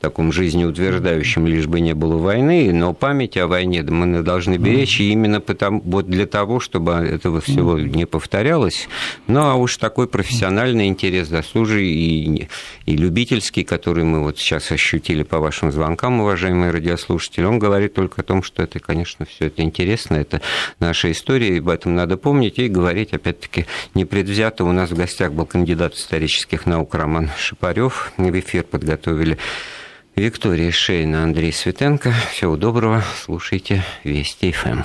таком 0.00 0.32
жизнеутверждающем, 0.32 1.46
лишь 1.46 1.66
бы 1.66 1.80
не 1.80 1.94
было 1.94 2.16
войны, 2.16 2.72
но 2.72 2.94
память 2.94 3.36
о 3.36 3.46
войне 3.46 3.82
мы 3.82 4.22
должны 4.22 4.56
беречь, 4.56 5.00
и 5.00 5.12
именно 5.12 5.40
потому, 5.40 5.80
вот 5.84 6.08
для 6.08 6.26
того, 6.26 6.58
чтобы 6.58 6.92
этого 6.92 7.40
всего 7.40 7.78
не 7.78 8.06
повторялось. 8.06 8.88
Ну, 9.26 9.40
а 9.40 9.54
уж 9.54 9.76
такой 9.76 10.08
профессиональный 10.08 10.86
интерес, 10.86 11.28
заслужий 11.28 11.86
и, 11.86 12.48
и 12.86 12.96
любительский, 12.96 13.62
который 13.62 14.04
мы 14.04 14.20
вот 14.22 14.38
сейчас 14.38 14.72
ощутили 14.72 15.22
по 15.22 15.38
вашим 15.38 15.70
звонкам, 15.70 16.20
уважаемые 16.20 16.70
радиослушатели, 16.70 17.44
он 17.44 17.58
говорит 17.58 17.94
только 17.94 18.22
о 18.22 18.24
том, 18.24 18.42
что 18.42 18.62
это, 18.62 18.80
конечно, 18.80 19.26
все 19.26 19.46
это 19.46 19.62
интересно, 19.62 20.14
это 20.14 20.40
наша 20.78 21.12
история, 21.12 21.56
и 21.56 21.58
об 21.58 21.68
этом 21.68 21.94
надо 21.94 22.16
помнить 22.16 22.58
и 22.58 22.68
говорить, 22.68 23.12
опять-таки, 23.12 23.66
непредвзято. 23.94 24.64
У 24.64 24.72
нас 24.72 24.90
в 24.90 24.96
гостях 24.96 25.32
был 25.32 25.44
кандидат 25.44 25.94
исторических 25.94 26.64
наук 26.66 26.94
Роман 26.94 27.30
Шипарев. 27.38 28.12
В 28.16 28.38
эфир 28.38 28.64
подготовили 28.64 29.36
Виктория 30.20 30.70
Шейна, 30.70 31.22
Андрей 31.22 31.50
Светенко. 31.50 32.12
Всего 32.30 32.58
доброго. 32.58 33.02
Слушайте 33.24 33.82
Вести 34.04 34.52
ФМ. 34.52 34.82